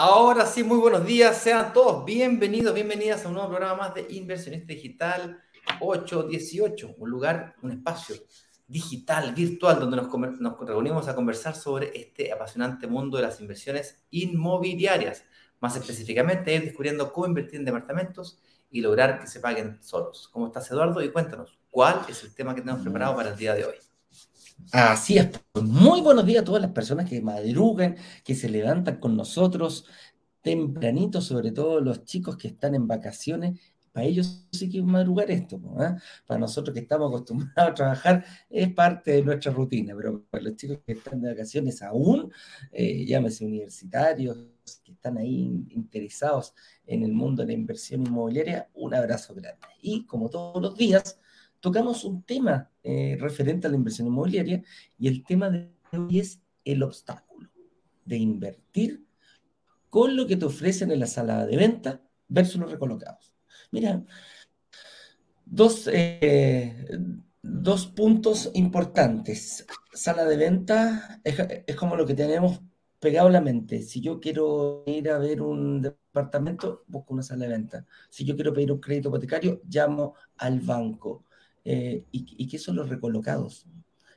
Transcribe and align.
Ahora 0.00 0.46
sí, 0.46 0.62
muy 0.62 0.78
buenos 0.78 1.04
días, 1.04 1.42
sean 1.42 1.72
todos 1.72 2.04
bienvenidos, 2.04 2.72
bienvenidas 2.72 3.24
a 3.24 3.28
un 3.28 3.34
nuevo 3.34 3.48
programa 3.48 3.74
más 3.74 3.94
de 3.94 4.06
Inversionista 4.10 4.72
Digital 4.72 5.42
818, 5.80 6.94
un 6.98 7.10
lugar, 7.10 7.54
un 7.62 7.72
espacio 7.72 8.16
digital, 8.66 9.34
virtual, 9.34 9.80
donde 9.80 9.96
nos, 9.96 10.40
nos 10.40 10.58
reunimos 10.60 11.08
a 11.08 11.14
conversar 11.14 11.54
sobre 11.54 11.90
este 11.98 12.30
apasionante 12.32 12.86
mundo 12.86 13.16
de 13.16 13.24
las 13.24 13.40
inversiones 13.40 14.04
inmobiliarias. 14.10 15.24
Más 15.60 15.74
específicamente, 15.76 16.54
ir 16.54 16.64
descubriendo 16.64 17.12
cómo 17.12 17.26
invertir 17.26 17.58
en 17.58 17.64
departamentos 17.64 18.38
y 18.70 18.80
lograr 18.80 19.18
que 19.20 19.26
se 19.26 19.40
paguen 19.40 19.78
solos. 19.82 20.28
¿Cómo 20.32 20.46
estás, 20.46 20.70
Eduardo? 20.70 21.02
Y 21.02 21.10
cuéntanos, 21.10 21.58
¿cuál 21.70 22.02
es 22.08 22.22
el 22.22 22.34
tema 22.34 22.54
que 22.54 22.60
tenemos 22.60 22.82
preparado 22.82 23.16
para 23.16 23.30
el 23.30 23.36
día 23.36 23.54
de 23.54 23.64
hoy? 23.64 23.74
Así 24.72 25.18
es. 25.18 25.28
Muy 25.54 26.00
buenos 26.02 26.26
días 26.26 26.42
a 26.42 26.44
todas 26.44 26.60
las 26.60 26.72
personas 26.72 27.08
que 27.08 27.20
madrugan, 27.22 27.96
que 28.22 28.34
se 28.34 28.48
levantan 28.48 28.98
con 28.98 29.16
nosotros 29.16 29.86
tempranito, 30.42 31.20
sobre 31.20 31.52
todo 31.52 31.80
los 31.80 32.04
chicos 32.04 32.36
que 32.36 32.48
están 32.48 32.74
en 32.74 32.86
vacaciones. 32.86 33.58
Para 33.98 34.06
ellos 34.06 34.46
sí 34.52 34.70
que 34.70 34.78
es 34.78 34.84
madrugar 34.84 35.28
esto. 35.28 35.56
¿eh? 35.80 35.96
Para 36.24 36.38
nosotros 36.38 36.72
que 36.72 36.82
estamos 36.82 37.08
acostumbrados 37.08 37.72
a 37.72 37.74
trabajar 37.74 38.24
es 38.48 38.72
parte 38.72 39.10
de 39.10 39.22
nuestra 39.24 39.50
rutina, 39.50 39.92
pero 39.96 40.22
para 40.30 40.44
los 40.44 40.54
chicos 40.54 40.78
que 40.86 40.92
están 40.92 41.20
de 41.20 41.30
vacaciones 41.30 41.82
aún, 41.82 42.32
eh, 42.70 43.04
llámese 43.04 43.44
universitarios, 43.44 44.38
que 44.84 44.92
están 44.92 45.18
ahí 45.18 45.66
interesados 45.70 46.54
en 46.86 47.02
el 47.02 47.12
mundo 47.12 47.42
de 47.42 47.48
la 47.48 47.54
inversión 47.54 48.06
inmobiliaria, 48.06 48.68
un 48.74 48.94
abrazo 48.94 49.34
grande. 49.34 49.66
Y 49.82 50.06
como 50.06 50.30
todos 50.30 50.62
los 50.62 50.76
días, 50.76 51.18
tocamos 51.58 52.04
un 52.04 52.22
tema 52.22 52.70
eh, 52.84 53.18
referente 53.18 53.66
a 53.66 53.70
la 53.70 53.76
inversión 53.78 54.06
inmobiliaria 54.06 54.62
y 54.96 55.08
el 55.08 55.24
tema 55.24 55.50
de 55.50 55.72
hoy 55.90 56.20
es 56.20 56.40
el 56.64 56.84
obstáculo 56.84 57.50
de 58.04 58.16
invertir 58.16 59.04
con 59.90 60.14
lo 60.14 60.24
que 60.28 60.36
te 60.36 60.44
ofrecen 60.44 60.92
en 60.92 61.00
la 61.00 61.08
sala 61.08 61.44
de 61.44 61.56
venta 61.56 62.00
versus 62.28 62.60
los 62.60 62.70
recolocados. 62.70 63.37
Mira, 63.70 64.02
dos, 65.44 65.88
eh, 65.92 66.86
dos 67.42 67.86
puntos 67.86 68.50
importantes. 68.54 69.66
Sala 69.92 70.24
de 70.24 70.36
venta 70.36 71.20
es, 71.24 71.76
como 71.76 71.96
lo 71.96 72.06
que 72.06 72.14
tenemos 72.14 72.60
pegado 73.00 73.28
a 73.28 73.32
la 73.32 73.40
mente. 73.40 73.82
Si 73.82 74.00
yo 74.00 74.20
quiero 74.20 74.84
ir 74.86 75.10
a 75.10 75.18
ver 75.18 75.42
un 75.42 75.82
departamento, 75.82 76.84
busco 76.86 77.14
una 77.14 77.22
sala 77.22 77.46
de 77.46 77.52
venta. 77.52 77.86
Si 78.10 78.24
yo 78.24 78.34
quiero 78.34 78.52
pedir 78.52 78.72
un 78.72 78.80
crédito 78.80 79.08
hipotecario, 79.08 79.60
llamo 79.68 80.14
al 80.38 80.60
banco. 80.60 81.24
Eh, 81.64 82.04
y, 82.12 82.48
qué 82.48 82.58
son 82.58 82.76
los 82.76 82.88
recolocados? 82.88 83.66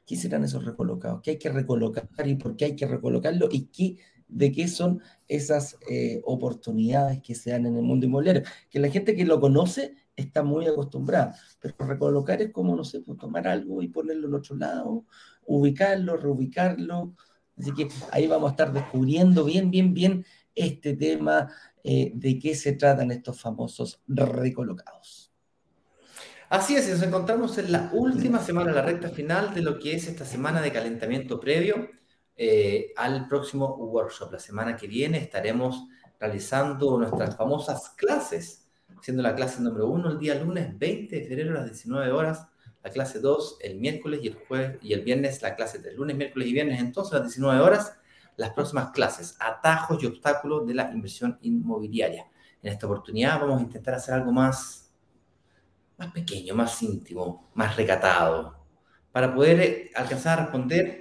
¿Qué 0.05 0.16
serán 0.16 0.44
esos 0.44 0.66
recolocados? 0.66 1.22
¿Qué 1.22 1.31
hay 1.31 1.38
que 1.38 1.49
recolocar 1.49 2.07
y 2.25 2.35
por 2.35 2.55
qué 2.55 2.66
hay 2.66 2.75
que 2.75 2.88
recolocarlo? 2.88 3.49
¿Y 3.52 3.66
qué, 3.67 3.97
de 4.32 4.52
qué 4.52 4.68
son 4.68 5.02
esas 5.28 5.78
eh, 5.90 6.22
oportunidades 6.26 7.22
que 7.22 7.36
se 7.36 7.52
dan 7.52 7.66
en 7.66 7.76
el 7.76 7.84
mundo 7.84 8.06
inmobiliario? 8.06 8.44
Que 8.70 8.80
la 8.80 8.90
gente 8.90 9.16
que 9.16 9.26
lo 9.26 9.40
conoce 9.40 9.96
está 10.16 10.44
muy 10.44 10.68
acostumbrada, 10.68 11.36
pero 11.60 11.76
recolocar 11.80 12.42
es 12.42 12.52
como, 12.52 12.76
no 12.76 12.84
sé, 12.84 13.02
pues 13.02 13.18
tomar 13.18 13.48
algo 13.48 13.82
y 13.82 13.88
ponerlo 13.88 14.28
en 14.28 14.34
otro 14.34 14.56
lado, 14.56 15.06
ubicarlo, 15.46 16.18
reubicarlo. 16.18 17.14
Así 17.58 17.74
que 17.74 17.90
ahí 18.12 18.28
vamos 18.28 18.50
a 18.50 18.52
estar 18.52 18.74
descubriendo 18.74 19.44
bien, 19.44 19.70
bien, 19.70 19.94
bien 19.94 20.25
este 20.56 20.96
tema 20.96 21.52
eh, 21.84 22.12
de 22.14 22.40
qué 22.40 22.56
se 22.56 22.74
tratan 22.74 23.12
estos 23.12 23.40
famosos 23.40 24.02
recolocados. 24.08 25.31
Así 26.50 26.75
es, 26.75 26.90
nos 26.90 27.02
encontramos 27.02 27.58
en 27.58 27.72
la 27.72 27.90
última 27.94 28.40
semana, 28.40 28.74
la 28.74 28.81
recta 28.81 29.09
final 29.09 29.53
de 29.53 29.62
lo 29.62 29.80
que 29.80 29.96
es 29.96 30.08
esta 30.08 30.25
semana 30.25 30.62
de 30.62 30.72
calentamiento 30.72 31.40
previo 31.40 31.90
eh, 32.36 32.94
al 32.96 33.28
próximo 33.28 33.75
workshop. 33.75 34.31
La 34.31 34.40
semana 34.40 34.75
que 34.75 34.88
viene 34.88 35.18
estaremos 35.18 35.88
realizando 36.19 36.97
nuestras 36.97 37.36
famosas 37.36 37.90
clases, 37.92 38.69
siendo 39.02 39.24
la 39.24 39.36
clase 39.36 39.62
número 39.62 39.88
uno 39.88 40.12
el 40.12 40.19
día 40.19 40.36
lunes 40.36 40.78
20 40.78 41.16
de 41.16 41.28
febrero 41.28 41.52
a 41.52 41.62
las 41.62 41.66
19 41.66 42.12
horas, 42.12 42.47
la 42.84 42.90
clase 42.90 43.20
2 43.20 43.58
el 43.62 43.80
miércoles 43.80 44.22
y 44.24 44.28
el 44.28 44.36
jueves 44.36 44.78
y 44.81 44.94
el 44.94 45.02
viernes 45.02 45.41
la 45.41 45.56
clase 45.56 45.80
3, 45.80 45.96
lunes, 45.96 46.16
miércoles 46.16 46.47
y 46.47 46.53
viernes 46.53 46.80
entonces 46.80 47.14
a 47.14 47.20
las 47.20 47.28
19 47.28 47.62
horas 47.62 47.96
las 48.38 48.52
próximas 48.52 48.91
clases, 48.91 49.36
atajos 49.40 50.02
y 50.02 50.08
obstáculos 50.08 50.66
de 50.66 50.74
la 50.74 50.91
inversión 50.91 51.38
inmobiliaria. 51.41 52.28
En 52.64 52.72
esta 52.72 52.88
oportunidad 52.88 53.40
vamos 53.40 53.59
a 53.59 53.64
intentar 53.64 53.96
hacer 53.96 54.16
algo 54.16 54.31
más 54.31 54.81
más 56.02 56.12
pequeño, 56.12 56.56
más 56.56 56.81
íntimo, 56.81 57.52
más 57.53 57.78
recatado, 57.78 58.56
para 59.12 59.34
poder 59.36 59.59
eh, 59.59 59.91
alcanzar 59.94 60.40
a 60.40 60.44
responder 60.44 61.00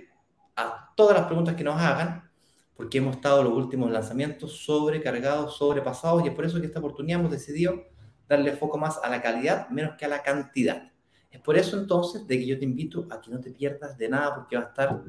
a 0.90 0.94
todas 0.94 1.16
las 1.16 1.26
preguntas 1.26 1.54
que 1.54 1.64
nos 1.64 1.80
hagan, 1.80 2.30
porque 2.74 2.98
hemos 2.98 3.16
estado 3.16 3.42
los 3.42 3.52
últimos 3.52 3.90
lanzamientos 3.90 4.64
sobrecargados, 4.64 5.56
sobrepasados, 5.56 6.24
y 6.24 6.28
es 6.28 6.34
por 6.34 6.44
eso 6.44 6.60
que 6.60 6.66
esta 6.66 6.78
oportunidad 6.78 7.20
hemos 7.20 7.32
decidido 7.32 7.84
darle 8.28 8.52
foco 8.52 8.78
más 8.78 8.98
a 9.02 9.08
la 9.08 9.20
calidad 9.20 9.68
menos 9.70 9.96
que 9.98 10.04
a 10.04 10.08
la 10.08 10.22
cantidad. 10.22 10.90
Es 11.30 11.40
por 11.40 11.56
eso 11.56 11.78
entonces 11.78 12.26
de 12.26 12.38
que 12.38 12.46
yo 12.46 12.58
te 12.58 12.64
invito 12.64 13.06
a 13.10 13.20
que 13.20 13.30
no 13.30 13.40
te 13.40 13.50
pierdas 13.50 13.96
de 13.96 14.08
nada, 14.08 14.34
porque 14.34 14.56
va 14.56 14.62
a 14.62 14.66
estar 14.66 15.00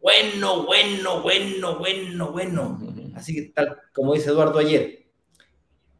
bueno, 0.00 0.64
bueno, 0.64 1.22
bueno, 1.22 1.78
bueno, 1.78 2.30
bueno. 2.30 2.78
Así 3.16 3.34
que 3.34 3.52
tal 3.52 3.76
como 3.92 4.14
dice 4.14 4.30
Eduardo 4.30 4.58
ayer, 4.58 5.06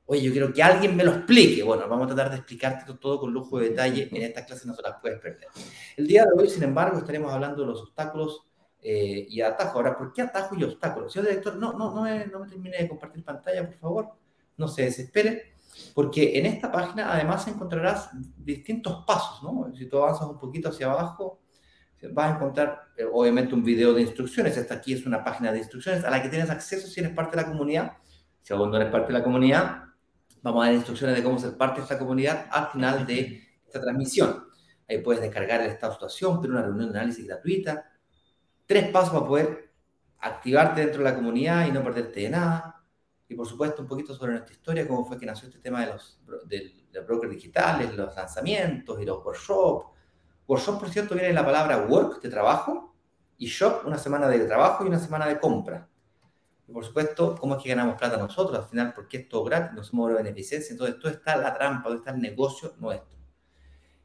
oye, 0.07 0.23
yo 0.23 0.33
quiero 0.33 0.53
que 0.53 0.63
alguien 0.63 0.97
me 0.97 1.05
lo 1.05 1.13
explique. 1.13 1.63
Bueno, 1.63 1.89
vamos 1.89 2.05
a 2.05 2.15
tratar 2.15 2.31
de 2.31 2.37
explicarte 2.37 2.93
todo 2.95 3.19
con 3.19 3.33
lujo 3.33 3.59
de 3.59 3.71
detalle. 3.71 4.09
En 4.13 4.23
esta 4.23 4.45
clase 4.45 4.67
no 4.67 4.75
se 4.75 4.83
las 4.83 5.01
puedes 5.01 5.21
perder. 5.21 5.49
El 5.97 6.07
día 6.07 6.25
de 6.25 6.41
hoy, 6.41 6.49
sin 6.49 6.63
embargo, 6.63 6.99
estaremos 6.99 7.33
hablando 7.33 7.63
de 7.63 7.69
los 7.69 7.83
obstáculos 7.83 8.43
eh, 8.83 9.27
y 9.29 9.41
atajos. 9.41 9.75
Ahora, 9.75 9.97
¿por 9.97 10.13
qué 10.13 10.23
atajos 10.23 10.59
y 10.59 10.65
obstáculos? 10.65 11.13
Señor 11.13 11.29
director, 11.29 11.57
no, 11.57 11.73
no, 11.73 11.95
no 11.95 12.03
me, 12.03 12.27
no 12.27 12.41
me 12.41 12.49
termine 12.49 12.79
de 12.79 12.89
compartir 12.89 13.25
pantalla, 13.25 13.67
por 13.67 13.77
favor. 13.77 14.09
No 14.57 14.69
se 14.69 14.83
desespere, 14.83 15.55
porque 15.95 16.39
en 16.39 16.47
esta 16.47 16.71
página 16.71 17.13
además 17.13 17.47
encontrarás 17.47 18.11
distintos 18.37 19.05
pasos, 19.07 19.43
¿no? 19.43 19.73
Si 19.77 19.87
tú 19.87 19.99
avanzas 19.99 20.29
un 20.29 20.39
poquito 20.39 20.71
hacia 20.71 20.91
abajo, 20.91 21.41
vas 22.13 22.33
a 22.33 22.37
encontrar 22.37 22.89
eh, 22.97 23.05
obviamente 23.13 23.55
un 23.55 23.63
video 23.63 23.93
de 23.93 24.03
instrucciones. 24.03 24.57
Esta 24.57 24.75
aquí 24.75 24.95
es 24.95 25.07
una 25.07 25.23
página 25.23 25.53
de 25.53 25.59
instrucciones 25.59 26.05
a 26.05 26.11
la 26.11 26.23
que 26.23 26.29
tienes 26.29 26.51
acceso 26.51 26.89
si 26.89 27.01
eres 27.01 27.13
parte 27.13 27.37
de 27.37 27.43
la 27.43 27.49
comunidad. 27.49 27.93
Si 28.43 28.53
aún 28.53 28.71
no 28.71 28.77
eres 28.77 28.91
parte 28.91 29.13
de 29.13 29.19
la 29.19 29.25
comunidad, 29.25 29.89
Vamos 30.43 30.63
a 30.63 30.67
dar 30.67 30.75
instrucciones 30.75 31.17
de 31.17 31.23
cómo 31.23 31.39
ser 31.39 31.57
parte 31.57 31.81
de 31.81 31.83
esta 31.83 31.99
comunidad 31.99 32.47
al 32.51 32.69
final 32.69 33.07
de 33.07 33.43
esta 33.67 33.81
transmisión. 33.81 34.45
Ahí 34.89 34.99
puedes 34.99 35.21
descargar 35.21 35.61
el 35.61 35.71
estado 35.71 35.93
de 35.93 35.97
situación, 35.97 36.41
tener 36.41 36.57
una 36.57 36.67
reunión 36.67 36.93
de 36.93 36.99
análisis 36.99 37.27
gratuita. 37.27 37.85
Tres 38.69 38.91
pasos 38.91 39.15
para 39.15 39.27
poder 39.27 39.73
activarte 40.19 40.83
dentro 40.83 41.03
de 41.03 41.11
la 41.11 41.17
comunidad 41.17 41.67
y 41.67 41.73
no 41.73 41.83
perderte 41.83 42.21
de 42.21 42.29
nada. 42.29 42.85
Y 43.27 43.35
por 43.35 43.47
supuesto, 43.47 43.81
un 43.81 43.89
poquito 43.89 44.15
sobre 44.15 44.33
nuestra 44.33 44.53
historia, 44.53 44.87
cómo 44.87 45.07
fue 45.07 45.19
que 45.19 45.25
nació 45.25 45.49
este 45.49 45.59
tema 45.59 45.81
de 45.81 45.87
los, 45.87 46.21
de, 46.45 47.01
brokers 47.07 47.33
digitales, 47.33 47.97
los 47.97 48.15
lanzamientos 48.15 49.01
y 49.01 49.07
los 49.07 49.25
workshops. 49.25 49.87
Workshop, 50.47 50.81
por 50.81 50.91
cierto, 50.91 51.15
viene 51.15 51.29
de 51.29 51.35
la 51.35 51.47
palabra 51.47 51.87
work, 51.87 52.21
de 52.21 52.29
trabajo, 52.29 52.95
y 53.39 53.47
shop, 53.47 53.87
una 53.87 53.97
semana 53.97 54.29
de 54.29 54.41
trabajo 54.41 54.85
y 54.85 54.89
una 54.89 54.99
semana 54.99 55.27
de 55.27 55.41
compra. 55.41 55.89
Y 56.67 56.73
por 56.73 56.85
supuesto, 56.85 57.37
¿cómo 57.41 57.57
es 57.57 57.63
que 57.63 57.71
ganamos 57.71 57.97
plata 57.97 58.19
nosotros? 58.19 58.59
Al 58.59 58.69
final, 58.69 58.93
porque 58.93 59.17
es 59.17 59.29
todo 59.31 59.45
gratis, 59.45 59.75
no 59.75 59.83
somos 59.83 60.11
de 60.11 60.17
beneficencia. 60.17 60.73
Entonces, 60.73 60.99
todo 60.99 61.11
está 61.11 61.39
la 61.39 61.55
trampa, 61.55 61.85
todo 61.85 61.97
está 61.97 62.11
el 62.11 62.21
negocio 62.21 62.75
nuestro. 62.79 63.17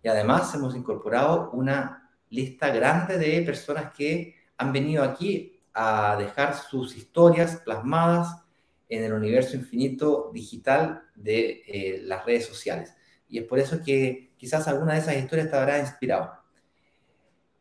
Y 0.02 0.08
además 0.08 0.56
hemos 0.56 0.74
incorporado 0.74 1.52
una 1.52 2.10
lista 2.30 2.70
grande 2.70 3.18
de 3.18 3.42
personas 3.42 3.92
que 3.94 4.43
han 4.58 4.74
venido 4.74 5.04
aquí 5.04 5.62
a 5.74 6.16
dejar 6.18 6.56
sus 6.56 6.96
historias 6.96 7.58
plasmadas 7.58 8.44
en 8.90 9.04
el 9.04 9.14
universo 9.14 9.56
infinito 9.56 10.30
digital 10.34 11.04
de 11.16 11.64
eh, 11.68 12.02
las 12.04 12.26
redes 12.26 12.46
sociales. 12.46 12.94
Y 13.28 13.40
es 13.40 13.46
por 13.46 13.60
eso 13.60 13.82
que 13.84 14.34
quizás 14.38 14.68
alguna 14.68 14.94
de 14.94 15.00
esas 15.00 15.18
historias 15.18 15.50
te 15.50 15.56
habrá 15.56 15.80
inspirado. 15.80 16.32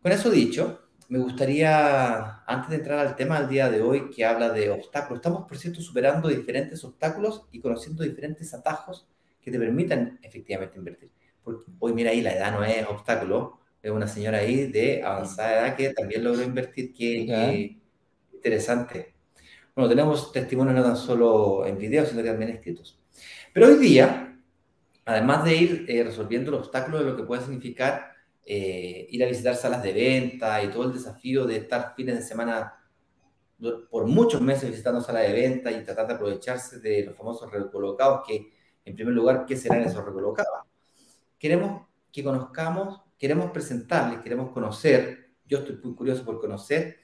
Con 0.02 0.12
eso 0.12 0.30
dicho, 0.30 0.82
me 1.08 1.18
gustaría, 1.18 2.42
antes 2.46 2.70
de 2.70 2.76
entrar 2.76 2.98
al 2.98 3.16
tema 3.16 3.38
del 3.40 3.48
día 3.48 3.70
de 3.70 3.80
hoy, 3.80 4.10
que 4.10 4.24
habla 4.24 4.50
de 4.50 4.70
obstáculos, 4.70 5.18
estamos, 5.18 5.46
por 5.46 5.56
cierto, 5.56 5.80
superando 5.80 6.28
diferentes 6.28 6.82
obstáculos 6.84 7.46
y 7.52 7.60
conociendo 7.60 8.02
diferentes 8.02 8.52
atajos 8.52 9.06
que 9.40 9.50
te 9.50 9.58
permitan 9.58 10.18
efectivamente 10.22 10.78
invertir. 10.78 11.10
Porque 11.42 11.64
hoy, 11.78 11.92
mira 11.92 12.10
ahí, 12.10 12.20
la 12.20 12.34
edad 12.34 12.52
no 12.52 12.64
es 12.64 12.86
obstáculo, 12.86 13.60
es 13.82 13.90
una 13.90 14.06
señora 14.06 14.38
ahí 14.38 14.67
de 14.67 15.02
avanzada 15.02 15.52
edad 15.52 15.76
que 15.76 15.90
también 15.90 16.23
logró 16.23 16.43
invertir, 16.43 16.94
qué 16.94 17.76
interesante. 18.32 19.14
Bueno, 19.75 19.88
tenemos 19.88 20.31
testimonios 20.32 20.76
no 20.76 20.82
tan 20.82 20.96
solo 20.96 21.67
en 21.67 21.79
video, 21.79 22.06
sino 22.06 22.23
también 22.23 22.50
escritos. 22.50 23.00
Pero 23.52 23.67
hoy 23.67 23.76
día, 23.76 24.38
además 25.05 25.44
de 25.44 25.56
ir 25.56 25.87
eh, 25.88 26.05
resolviendo 26.05 26.50
los 26.50 26.61
obstáculos 26.61 27.00
de 27.00 27.11
lo 27.11 27.17
que 27.17 27.25
puede 27.25 27.43
significar 27.43 28.12
eh, 28.44 29.06
ir 29.11 29.25
a 29.25 29.29
visitar 29.29 29.55
salas 29.55 29.82
de 29.82 29.93
venta 29.93 30.62
y 30.62 30.69
todo 30.69 30.85
el 30.85 30.93
desafío 30.93 31.46
de 31.46 31.56
estar 31.56 31.94
fines 31.96 32.17
de 32.17 32.23
semana 32.23 32.78
por 33.88 34.06
muchos 34.06 34.40
meses 34.40 34.69
visitando 34.69 35.00
salas 35.00 35.23
de 35.23 35.32
venta 35.32 35.70
y 35.70 35.85
tratar 35.85 36.08
de 36.08 36.14
aprovecharse 36.14 36.81
de 36.81 37.05
los 37.05 37.17
famosos 37.17 37.50
recolocados, 37.50 38.26
que 38.26 38.52
en 38.85 38.94
primer 38.96 39.14
lugar, 39.14 39.46
¿qué 39.46 39.56
serán 39.56 39.82
esos 39.82 40.05
recolocados? 40.05 40.67
Queremos 41.38 41.87
que 42.11 42.25
conozcamos, 42.25 43.01
queremos 43.22 43.52
presentarles, 43.52 44.19
queremos 44.19 44.50
conocer, 44.50 45.36
yo 45.46 45.58
estoy 45.58 45.78
muy 45.84 45.94
curioso 45.94 46.24
por 46.24 46.40
conocer 46.40 46.96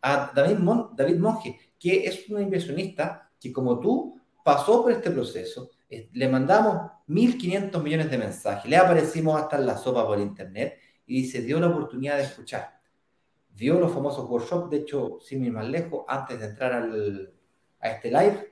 a 0.00 0.32
David, 0.34 0.56
David 0.96 1.18
Monge, 1.18 1.58
que 1.78 2.06
es 2.06 2.30
un 2.30 2.40
inversionista 2.40 3.30
que 3.38 3.52
como 3.52 3.78
tú 3.78 4.18
pasó 4.42 4.82
por 4.82 4.92
este 4.92 5.10
proceso, 5.10 5.68
le 5.90 6.28
mandamos 6.30 6.92
1.500 7.08 7.82
millones 7.82 8.10
de 8.10 8.16
mensajes, 8.16 8.70
le 8.70 8.78
aparecimos 8.78 9.38
hasta 9.38 9.58
en 9.58 9.66
la 9.66 9.76
sopa 9.76 10.06
por 10.06 10.18
internet 10.18 10.78
y 11.04 11.26
se 11.26 11.42
dio 11.42 11.60
la 11.60 11.68
oportunidad 11.68 12.16
de 12.16 12.22
escuchar. 12.22 12.80
Vio 13.50 13.78
los 13.78 13.92
famosos 13.92 14.26
workshops, 14.30 14.70
de 14.70 14.78
hecho, 14.78 15.18
sin 15.20 15.44
ir 15.44 15.52
más 15.52 15.68
lejos, 15.68 16.06
antes 16.08 16.40
de 16.40 16.46
entrar 16.46 16.72
al, 16.72 17.34
a 17.80 17.90
este 17.90 18.08
live, 18.08 18.50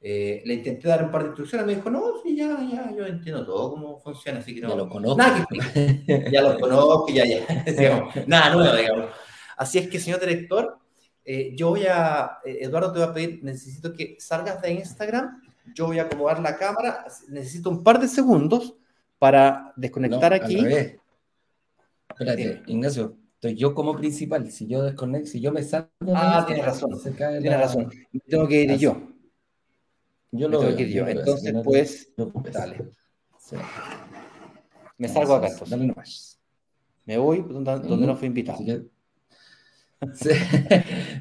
eh, 0.00 0.42
le 0.46 0.54
intenté 0.54 0.88
dar 0.88 1.04
un 1.04 1.10
par 1.10 1.24
de 1.24 1.28
instrucciones, 1.28 1.66
me 1.66 1.74
dijo, 1.74 1.90
no, 1.90 2.22
sí, 2.34 2.40
ya, 2.40 2.58
ya, 2.70 2.94
yo 2.96 3.06
entiendo 3.06 3.44
todo 3.44 3.70
cómo 3.70 3.98
funciona, 3.98 4.38
así 4.38 4.54
que 4.54 4.60
no. 4.60 4.70
Ya 4.70 4.74
lo 4.76 4.88
conozco. 4.88 5.18
Nada 5.18 5.46
ya 6.32 6.42
lo 6.42 6.58
conozco, 6.58 7.08
ya, 7.08 7.24
ya. 7.24 8.24
nada 8.26 8.54
nuevo, 8.54 8.76
digamos. 8.76 9.10
Así 9.56 9.78
es 9.78 9.88
que, 9.88 10.00
señor 10.00 10.20
director, 10.20 10.78
eh, 11.24 11.52
yo 11.56 11.70
voy 11.70 11.86
a, 11.86 12.38
eh, 12.44 12.58
Eduardo, 12.62 12.92
te 12.92 12.98
voy 12.98 13.08
a 13.08 13.14
pedir, 13.14 13.40
necesito 13.42 13.92
que 13.92 14.16
salgas 14.18 14.60
de 14.60 14.72
Instagram, 14.72 15.42
yo 15.74 15.86
voy 15.86 15.98
a 15.98 16.02
acomodar 16.02 16.40
la 16.40 16.56
cámara, 16.56 17.04
necesito 17.28 17.70
un 17.70 17.82
par 17.82 18.00
de 18.00 18.08
segundos 18.08 18.74
para 19.18 19.72
desconectar 19.76 20.32
aquí. 20.32 20.64
Espérate, 22.08 22.62
Ignacio, 22.66 23.16
estoy 23.34 23.54
yo 23.54 23.74
como 23.74 23.96
principal, 23.96 24.50
si 24.50 24.66
yo 24.66 24.82
desconecto, 24.82 25.30
si 25.30 25.40
yo 25.40 25.52
me 25.52 25.62
salgo... 25.62 25.88
Ah, 26.14 26.44
tienes 26.46 26.64
razón, 26.64 26.90
tienes 27.02 27.58
razón, 27.58 27.90
tengo 28.28 28.46
que 28.46 28.62
ir 28.62 28.76
yo. 28.78 29.13
Yo 30.36 30.48
lo 30.48 30.68
ir 30.70 30.88
yo, 30.88 31.06
entonces 31.06 31.54
pues, 31.62 32.12
dale. 32.52 32.90
Me 34.98 35.08
salgo 35.08 35.34
acá 35.34 35.48
entonces. 35.48 36.40
Me 37.04 37.18
voy 37.18 37.44
donde, 37.48 37.78
donde 37.80 38.06
no 38.06 38.16
fui 38.16 38.26
invitado. 38.26 38.58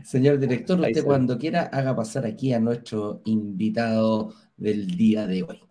Señor 0.04 0.40
director, 0.40 0.80
usted 0.80 1.04
cuando 1.04 1.38
quiera 1.38 1.64
haga 1.64 1.96
pasar 1.96 2.26
aquí 2.26 2.54
a 2.54 2.60
nuestro 2.60 3.22
invitado 3.26 4.34
del 4.58 4.88
día 4.98 5.28
de 5.28 5.44
hoy. 5.44 5.62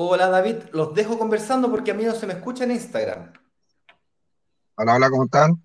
Hola 0.00 0.28
David, 0.28 0.58
los 0.74 0.94
dejo 0.94 1.18
conversando 1.18 1.68
porque 1.68 1.90
a 1.90 1.94
mí 1.94 2.04
no 2.04 2.14
se 2.14 2.24
me 2.24 2.34
escucha 2.34 2.62
en 2.62 2.70
Instagram. 2.70 3.32
Hola, 4.76 4.94
hola, 4.94 5.10
¿cómo 5.10 5.24
están? 5.24 5.60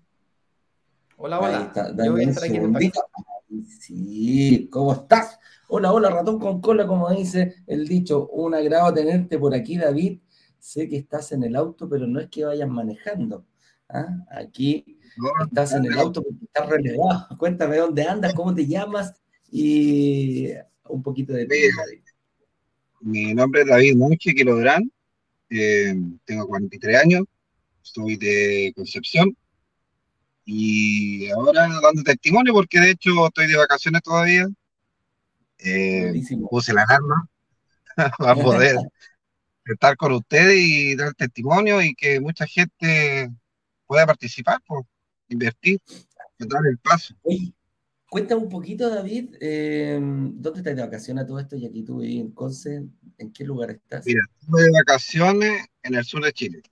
Hola, 1.16 1.38
hola. 1.38 1.72
Yo 2.04 2.10
voy 2.10 2.24
a 2.24 2.28
estar 2.30 2.42
aquí 2.42 2.56
en 2.56 2.92
Sí, 3.64 4.68
¿cómo 4.72 4.92
estás? 4.92 5.38
Hola, 5.68 5.92
hola, 5.92 6.10
ratón 6.10 6.40
con 6.40 6.60
cola, 6.60 6.84
como 6.84 7.08
dice 7.10 7.62
el 7.68 7.86
dicho. 7.86 8.26
Un 8.26 8.56
agrado 8.56 8.92
tenerte 8.92 9.38
por 9.38 9.54
aquí, 9.54 9.78
David. 9.78 10.18
Sé 10.58 10.88
que 10.88 10.96
estás 10.96 11.30
en 11.30 11.44
el 11.44 11.54
auto, 11.54 11.88
pero 11.88 12.08
no 12.08 12.18
es 12.18 12.28
que 12.28 12.44
vayas 12.44 12.68
manejando. 12.68 13.46
¿ah? 13.88 14.08
Aquí 14.32 14.98
estás 15.44 15.74
en 15.74 15.84
el 15.84 15.96
auto 15.96 16.24
porque 16.24 16.44
estás 16.44 16.68
relegado. 16.68 17.28
Cuéntame 17.38 17.76
dónde 17.76 18.02
andas, 18.02 18.34
cómo 18.34 18.52
te 18.52 18.66
llamas 18.66 19.14
y 19.48 20.48
un 20.88 21.04
poquito 21.04 21.34
de 21.34 21.46
ti, 21.46 21.56
Mi 23.04 23.34
nombre 23.34 23.60
es 23.60 23.66
David 23.66 23.96
Monge 23.96 24.34
Quilodrán. 24.34 24.90
Eh, 25.50 25.94
tengo 26.24 26.46
43 26.46 26.96
años. 26.96 27.24
Soy 27.82 28.16
de 28.16 28.72
Concepción 28.74 29.36
y 30.46 31.28
ahora 31.28 31.68
dando 31.82 32.02
testimonio, 32.02 32.54
porque 32.54 32.80
de 32.80 32.92
hecho 32.92 33.26
estoy 33.26 33.46
de 33.46 33.58
vacaciones 33.58 34.00
todavía. 34.00 34.48
Eh, 35.58 36.14
puse 36.48 36.72
la 36.72 36.84
alarma 36.84 37.28
para 38.18 38.34
poder 38.36 38.76
estar 39.66 39.98
con 39.98 40.12
ustedes 40.12 40.56
y 40.58 40.96
dar 40.96 41.12
testimonio 41.12 41.82
y 41.82 41.94
que 41.94 42.20
mucha 42.20 42.46
gente 42.46 43.30
pueda 43.86 44.06
participar, 44.06 44.62
por 44.66 44.86
invertir, 45.28 45.78
dar 46.38 46.66
el 46.66 46.78
paso. 46.78 47.14
Cuéntame 48.14 48.42
un 48.42 48.48
poquito, 48.48 48.88
David, 48.88 49.34
eh, 49.40 49.98
¿dónde 50.00 50.60
estás 50.60 50.76
de 50.76 50.82
vacaciones 50.82 51.24
a 51.24 51.26
todo 51.26 51.40
esto? 51.40 51.56
Y 51.56 51.66
aquí 51.66 51.82
tú 51.82 51.98
vivís 51.98 52.20
en 52.20 52.30
Conce, 52.30 52.84
¿en 53.18 53.32
qué 53.32 53.42
lugar 53.42 53.72
estás? 53.72 54.06
Mira, 54.06 54.20
estoy 54.40 54.62
de 54.62 54.70
vacaciones 54.70 55.66
en 55.82 55.96
el 55.96 56.04
sur 56.04 56.24
de 56.24 56.32
Chile 56.32 56.62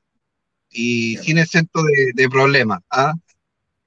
y 0.70 1.16
sin 1.16 1.38
exento 1.38 1.82
de, 1.82 2.12
de 2.14 2.28
problemas. 2.28 2.78
¿ah? 2.90 3.12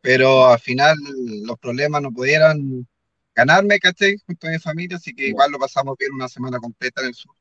pero 0.02 0.48
al 0.48 0.60
final 0.60 0.98
los 1.46 1.58
problemas 1.58 2.02
no 2.02 2.12
pudieron 2.12 2.86
ganarme, 3.34 3.80
¿cachai? 3.80 4.18
Junto 4.28 4.48
a 4.48 4.50
mi 4.50 4.60
familia, 4.60 4.98
así 4.98 5.16
que 5.16 5.30
igual 5.30 5.50
lo 5.50 5.58
pasamos 5.58 5.96
bien 5.98 6.12
una 6.12 6.28
semana 6.28 6.60
completa 6.60 7.00
en 7.04 7.08
el 7.08 7.14
sur. 7.14 7.34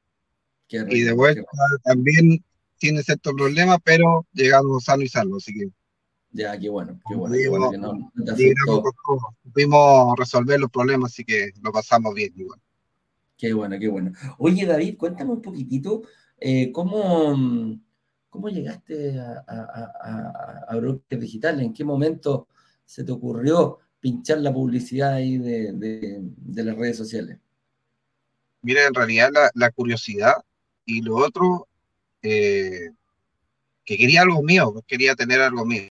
y 0.68 1.00
de 1.00 1.12
vuelta 1.12 1.42
también 1.82 2.44
tiene 2.78 3.02
ciertos 3.02 3.34
problemas, 3.34 3.78
pero 3.82 4.28
llegamos 4.32 4.84
sano 4.84 5.02
y 5.02 5.08
salvo, 5.08 5.38
así 5.38 5.52
que. 5.52 5.66
Ya, 6.34 6.58
qué 6.58 6.68
bueno, 6.68 6.98
qué 7.08 7.14
bueno. 7.14 7.36
Qué 7.36 7.48
bueno 7.48 7.70
que 7.70 7.78
no, 7.78 8.12
Pudimos 9.52 10.18
resolver 10.18 10.58
los 10.58 10.68
problemas, 10.68 11.12
así 11.12 11.24
que 11.24 11.50
lo 11.62 11.70
pasamos 11.70 12.12
bien 12.12 12.32
igual. 12.36 12.60
Qué 13.38 13.52
bueno, 13.52 13.78
qué 13.78 13.86
bueno. 13.86 14.12
Oye, 14.38 14.66
David, 14.66 14.96
cuéntame 14.96 15.30
un 15.30 15.40
poquitito 15.40 16.02
eh, 16.40 16.72
cómo, 16.72 17.78
cómo 18.28 18.48
llegaste 18.48 19.20
a, 19.20 19.44
a, 19.46 20.76
a, 20.76 21.16
Digital, 21.16 21.60
en 21.60 21.72
qué 21.72 21.84
momento 21.84 22.48
se 22.84 23.04
te 23.04 23.12
ocurrió 23.12 23.78
pinchar 24.00 24.38
la 24.38 24.52
publicidad 24.52 25.14
ahí 25.14 25.38
de, 25.38 26.20
las 26.64 26.76
redes 26.76 26.96
sociales? 26.96 27.38
Mira, 28.60 28.88
en 28.88 28.94
realidad 28.94 29.30
la, 29.54 29.70
curiosidad 29.70 30.34
y 30.84 31.00
lo 31.00 31.14
otro, 31.14 31.68
eh, 32.22 32.90
que 33.84 33.96
quería 33.96 34.22
algo 34.22 34.42
mío, 34.42 34.82
quería 34.88 35.14
tener 35.14 35.40
algo 35.40 35.64
mío. 35.64 35.88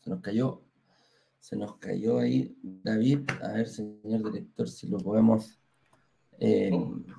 Se 0.00 0.10
nos 0.10 0.20
cayó, 0.20 0.62
se 1.38 1.56
nos 1.56 1.76
cayó 1.78 2.18
ahí 2.18 2.56
David. 2.62 3.20
A 3.42 3.52
ver, 3.52 3.68
señor 3.68 4.32
director, 4.32 4.68
si 4.68 4.88
lo 4.88 4.98
podemos. 4.98 5.58
Eh, 6.38 6.70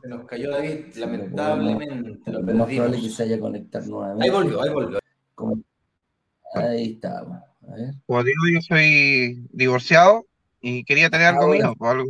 se 0.02 0.08
nos 0.08 0.26
cayó 0.26 0.52
David, 0.52 0.96
lamentablemente. 0.96 2.32
Lo, 2.32 2.42
más 2.42 2.68
probable 2.68 3.02
que 3.02 3.10
se 3.10 3.24
haya 3.24 3.40
conectado 3.40 3.86
nuevamente. 3.88 4.26
Ahí 4.26 4.32
volvió, 4.32 4.62
ahí 4.62 4.70
volvió. 4.70 5.00
Ahí 6.54 6.94
estamos. 6.94 7.38
A 7.68 7.76
ver. 7.76 7.94
Como 8.06 8.24
digo, 8.24 8.42
yo 8.54 8.62
soy 8.62 9.48
divorciado 9.52 10.26
y 10.60 10.84
quería 10.84 11.10
tener 11.10 11.28
algo 11.28 11.48
mío, 11.50 11.76
algo, 11.80 12.06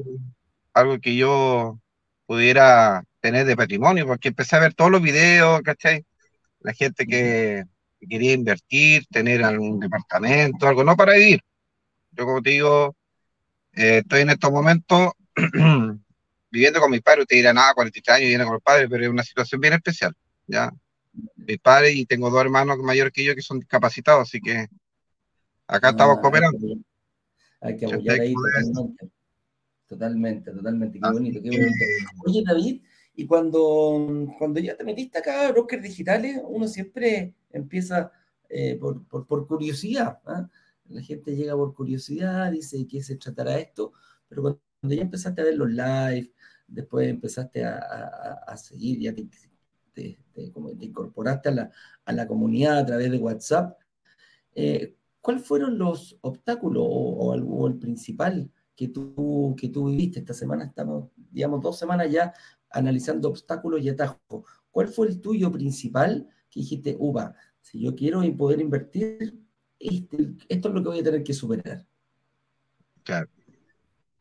algo 0.74 1.00
que 1.00 1.16
yo 1.16 1.80
pudiera 2.26 3.04
tener 3.20 3.46
de 3.46 3.56
patrimonio, 3.56 4.06
porque 4.08 4.30
empecé 4.30 4.56
a 4.56 4.62
ver 4.62 4.74
todos 4.74 4.92
los 4.92 5.02
videos, 5.02 5.62
¿cachai? 5.62 6.06
La 6.60 6.74
gente 6.74 7.06
que 7.06 7.66
quería 8.08 8.34
invertir, 8.34 9.06
tener 9.08 9.44
algún 9.44 9.80
departamento, 9.80 10.68
algo, 10.68 10.84
no 10.84 10.96
para 10.96 11.14
vivir. 11.14 11.42
Yo, 12.12 12.26
como 12.26 12.42
te 12.42 12.52
digo, 12.52 12.96
eh, 13.74 14.00
estoy 14.00 14.22
en 14.22 14.32
estos 14.32 14.52
momentos 14.52 15.12
viviendo 16.52 16.80
con 16.80 16.92
mis 16.92 17.02
padres. 17.02 17.24
Usted 17.24 17.38
dirá, 17.38 17.54
nada, 17.54 17.74
43 17.74 18.18
años 18.18 18.28
viene 18.28 18.44
con 18.44 18.54
los 18.54 18.64
padres, 18.64 18.88
pero 18.90 19.04
es 19.04 19.10
una 19.10 19.24
situación 19.24 19.62
bien 19.62 19.74
especial, 19.74 20.14
¿ya? 20.48 20.72
mis 21.36 21.60
padres 21.60 21.96
y 21.96 22.06
tengo 22.06 22.30
dos 22.30 22.42
hermanos 22.42 22.78
mayores 22.80 23.12
que 23.14 23.24
yo 23.24 23.36
que 23.36 23.42
son 23.42 23.60
discapacitados, 23.60 24.24
así 24.24 24.40
que 24.40 24.68
acá 25.68 25.88
ah, 25.88 25.92
estamos 25.92 26.20
cooperando. 26.20 26.76
Hay 27.62 27.78
que 27.78 27.86
apoyar 27.86 28.20
ahí 28.20 28.34
totalmente. 28.34 29.10
Totalmente, 29.88 30.52
totalmente. 30.52 31.00
Qué 31.00 31.10
bonito, 31.12 31.42
qué 31.42 31.50
bonito. 31.50 31.86
Oye, 32.26 32.44
David, 32.46 32.82
y 33.16 33.26
cuando, 33.26 34.34
cuando 34.40 34.60
ya 34.60 34.78
te 34.78 34.86
metiste 34.86 35.18
acá 35.18 35.48
a 35.48 35.52
brokers 35.52 35.84
digitales, 35.84 36.40
uno 36.44 36.68
siempre 36.68 37.34
empieza 37.54 38.12
eh, 38.50 38.78
por, 38.78 39.06
por, 39.08 39.48
curiosidad. 39.48 40.20
¿ah? 40.26 40.50
La 40.90 41.02
gente 41.02 41.36
llega 41.36 41.56
por 41.56 41.74
curiosidad, 41.74 42.52
dice 42.52 42.78
de 42.78 42.88
qué 42.88 43.02
se 43.02 43.16
tratará 43.16 43.58
esto, 43.58 43.94
pero 44.28 44.42
cuando 44.42 44.60
ya 44.84 45.02
empezaste 45.02 45.42
a 45.42 45.46
ver 45.46 45.56
los 45.56 45.70
live, 45.70 46.34
después 46.68 47.08
empezaste 47.08 47.64
a, 47.64 47.78
a, 47.78 48.34
a 48.48 48.58
seguir, 48.58 49.00
ya 49.00 49.14
te, 49.14 49.28
te, 49.94 50.18
incorporaste 50.80 51.50
a 51.50 51.52
la, 51.52 51.72
a 52.06 52.14
la, 52.14 52.28
comunidad 52.28 52.80
a 52.80 52.86
través 52.86 53.12
de 53.12 53.18
WhatsApp, 53.18 53.80
eh, 54.56 54.96
¿cuáles 55.22 55.46
fueron 55.46 55.78
los 55.78 56.18
obstáculos 56.22 56.84
o, 56.86 57.34
o, 57.34 57.68
el 57.68 57.78
principal 57.78 58.50
que 58.76 58.88
tú, 58.88 59.56
que 59.58 59.70
tú 59.70 59.86
viviste? 59.86 60.20
Esta 60.20 60.34
semana 60.34 60.66
estamos, 60.66 61.10
digamos, 61.16 61.62
dos 61.62 61.78
semanas 61.78 62.12
ya 62.12 62.34
analizando 62.70 63.30
obstáculos 63.30 63.82
y 63.82 63.90
atajos. 63.90 64.44
¿Cuál 64.72 64.88
fue 64.88 65.08
el 65.08 65.20
tuyo 65.20 65.52
principal 65.52 66.28
que 66.52 66.60
dijiste, 66.60 66.96
uva, 67.00 67.34
si 67.62 67.82
yo 67.82 67.96
quiero 67.96 68.22
poder 68.36 68.60
invertir, 68.60 69.40
este, 69.80 70.34
esto 70.50 70.68
es 70.68 70.74
lo 70.74 70.84
que 70.84 70.90
voy 70.90 71.00
a 71.00 71.04
tener 71.04 71.24
que 71.24 71.34
superar. 71.34 71.86
Claro. 73.04 73.30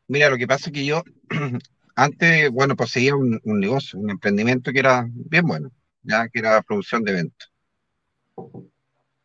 Mira, 0.07 0.29
lo 0.29 0.37
que 0.37 0.47
pasa 0.47 0.69
es 0.69 0.73
que 0.73 0.85
yo 0.85 1.03
antes, 1.95 2.49
bueno, 2.51 2.75
poseía 2.75 3.15
un, 3.15 3.39
negocio, 3.43 3.99
un 3.99 4.09
emprendimiento 4.09 4.71
que 4.71 4.79
era 4.79 5.07
bien 5.09 5.45
bueno, 5.45 5.71
ya 6.03 6.27
que 6.29 6.39
era 6.39 6.61
producción 6.61 7.03
de 7.03 7.11
eventos. 7.11 7.51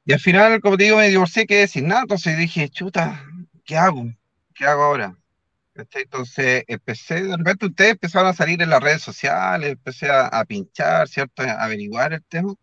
Y 0.05 0.13
al 0.13 0.21
final, 0.21 0.61
como 0.61 0.77
te 0.77 0.85
digo, 0.85 0.99
me 0.99 1.09
divorcié, 1.09 1.47
quedé 1.47 1.67
sin 1.69 1.89
nada, 1.89 2.03
entonces 2.03 2.37
dije, 2.37 2.69
chuta, 2.69 3.25
¿qué 3.65 3.77
hago? 3.77 4.05
¿Qué 4.55 4.65
hago 4.65 4.83
ahora? 4.83 5.17
Entonces 5.75 6.65
empecé, 6.69 7.23
de 7.23 7.37
repente 7.37 7.67
ustedes 7.67 7.93
empezaron 7.93 8.29
a 8.29 8.35
salir 8.35 8.63
en 8.63 8.71
las 8.71 8.83
redes 8.83 9.03
sociales, 9.03 9.73
empecé 9.73 10.09
a, 10.11 10.45
pinchar, 10.45 11.09
¿cierto? 11.09 11.43
A 11.43 11.65
averiguar 11.65 12.13
el 12.15 12.25
tema. 12.25 12.55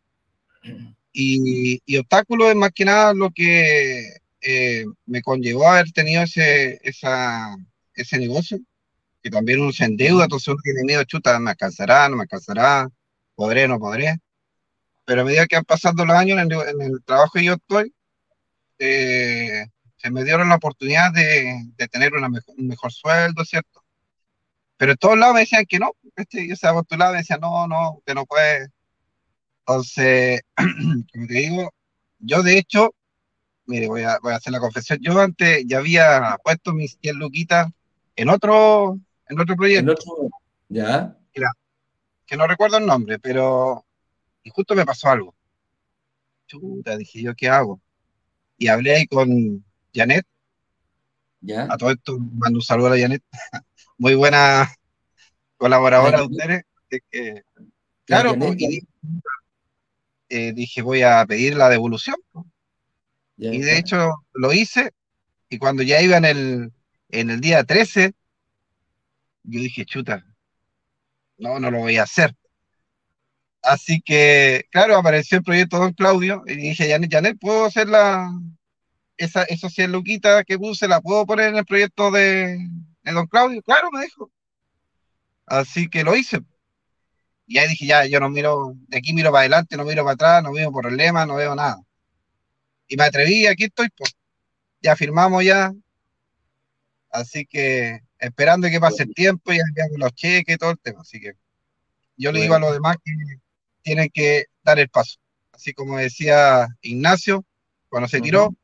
Y, 1.11 1.81
y 1.85 1.97
obstáculo 1.97 2.49
es 2.49 2.55
más 2.55 2.71
que 2.71 2.85
nada 2.85 3.13
lo 3.13 3.31
que 3.31 4.17
eh, 4.41 4.85
me 5.05 5.21
conllevó 5.21 5.67
a 5.67 5.73
haber 5.79 5.91
tenido 5.91 6.23
ese, 6.23 6.79
esa, 6.83 7.55
ese 7.95 8.17
negocio, 8.17 8.59
que 9.21 9.29
también 9.29 9.61
uno 9.61 9.71
se 9.71 9.85
endeuda, 9.85 10.25
entonces 10.25 10.49
uno 10.49 10.59
tiene 10.63 10.83
miedo, 10.83 11.03
chuta, 11.03 11.39
me 11.39 11.51
alcanzará, 11.51 12.09
no 12.09 12.17
me 12.17 12.23
alcanzará, 12.23 12.89
podré, 13.35 13.67
no 13.67 13.79
podré. 13.79 14.17
Pero 15.05 15.21
a 15.21 15.25
medida 15.25 15.47
que 15.47 15.55
han 15.57 15.65
pasado 15.65 16.05
los 16.05 16.15
años 16.15 16.39
en 16.39 16.51
el, 16.81 17.03
trabajo 17.05 17.33
que 17.33 17.43
yo 17.45 17.53
estoy, 17.53 17.93
eh, 18.79 19.67
se 19.97 20.11
me 20.11 20.23
dieron 20.23 20.49
la 20.49 20.55
oportunidad 20.55 21.13
de, 21.13 21.71
de 21.77 21.87
tener 21.87 22.13
una 22.13 22.27
un 22.27 22.67
mejor 22.67 22.91
sueldo, 22.91 23.45
¿cierto? 23.45 23.83
Pero 24.77 24.91
en 24.93 24.97
todos 24.97 25.17
lados 25.17 25.35
me 25.35 25.41
decían 25.41 25.65
que 25.65 25.79
no, 25.79 25.91
este, 26.15 26.47
yo 26.47 26.55
se 26.55 26.67
postulaba 26.69 27.11
y 27.11 27.13
me 27.13 27.19
decían, 27.19 27.39
no, 27.39 27.67
no, 27.67 28.01
que 28.05 28.13
no 28.13 28.25
puede. 28.25 28.67
Entonces, 29.65 30.41
como 30.55 31.27
te 31.27 31.33
digo, 31.33 31.73
yo 32.19 32.43
de 32.43 32.57
hecho, 32.57 32.93
mire, 33.65 33.87
voy 33.87 34.03
a, 34.03 34.19
voy 34.21 34.33
a 34.33 34.37
hacer 34.37 34.51
la 34.51 34.59
confesión, 34.59 34.99
yo 35.01 35.19
antes 35.19 35.63
ya 35.65 35.77
había 35.77 36.37
puesto 36.43 36.73
mis 36.73 36.99
10 36.99 37.15
luquitas 37.15 37.67
en 38.15 38.29
otro, 38.29 38.99
en 39.27 39.39
otro 39.39 39.55
proyecto. 39.55 39.91
¿En 39.91 39.97
otro? 39.97 40.29
¿Ya? 40.69 41.17
que 42.25 42.37
no 42.37 42.47
recuerdo 42.47 42.77
el 42.77 42.85
nombre, 42.85 43.19
pero 43.19 43.85
y 44.43 44.49
justo 44.49 44.75
me 44.75 44.85
pasó 44.85 45.09
algo. 45.09 45.35
Chuta, 46.47 46.97
dije 46.97 47.21
yo, 47.21 47.33
¿qué 47.35 47.49
hago? 47.49 47.79
Y 48.57 48.67
hablé 48.67 48.95
ahí 48.95 49.07
con 49.07 49.63
Janet. 49.93 50.25
¿Ya? 51.41 51.67
A 51.69 51.77
todo 51.77 51.91
esto, 51.91 52.17
mando 52.19 52.57
un 52.57 52.63
saludo 52.63 52.93
a 52.93 52.97
Janet. 52.97 53.23
Muy 53.97 54.15
buena 54.15 54.73
colaboradora 55.57 56.19
de 56.19 56.25
ustedes. 56.25 56.63
claro, 58.05 58.37
pues, 58.37 58.55
y, 58.59 58.87
eh, 60.33 60.51
dije, 60.53 60.81
voy 60.81 61.03
a 61.03 61.23
pedir 61.27 61.55
la 61.55 61.69
devolución. 61.69 62.15
y 63.37 63.59
de 63.59 63.77
hecho 63.77 64.11
lo 64.33 64.51
hice. 64.51 64.91
Y 65.49 65.59
cuando 65.59 65.83
ya 65.83 66.01
iba 66.01 66.17
en 66.17 66.25
el, 66.25 66.73
en 67.09 67.29
el 67.29 67.39
día 67.39 67.63
13, 67.63 68.13
yo 69.43 69.59
dije, 69.59 69.85
chuta, 69.85 70.25
no, 71.37 71.59
no 71.59 71.69
lo 71.69 71.79
voy 71.79 71.97
a 71.97 72.03
hacer. 72.03 72.35
Así 73.61 74.01
que, 74.01 74.65
claro, 74.71 74.97
apareció 74.97 75.37
el 75.37 75.43
proyecto 75.43 75.77
Don 75.77 75.93
Claudio 75.93 76.43
y 76.47 76.55
dije, 76.55 76.89
Janet, 76.89 77.11
Janet, 77.11 77.37
¿puedo 77.39 77.65
hacer 77.65 77.87
la, 77.87 78.31
esa, 79.17 79.43
esa 79.43 79.69
100 79.69 79.91
luquitas 79.91 80.43
que 80.45 80.57
puse, 80.57 80.87
la 80.87 80.99
puedo 80.99 81.25
poner 81.27 81.49
en 81.49 81.57
el 81.57 81.65
proyecto 81.65 82.09
de, 82.09 82.57
Don 83.03 83.27
Claudio? 83.27 83.61
Claro, 83.61 83.89
me 83.91 84.01
dijo. 84.01 84.31
Así 85.45 85.89
que 85.89 86.03
lo 86.03 86.15
hice. 86.15 86.39
Y 87.53 87.59
ahí 87.59 87.67
dije, 87.67 87.85
ya, 87.85 88.05
yo 88.07 88.19
no 88.19 88.29
miro, 88.29 88.73
de 88.87 88.97
aquí 88.97 89.13
miro 89.13 89.31
para 89.31 89.41
adelante, 89.41 89.77
no 89.77 89.85
miro 89.85 90.03
para 90.03 90.13
atrás, 90.15 90.43
no 90.43 90.51
miro 90.51 90.71
por 90.71 90.87
el 90.87 90.97
lema, 90.97 91.25
no 91.27 91.35
veo 91.35 91.53
nada. 91.53 91.79
Y 92.87 92.97
me 92.97 93.03
atreví, 93.03 93.45
aquí 93.45 93.65
estoy, 93.65 93.89
pues. 93.95 94.15
Ya 94.81 94.95
firmamos 94.95 95.43
ya, 95.43 95.71
Así 97.11 97.45
que 97.45 98.01
esperando 98.17 98.67
que 98.69 98.79
pase 98.79 99.03
el 99.03 99.13
tiempo 99.13 99.53
y 99.53 99.59
enviando 99.59 99.99
los 99.99 100.13
cheques 100.15 100.55
y 100.55 100.57
todo 100.57 100.71
el 100.71 100.79
tema. 100.79 101.01
Así 101.01 101.19
que 101.19 101.33
yo 102.17 102.31
le 102.31 102.41
digo 102.41 102.55
a 102.55 102.59
los 102.59 102.73
demás 102.73 102.97
que 103.05 103.11
tienen 103.83 104.09
que 104.11 104.45
dar 104.63 104.79
el 104.79 104.89
paso. 104.89 105.19
Así 105.51 105.73
como 105.73 105.99
decía 105.99 106.67
Ignacio, 106.81 107.45
cuando 107.87 108.09
se 108.09 108.19
tiró, 108.19 108.55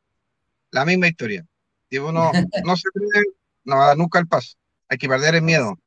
la 0.71 0.83
misma 0.83 1.07
historia. 1.07 1.45
Si 1.91 1.99
uno 1.99 2.31
no 2.65 2.75
se 2.75 2.89
atreve, 2.89 3.27
no 3.65 3.77
va 3.77 3.83
a 3.83 3.87
dar 3.89 3.97
nunca 3.97 4.17
el 4.17 4.27
paso. 4.27 4.57
Hay 4.87 4.97
que 4.97 5.07
perder 5.07 5.35
el 5.35 5.43
miedo. 5.43 5.77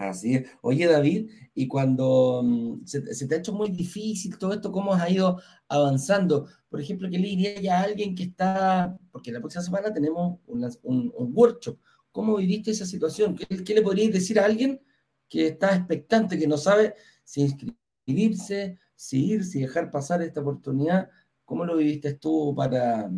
Así 0.00 0.34
es. 0.34 0.48
Oye, 0.62 0.86
David, 0.86 1.30
y 1.54 1.68
cuando 1.68 2.42
mm, 2.42 2.86
se, 2.86 3.26
te 3.26 3.34
ha 3.34 3.38
hecho 3.38 3.52
muy 3.52 3.68
difícil 3.68 4.38
todo 4.38 4.54
esto, 4.54 4.72
¿cómo 4.72 4.94
has 4.94 5.10
ido 5.10 5.38
avanzando? 5.68 6.48
Por 6.70 6.80
ejemplo, 6.80 7.10
¿qué 7.10 7.18
le 7.18 7.28
diría 7.28 7.60
ya 7.60 7.80
a 7.80 7.82
alguien 7.82 8.14
que 8.14 8.22
está, 8.22 8.98
porque 9.12 9.30
la 9.30 9.40
próxima 9.40 9.62
semana 9.62 9.92
tenemos 9.92 10.38
un, 10.46 11.12
workshop, 11.34 11.78
¿cómo 12.12 12.36
viviste 12.36 12.70
esa 12.70 12.86
situación? 12.86 13.36
¿Qué, 13.36 13.74
le 13.74 13.82
podrías 13.82 14.10
decir 14.10 14.40
a 14.40 14.46
alguien 14.46 14.80
que 15.28 15.48
está 15.48 15.76
expectante, 15.76 16.38
que 16.38 16.46
no 16.46 16.56
sabe 16.56 16.94
si 17.22 17.42
inscribirse, 17.42 18.78
si 18.94 19.26
ir, 19.26 19.44
si 19.44 19.60
dejar 19.60 19.90
pasar 19.90 20.22
esta 20.22 20.40
oportunidad? 20.40 21.10
¿Cómo 21.44 21.66
lo 21.66 21.76
viviste 21.76 22.14
tú 22.14 22.54
para, 22.56 23.10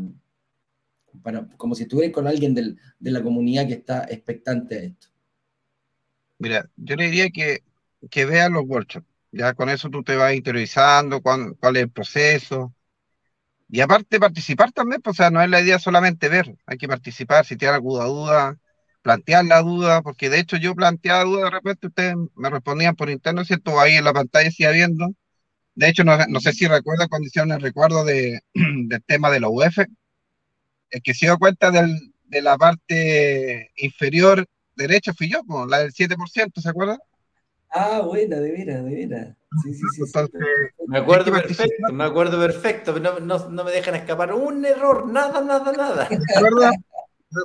para 1.23 1.47
como 1.57 1.77
si 1.77 1.85
estuvieras 1.85 2.13
con 2.13 2.27
alguien 2.27 2.55
de 2.55 3.11
la 3.11 3.23
comunidad 3.23 3.69
que 3.69 3.75
está 3.75 4.05
expectante 4.11 4.75
a 4.75 4.83
esto? 4.83 5.12
Mira, 6.43 6.69
yo 6.77 6.97
le 6.97 7.05
diría 7.07 7.31
que 7.31 7.63
que 8.11 8.25
vean 8.27 8.53
los 8.55 8.65
workshops. 8.67 9.07
Ya 9.33 9.55
con 9.55 9.69
eso 9.71 9.89
tú 9.91 10.03
te 10.03 10.17
vas 10.17 10.35
interiorizando 10.35 11.23
cuál, 11.23 11.57
cuál 11.61 11.77
es 11.77 11.85
el 11.85 11.91
proceso. 11.91 12.75
Y 13.69 13.81
aparte 13.81 14.21
participar 14.21 14.73
también, 14.73 15.03
pues, 15.03 15.15
o 15.15 15.19
sea, 15.19 15.31
no 15.31 15.43
es 15.43 15.49
la 15.51 15.61
idea 15.63 15.79
solamente 15.79 16.29
ver, 16.29 16.57
hay 16.67 16.79
que 16.79 16.89
participar, 16.89 17.47
si 17.47 17.57
tienen 17.57 17.77
alguna 17.77 18.05
duda, 18.05 18.59
plantear 19.03 19.47
la 19.47 19.63
duda, 19.63 20.03
porque 20.03 20.31
de 20.31 20.41
hecho 20.41 20.57
yo 20.59 20.75
planteaba 20.75 21.25
duda 21.25 21.45
de 21.47 21.51
repente, 21.51 21.87
ustedes 21.89 22.17
me 22.37 22.51
respondían 22.51 22.97
por 22.97 23.11
interno, 23.11 23.45
¿cierto? 23.45 23.81
Ahí 23.81 23.95
en 23.97 24.05
la 24.05 24.13
pantalla 24.13 24.51
sigue 24.51 24.73
viendo. 24.73 25.15
De 25.75 25.89
hecho, 25.89 26.05
no, 26.05 26.19
no 26.29 26.41
sé 26.41 26.53
si 26.55 26.67
recuerdan 26.69 27.09
cuando 27.09 27.29
hicieron 27.29 27.53
el 27.53 27.63
recuerdo 27.63 28.05
de, 28.05 28.41
del 28.55 29.03
tema 29.05 29.31
de 29.31 29.41
la 29.41 29.49
UF, 29.51 29.79
el 30.91 31.03
que 31.03 31.15
se 31.15 31.27
dio 31.27 31.39
cuenta 31.39 31.71
del, 31.71 31.97
de 32.25 32.43
la 32.43 32.57
parte 32.59 33.71
inferior 33.77 34.47
derecha 34.83 35.13
fui 35.15 35.31
yo, 35.31 35.43
la 35.67 35.81
del 35.81 35.93
7%, 35.93 36.61
¿se 36.61 36.69
acuerdan? 36.69 36.99
Ah, 37.71 38.01
buena, 38.01 38.37
de 38.37 38.53
veras, 38.53 38.85
de 38.85 38.95
veras. 38.95 39.37
Sí, 39.63 39.75
sí, 39.75 39.85
sí. 39.91 40.03
me 40.87 40.99
acuerdo 40.99 41.33
perfecto, 41.33 41.93
me 41.93 42.05
acuerdo 42.05 42.39
perfecto. 42.39 42.99
No, 43.01 43.19
no, 43.19 43.49
no, 43.49 43.65
me 43.65 43.71
dejan 43.71 43.95
escapar 43.95 44.33
un 44.35 44.65
error, 44.65 45.09
nada, 45.11 45.41
nada, 45.41 45.73
nada. 45.73 46.09
¿Verdad? 46.09 46.73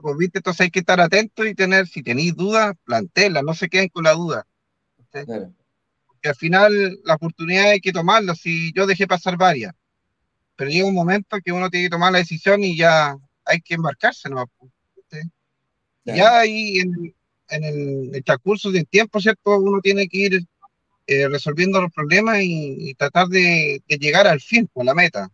Pues 0.02 0.18
viste, 0.18 0.40
entonces 0.40 0.62
hay 0.62 0.70
que 0.70 0.80
estar 0.80 1.00
atento 1.00 1.46
y 1.46 1.56
tener, 1.56 1.88
si 1.88 2.04
tenéis 2.04 2.36
dudas, 2.36 2.76
plantela, 2.84 3.42
no 3.42 3.54
se 3.54 3.70
queden 3.70 3.88
con 3.88 4.04
la 4.04 4.14
duda. 4.14 4.46
Claro. 5.12 5.54
Porque 6.08 6.30
al 6.30 6.36
final 6.36 7.00
la 7.06 7.16
oportunidad 7.16 7.72
hay 7.72 7.80
que 7.80 7.94
tomarla. 7.94 8.36
Si 8.36 8.74
yo 8.74 8.86
dejé 8.86 9.08
pasar 9.08 9.38
varias, 9.38 9.74
pero 10.58 10.70
llega 10.70 10.88
un 10.88 10.96
momento 10.96 11.38
que 11.44 11.54
uno 11.54 11.70
tiene 11.70 11.86
que 11.86 11.92
tomar 11.92 12.12
la 12.12 12.18
decisión 12.18 12.64
y 12.64 12.76
ya 12.76 13.16
hay 13.46 13.62
que 13.62 13.76
embarcarse, 13.76 14.30
¿no? 14.30 14.46
Ya 16.04 16.40
ahí 16.40 16.80
en, 16.80 17.14
en 17.50 17.64
el, 17.64 18.24
transcurso 18.24 18.72
del 18.72 18.88
tiempo, 18.88 19.20
¿cierto? 19.20 19.58
Uno 19.58 19.80
tiene 19.82 20.08
que 20.08 20.18
ir 20.18 20.48
eh, 21.08 21.28
resolviendo 21.30 21.82
los 21.82 21.92
problemas 21.92 22.40
y, 22.42 22.94
tratar 22.96 23.28
de, 23.28 23.82
llegar 23.88 24.28
al 24.28 24.42
fin, 24.42 24.70
con 24.74 24.86
la 24.86 24.94
meta. 24.94 25.30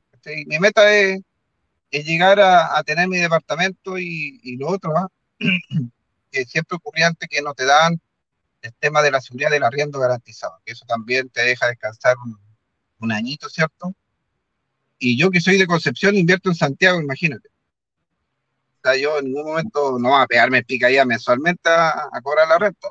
Mi 0.45 0.59
meta 0.59 0.93
es, 0.95 1.21
llegar 1.91 2.39
a, 2.39 2.81
tener 2.83 3.07
mi 3.07 3.17
departamento 3.17 3.97
y, 3.97 4.57
lo 4.57 4.69
otro, 4.69 4.97
¿ah? 4.97 5.07
que 6.31 6.45
siempre 6.45 6.77
ocurría 6.77 7.07
antes 7.07 7.29
que 7.29 7.41
no 7.41 7.53
te 7.53 7.65
dan 7.65 7.99
el 8.61 8.73
tema 8.79 9.01
de 9.01 9.11
la 9.11 9.21
seguridad 9.21 9.51
del 9.51 9.63
arriendo 9.63 9.99
garantizado, 9.99 10.59
que 10.65 10.71
eso 10.71 10.85
también 10.87 11.29
te 11.29 11.41
deja 11.41 11.67
descansar 11.67 12.15
un 12.99 13.11
añito, 13.11 13.49
¿cierto? 13.49 13.93
Y 14.97 15.17
yo 15.17 15.29
que 15.29 15.41
soy 15.41 15.57
de 15.57 15.67
Concepción 15.67 16.15
invierto 16.15 16.49
en 16.49 16.55
Santiago, 16.55 17.01
imagínate 17.01 17.52
yo 18.99 19.19
en 19.19 19.25
ningún 19.25 19.45
momento 19.45 19.97
no 19.99 20.11
va 20.11 20.23
a 20.23 20.27
pegarme 20.27 20.59
el 20.59 20.65
pica 20.65 20.91
ya 20.91 21.05
mensualmente 21.05 21.69
a, 21.69 22.09
cobrar 22.21 22.47
la 22.47 22.57
renta. 22.59 22.89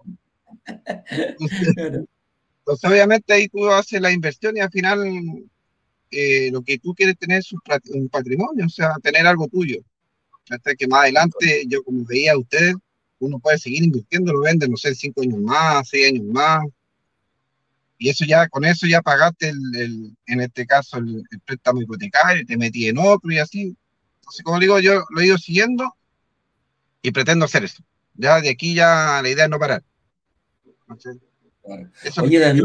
Entonces, 2.64 2.90
obviamente 2.90 3.32
ahí 3.32 3.48
tú 3.48 3.68
haces 3.70 4.00
la 4.00 4.12
inversión 4.12 4.56
y 4.56 4.60
al 4.60 4.70
final 4.70 5.04
eh, 6.10 6.50
lo 6.50 6.62
que 6.62 6.78
tú 6.78 6.94
quieres 6.94 7.18
tener 7.18 7.38
es 7.40 7.52
un, 7.52 8.08
patrimonio, 8.08 8.66
o 8.66 8.68
sea, 8.68 8.94
tener 9.02 9.26
algo 9.26 9.48
tuyo. 9.48 9.80
Hasta 10.48 10.74
que 10.74 10.86
más 10.86 11.02
adelante, 11.02 11.64
yo 11.66 11.82
como 11.82 12.04
veía 12.04 12.32
a 12.32 12.38
ustedes, 12.38 12.74
uno 13.18 13.38
puede 13.38 13.58
seguir 13.58 13.84
invirtiendo, 13.84 14.32
lo 14.32 14.40
vende, 14.40 14.68
no 14.68 14.76
sé, 14.76 14.94
cinco 14.94 15.22
años 15.22 15.40
más, 15.40 15.88
seis 15.88 16.08
años 16.08 16.24
más. 16.24 16.64
Y 17.98 18.08
eso 18.08 18.24
ya, 18.24 18.48
con 18.48 18.64
eso 18.64 18.86
ya 18.86 19.00
pagaste, 19.02 19.50
el, 19.50 20.16
en 20.26 20.40
este 20.40 20.66
caso, 20.66 20.98
el, 20.98 21.22
el 21.30 21.40
préstamo 21.40 21.82
hipotecario, 21.82 22.44
te 22.46 22.56
metí 22.56 22.88
en 22.88 22.98
otro 22.98 23.30
y 23.30 23.38
así 23.38 23.76
como 24.44 24.58
digo, 24.58 24.78
yo 24.80 25.04
lo 25.10 25.20
he 25.20 25.26
ido 25.26 25.38
siguiendo 25.38 25.94
y 27.02 27.10
pretendo 27.10 27.44
hacer 27.44 27.64
eso. 27.64 27.82
Ya 28.14 28.40
de 28.40 28.50
aquí 28.50 28.74
ya 28.74 29.20
la 29.22 29.28
idea 29.28 29.44
es 29.44 29.50
no 29.50 29.58
parar. 29.58 29.82
Oye, 32.20 32.38
David, 32.38 32.64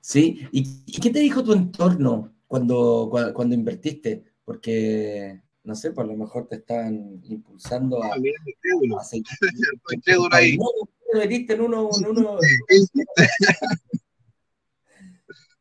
Sí, 0.00 0.48
¿y, 0.52 1.00
qué 1.00 1.10
te 1.10 1.20
dijo 1.20 1.44
tu 1.44 1.52
entorno 1.52 2.32
cuando, 2.46 3.10
cuando, 3.34 3.54
invertiste? 3.54 4.24
Porque, 4.42 5.42
no 5.64 5.74
sé, 5.74 5.90
por 5.90 6.06
lo 6.06 6.16
mejor 6.16 6.48
te 6.48 6.56
están 6.56 7.20
impulsando 7.24 8.02
a... 8.02 8.06
A, 8.06 8.16
ahí. 10.32 10.56
No, 10.56 10.64
metiste 11.12 11.52
en 11.52 11.60
uno... 11.60 11.90
En 11.94 12.06
uno... 12.06 12.38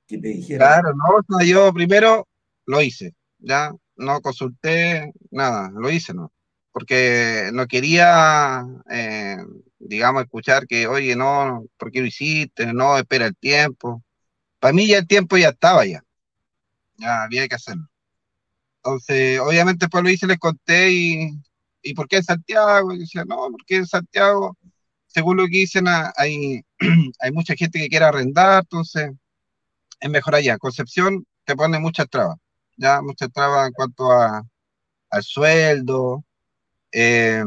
¿Qué 0.08 0.18
te 0.18 0.30
dijeron? 0.30 0.66
Claro, 0.66 0.94
no, 1.28 1.44
yo 1.44 1.74
primero 1.74 2.26
lo 2.66 2.82
hice, 2.82 3.14
ya, 3.40 3.76
no 3.98 4.22
consulté 4.22 5.12
nada, 5.32 5.72
lo 5.74 5.90
hice, 5.92 6.14
¿no? 6.14 6.32
Porque 6.72 7.50
no 7.54 7.68
quería, 7.68 8.64
eh, 8.92 9.38
digamos, 9.80 10.24
escuchar 10.24 10.68
que, 10.68 10.88
oye, 10.88 11.16
no, 11.16 11.66
¿por 11.78 11.92
qué 11.92 12.02
lo 12.02 12.08
hiciste? 12.08 12.74
No, 12.74 12.98
espera 12.98 13.28
el 13.28 13.36
tiempo. 13.36 14.04
Para 14.60 14.74
mí 14.74 14.88
ya 14.88 15.00
el 15.00 15.08
tiempo 15.08 15.38
ya 15.38 15.50
estaba 15.50 15.86
ya, 15.86 16.04
ya 16.98 17.24
había 17.24 17.48
que 17.48 17.56
hacerlo. 17.56 17.88
Entonces, 18.84 19.40
obviamente 19.40 19.86
después 19.86 20.04
lo 20.04 20.10
hice, 20.10 20.28
les 20.28 20.40
conté 20.40 20.92
y, 20.92 21.32
y 21.82 21.94
¿por 21.94 22.08
qué 22.08 22.18
en 22.18 22.24
Santiago? 22.24 22.94
Y 22.94 23.00
decía, 23.00 23.26
no, 23.26 23.50
porque 23.52 23.78
en 23.78 23.88
Santiago, 23.88 24.58
según 25.08 25.38
lo 25.38 25.46
que 25.46 25.58
dicen, 25.60 25.86
hay, 25.88 26.62
hay 27.20 27.32
mucha 27.32 27.56
gente 27.56 27.80
que 27.80 27.90
quiere 27.90 28.06
arrendar, 28.06 28.64
entonces 28.64 29.12
es 30.00 30.10
mejor 30.10 30.36
allá. 30.36 30.58
Concepción 30.58 31.26
te 31.46 31.56
pone 31.56 31.80
muchas 31.80 32.10
trabas 32.10 32.38
ya 32.78 33.02
muchas 33.02 33.32
trabas 33.32 33.68
en 33.68 33.74
cuanto 33.74 34.12
a, 34.12 34.44
al 35.10 35.24
sueldo, 35.24 36.24
eh, 36.92 37.44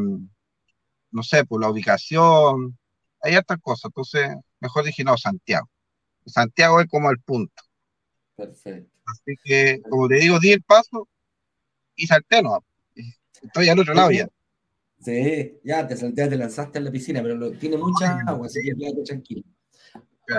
no 1.10 1.22
sé, 1.22 1.44
por 1.44 1.60
la 1.60 1.70
ubicación, 1.70 2.78
hay 3.22 3.36
otras 3.36 3.60
cosas. 3.60 3.86
Entonces, 3.86 4.36
mejor 4.60 4.84
dije, 4.84 5.04
no, 5.04 5.16
Santiago. 5.16 5.68
Santiago 6.26 6.80
es 6.80 6.88
como 6.88 7.10
el 7.10 7.20
punto. 7.20 7.62
Perfecto. 8.36 8.90
Así 9.06 9.34
que, 9.42 9.80
como 9.88 10.08
te 10.08 10.16
digo, 10.16 10.38
di 10.38 10.52
el 10.52 10.62
paso 10.62 11.08
y 11.96 12.06
salté, 12.06 12.42
no. 12.42 12.64
Estoy 13.42 13.68
al 13.68 13.78
otro 13.78 13.94
lado 13.94 14.10
ya. 14.10 14.28
Sí, 15.00 15.58
ya 15.64 15.86
te 15.86 15.96
salté, 15.96 16.28
te 16.28 16.36
lanzaste 16.36 16.78
en 16.78 16.84
la 16.84 16.90
piscina, 16.90 17.22
pero 17.22 17.52
tiene 17.52 17.78
mucha 17.78 18.18
agua, 18.26 18.46
así 18.46 18.60
que 18.62 18.76
quédate 18.76 19.02
tranquilo. 19.02 19.42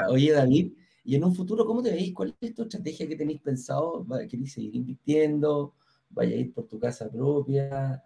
Oye, 0.10 0.32
David, 0.32 0.74
y 1.04 1.16
en 1.16 1.24
un 1.24 1.34
futuro, 1.34 1.66
¿cómo 1.66 1.82
te 1.82 1.92
veis? 1.92 2.14
¿Cuál 2.14 2.36
es 2.40 2.54
tu 2.54 2.64
estrategia 2.64 3.08
que 3.08 3.16
tenéis 3.16 3.42
pensado? 3.42 4.06
¿Queréis 4.30 4.54
seguir 4.54 4.76
invirtiendo? 4.76 5.74
¿Vaya 6.10 6.36
a 6.36 6.40
ir 6.40 6.54
por 6.54 6.68
tu 6.68 6.80
casa 6.80 7.10
propia? 7.10 8.04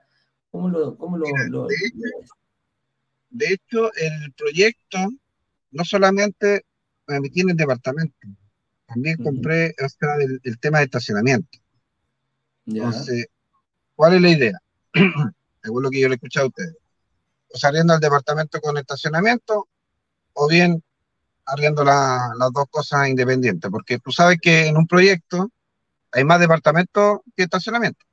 ¿Cómo 0.49 0.69
lo, 0.69 0.97
cómo 0.97 1.17
lo, 1.17 1.25
de, 3.29 3.53
hecho, 3.53 3.91
el 3.93 4.31
proyecto 4.33 4.97
no 5.71 5.83
solamente 5.83 6.63
me 7.07 7.17
en 7.17 7.49
el 7.49 7.57
departamento, 7.57 8.15
también 8.85 9.17
compré 9.17 9.75
el, 10.43 10.59
tema 10.59 10.79
de 10.79 10.85
estacionamiento. 10.85 11.59
Entonces, 12.65 13.27
¿cuál 13.95 14.15
es 14.15 14.21
la 14.21 14.29
idea? 14.29 14.59
Según 15.63 15.83
lo 15.83 15.89
que 15.89 15.99
yo 15.99 16.07
le 16.07 16.13
he 16.13 16.15
escuchado 16.15 16.45
a 16.45 16.49
ustedes. 16.49 16.77
O 17.53 17.57
saliendo 17.57 17.93
al 17.93 17.99
departamento 17.99 18.61
con 18.61 18.77
estacionamiento, 18.77 19.67
o 20.33 20.47
bien 20.47 20.81
arriendo 21.45 21.83
las 21.83 22.51
dos 22.53 22.65
cosas 22.69 23.07
independientes, 23.07 23.69
porque 23.69 23.99
tú 23.99 24.11
sabes 24.11 24.37
que 24.41 24.67
en 24.67 24.77
un 24.77 24.87
proyecto 24.87 25.49
hay 26.11 26.23
más 26.23 26.39
departamentos 26.39 27.19
que 27.35 27.43
estacionamiento. 27.43 28.05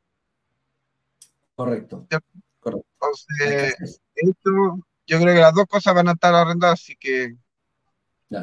Correcto. 1.55 2.07
Entonces, 3.01 4.01
yo 5.07 5.21
creo 5.21 5.35
que 5.35 5.41
las 5.41 5.55
dos 5.55 5.67
cosas 5.67 5.95
van 5.95 6.09
a 6.09 6.13
estar 6.13 6.35
arrendadas, 6.35 6.81
así 6.81 6.97
que, 6.97 7.37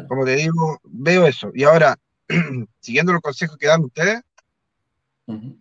como 0.07 0.25
te 0.25 0.35
digo, 0.35 0.79
veo 0.83 1.27
eso. 1.27 1.51
Y 1.53 1.63
ahora, 1.63 1.97
siguiendo 2.79 3.13
los 3.13 3.21
consejos 3.21 3.57
que 3.57 3.67
dan 3.67 3.83
ustedes, 3.83 4.21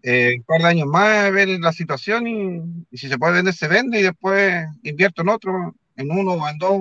eh, 0.03 0.37
un 0.39 0.45
par 0.45 0.63
de 0.63 0.69
años 0.69 0.89
más, 0.89 1.31
ver 1.31 1.49
la 1.61 1.73
situación 1.73 2.27
y, 2.27 2.87
y, 2.91 2.97
si 2.97 3.09
se 3.09 3.19
puede 3.19 3.35
vender, 3.35 3.53
se 3.53 3.69
vende 3.69 4.01
y 4.01 4.03
después 4.03 4.67
invierto 4.83 5.23
en 5.23 5.29
otro, 5.29 5.75
en 5.97 6.11
uno 6.11 6.33
o 6.33 6.49
en 6.49 6.59
dos, 6.59 6.81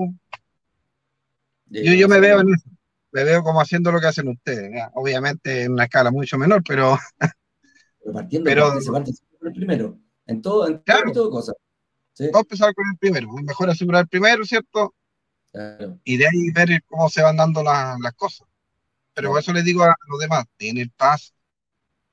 yo, 1.69 1.93
yo 1.93 2.07
me 2.07 2.19
veo 2.19 2.41
en 2.41 2.53
eso, 2.53 2.69
me 3.11 3.23
veo 3.23 3.43
como 3.43 3.61
haciendo 3.61 3.91
lo 3.91 3.99
que 3.99 4.07
hacen 4.07 4.27
ustedes, 4.27 4.71
obviamente 4.93 5.63
en 5.63 5.73
una 5.73 5.85
escala 5.85 6.11
mucho 6.11 6.37
menor, 6.37 6.63
pero... 6.67 6.97
Pero 7.99 8.13
partiendo, 8.13 8.45
pero, 8.45 8.79
se 8.79 8.89
parte 8.89 9.11
el 9.41 9.51
primero, 9.51 9.99
en 10.27 10.41
todo, 10.41 10.65
en 10.65 10.77
claro, 10.77 11.11
todo 11.11 11.29
cosa. 11.29 11.51
Vamos 12.19 12.35
a 12.35 12.39
empezar 12.39 12.73
con 12.73 12.85
el 12.89 12.97
primero, 12.97 13.33
mejor 13.43 13.69
asegurar 13.69 14.03
el 14.03 14.07
primero, 14.07 14.45
¿cierto? 14.45 14.95
Y 16.05 16.15
de 16.15 16.25
ahí 16.25 16.51
ver 16.51 16.81
cómo 16.87 17.09
se 17.09 17.21
van 17.21 17.35
dando 17.35 17.63
las 17.63 18.13
cosas. 18.15 18.47
Pero 19.13 19.29
por 19.29 19.39
eso 19.39 19.51
les 19.51 19.65
digo 19.65 19.83
a 19.83 19.95
los 20.07 20.19
demás, 20.19 20.45
tienen 20.55 20.89
paz. 20.95 21.33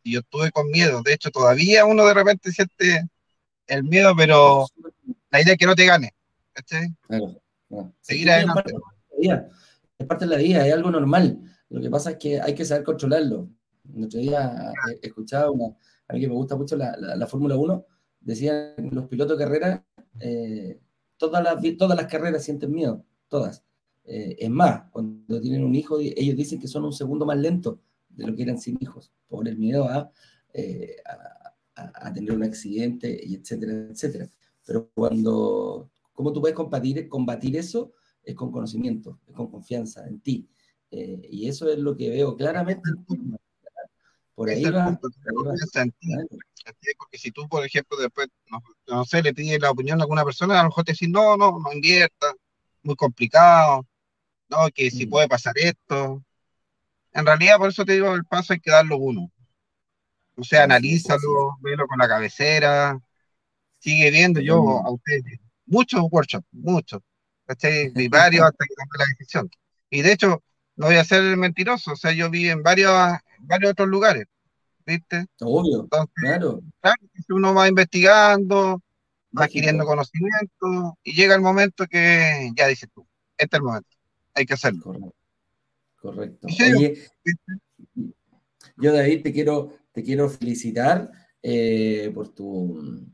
Y 0.03 0.15
yo 0.15 0.21
estuve 0.21 0.51
con 0.51 0.69
miedo, 0.69 1.01
de 1.03 1.13
hecho 1.13 1.31
todavía 1.31 1.85
uno 1.85 2.05
de 2.07 2.15
repente 2.15 2.51
siente 2.51 3.09
el 3.67 3.85
miedo, 3.85 4.15
pero 4.17 4.67
la 5.31 5.41
idea 5.41 5.53
es 5.53 5.59
que 5.59 5.67
no 5.67 5.75
te 5.75 5.87
gane. 5.87 6.13
Claro, 7.07 7.41
Seguir 8.01 8.31
adelante 8.31 8.73
es 9.19 10.07
parte 10.07 10.27
de 10.27 10.31
la 10.31 10.39
vida, 10.39 10.67
es 10.67 10.73
algo 10.73 10.91
normal. 10.91 11.41
Lo 11.69 11.81
que 11.81 11.91
pasa 11.91 12.13
es 12.13 12.17
que 12.19 12.41
hay 12.41 12.55
que 12.55 12.65
saber 12.65 12.85
controlarlo. 12.85 13.49
El 13.95 14.05
otro 14.05 14.21
día 14.21 14.73
escuchaba 15.03 15.51
una, 15.51 15.77
a 16.09 16.13
mí 16.13 16.21
que 16.21 16.29
me 16.29 16.35
gusta 16.35 16.57
mucho 16.57 16.77
la, 16.77 16.97
la, 16.97 17.27
Fórmula 17.27 17.57
1, 17.57 17.87
decían 18.21 18.75
los 18.93 19.07
pilotos 19.09 19.39
de 19.39 19.45
carrera, 19.45 19.85
eh, 20.21 20.81
todas, 21.17 21.43
las, 21.43 21.57
todas 21.77 21.97
las 21.97 22.07
carreras 22.07 22.45
sienten 22.45 22.73
miedo, 22.73 23.05
todas. 23.29 23.65
Eh, 24.05 24.37
es 24.39 24.51
más, 24.51 24.91
cuando 24.91 25.41
tienen 25.41 25.65
un 25.65 25.75
hijo, 25.75 25.99
ellos 26.01 26.37
dicen 26.37 26.61
que 26.61 26.69
son 26.69 26.85
un 26.85 26.93
segundo 26.93 27.27
más 27.27 27.39
lento 27.39 27.81
de 28.09 28.27
lo 28.27 28.35
que 28.35 28.43
eran 28.43 28.59
sin 28.59 28.79
hijos, 28.81 29.13
por 29.29 29.49
el 29.49 29.59
miedo 29.59 29.89
a, 29.89 30.11
eh, 30.53 30.97
a, 31.75 32.07
a, 32.09 32.13
tener 32.13 32.33
un 32.33 32.43
accidente, 32.43 33.19
y 33.23 33.35
etcétera, 33.35 33.89
etcétera. 33.91 34.29
Pero 34.67 34.91
cuando, 34.95 35.91
¿cómo 36.13 36.33
tú 36.33 36.41
puedes 36.41 36.57
combatir, 36.57 37.09
combatir 37.09 37.57
eso? 37.57 37.93
Es 38.25 38.35
con 38.35 38.51
conocimiento, 38.51 39.21
es 39.27 39.35
con 39.35 39.51
confianza 39.51 40.07
en 40.07 40.21
ti. 40.21 40.49
Eh, 40.91 41.29
y 41.31 41.49
eso 41.49 41.69
es 41.69 41.79
lo 41.79 41.97
que 41.97 42.11
veo 42.11 42.37
claramente. 42.37 42.91
Por 44.35 44.49
ahí 44.49 44.65
va. 44.65 44.99
Porque 46.99 47.19
si 47.19 47.31
tú, 47.31 47.47
por 47.49 47.65
ejemplo, 47.65 47.97
después, 47.99 48.29
no, 48.87 49.05
sé, 49.05 49.23
le 49.23 49.35
pides 49.35 49.61
la 49.61 49.71
opinión 49.71 50.01
a 50.01 50.05
alguna 50.05 50.25
persona, 50.25 50.61
a 50.61 50.63
lo 50.63 50.71
mejor 50.71 50.85
te 50.85 50.93
dicen, 50.93 51.13
no, 51.13 51.37
no, 51.37 51.59
no 51.59 51.73
invierta, 51.73 52.33
muy 52.83 52.97
complicado, 52.97 53.87
no, 54.49 54.69
que 54.75 54.91
si 54.91 55.07
mm. 55.07 55.11
puede 55.11 55.29
pasar 55.29 55.55
esto. 55.59 56.25
En 57.13 57.27
realidad, 57.27 57.59
por 57.59 57.69
eso 57.69 57.85
te 57.85 57.93
digo, 57.93 58.15
el 58.15 58.25
paso 58.25 58.55
hay 58.55 58.61
que 58.61 58.71
darlo 58.71 58.97
uno. 58.97 59.31
O 60.37 60.43
sea, 60.43 60.65
analízalo, 60.65 61.57
velo 61.61 61.87
con 61.87 61.99
la 61.99 62.09
cabecera, 62.09 62.99
sigue 63.79 64.11
viendo. 64.11 64.41
Yo 64.41 64.57
a 64.57 64.91
ustedes, 64.91 65.39
muchos 65.67 66.03
workshops, 66.11 66.47
muchos, 66.51 67.01
¿cachai? 67.47 67.91
Vi 67.91 68.09
varios 68.09 68.45
hasta 68.45 68.65
que 68.65 68.75
tomé 68.75 68.99
la 68.99 69.05
decisión. 69.07 69.51
Y 69.91 70.03
de 70.03 70.13
hecho, 70.13 70.43
no 70.77 70.87
voy 70.87 70.97
a 70.97 71.05
ser 71.05 71.37
mentiroso, 71.37 71.93
o 71.93 71.97
sea, 71.97 72.13
yo 72.13 72.31
vi 72.31 72.49
en 72.49 72.63
varios, 72.63 72.93
varios 73.41 73.73
otros 73.73 73.89
lugares, 73.89 74.27
¿viste? 74.85 75.27
Obvio, 75.41 75.89
claro. 76.15 76.61
Claro, 76.81 76.99
uno 77.29 77.55
va 77.55 77.69
investigando, 77.69 78.83
va 79.39 79.45
adquiriendo 79.45 79.85
conocimiento 79.85 80.99
y 81.03 81.15
llega 81.15 81.35
el 81.35 81.41
momento 81.41 81.87
que 81.87 82.51
ya 82.57 82.67
dices 82.67 82.89
tú, 82.93 83.07
este 83.37 83.57
es 83.57 83.61
el 83.61 83.65
momento, 83.65 83.97
hay 84.35 84.47
que 84.47 84.55
hacerlo. 84.55 84.83
Correcto. 84.83 85.15
Correcto. 85.97 86.49
Oye, 86.49 86.99
yo 88.77 88.93
David 88.93 89.23
te 89.23 89.33
quiero, 89.33 89.73
te 89.93 90.03
quiero 90.03 90.29
felicitar 90.29 91.11
eh, 91.43 92.11
por 92.15 92.29
tu 92.35 93.14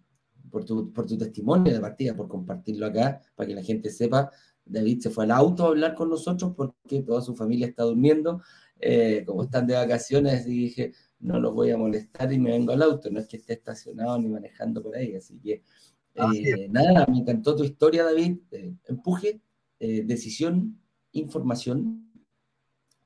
por 0.51 0.65
tu, 0.65 0.93
por 0.93 1.07
tu 1.07 1.17
testimonio 1.17 1.73
de 1.73 1.81
partida, 1.81 2.15
por 2.15 2.29
compartirlo 2.29 2.87
acá, 2.87 3.21
para 3.35 3.49
que 3.49 3.55
la 3.55 3.63
gente 3.63 3.91
sepa. 3.91 4.31
David 4.65 5.01
se 5.01 5.11
fue 5.11 5.25
al 5.25 5.31
auto 5.33 5.65
a 5.65 5.69
hablar 5.69 5.95
con 5.95 6.11
nosotros 6.11 6.53
porque 6.57 7.03
toda 7.03 7.21
su 7.23 7.35
familia 7.35 7.67
está 7.67 7.85
durmiendo. 7.85 8.43
Eh, 8.83 9.25
como 9.27 9.43
están 9.43 9.67
de 9.67 9.75
vacaciones, 9.75 10.47
y 10.47 10.51
dije, 10.51 10.93
no 11.21 11.39
los 11.39 11.55
voy 11.55 11.71
a 11.71 11.77
molestar 11.77 12.33
y 12.33 12.39
me 12.39 12.51
vengo 12.51 12.73
al 12.73 12.83
auto. 12.83 13.11
No 13.11 13.21
es 13.21 13.29
que 13.29 13.37
esté 13.37 13.53
estacionado 13.55 14.19
ni 14.19 14.29
manejando 14.29 14.83
por 14.83 14.97
ahí. 14.97 15.15
Así 15.15 15.39
que, 15.39 15.63
eh, 16.15 16.69
nada, 16.71 17.07
me 17.07 17.19
encantó 17.19 17.55
tu 17.55 17.65
historia, 17.65 18.05
David. 18.05 18.39
Eh, 18.53 18.75
empuje, 18.89 19.41
decisión, 19.79 20.79
información, 21.13 22.11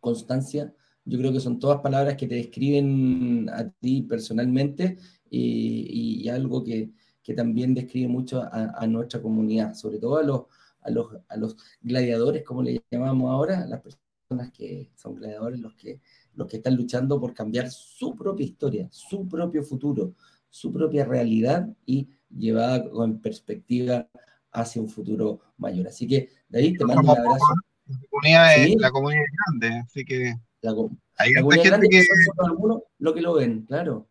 constancia. 0.00 0.74
Yo 1.04 1.18
creo 1.18 1.32
que 1.32 1.40
son 1.40 1.58
todas 1.58 1.80
palabras 1.80 2.16
que 2.16 2.26
te 2.26 2.36
describen 2.36 3.48
a 3.50 3.68
ti 3.68 4.02
personalmente 4.02 4.96
y 5.30 6.28
algo 6.28 6.62
que, 6.62 6.90
que 7.24 7.34
también 7.34 7.74
describe 7.74 8.06
mucho 8.06 8.42
a, 8.52 8.86
nuestra 8.86 9.20
comunidad, 9.20 9.74
sobre 9.74 9.98
todo 9.98 10.18
a 10.18 10.22
los, 10.22 10.42
a, 10.82 10.90
los, 10.90 11.08
a 11.28 11.36
los 11.36 11.56
gladiadores, 11.80 12.44
como 12.44 12.62
le 12.62 12.84
llamamos 12.90 13.30
ahora, 13.30 13.66
las 13.66 13.80
personas 13.80 14.52
que 14.52 14.90
son 14.94 15.14
gladiadores, 15.14 15.58
los 15.58 15.74
que, 15.74 16.00
los 16.34 16.46
que 16.46 16.58
están 16.58 16.76
luchando 16.76 17.18
por 17.18 17.32
cambiar 17.32 17.70
su 17.70 18.14
propia 18.14 18.44
historia, 18.44 18.88
su 18.92 19.26
propio 19.26 19.62
futuro, 19.62 20.14
su 20.50 20.70
propia 20.70 21.06
realidad 21.06 21.66
y 21.86 22.08
llevada 22.28 22.88
con 22.90 23.20
perspectiva 23.20 24.06
hacia 24.52 24.82
un 24.82 24.88
futuro 24.88 25.40
mayor. 25.56 25.88
Así 25.88 26.06
que, 26.06 26.28
David, 26.48 26.76
te 26.78 26.84
mando 26.84 27.02
un 27.02 27.18
abrazo. 27.18 27.54
La 27.86 27.98
comunidad, 28.10 28.56
es, 28.56 28.76
la 28.76 28.90
comunidad 28.90 29.24
grande, 29.32 29.78
así 29.80 30.04
que 30.04 30.34
hay 31.16 31.32
gente 31.62 31.88
que... 31.88 32.02
Algunos 32.38 32.82
lo 32.98 33.14
que 33.14 33.20
lo 33.20 33.34
ven, 33.34 33.62
claro. 33.62 34.08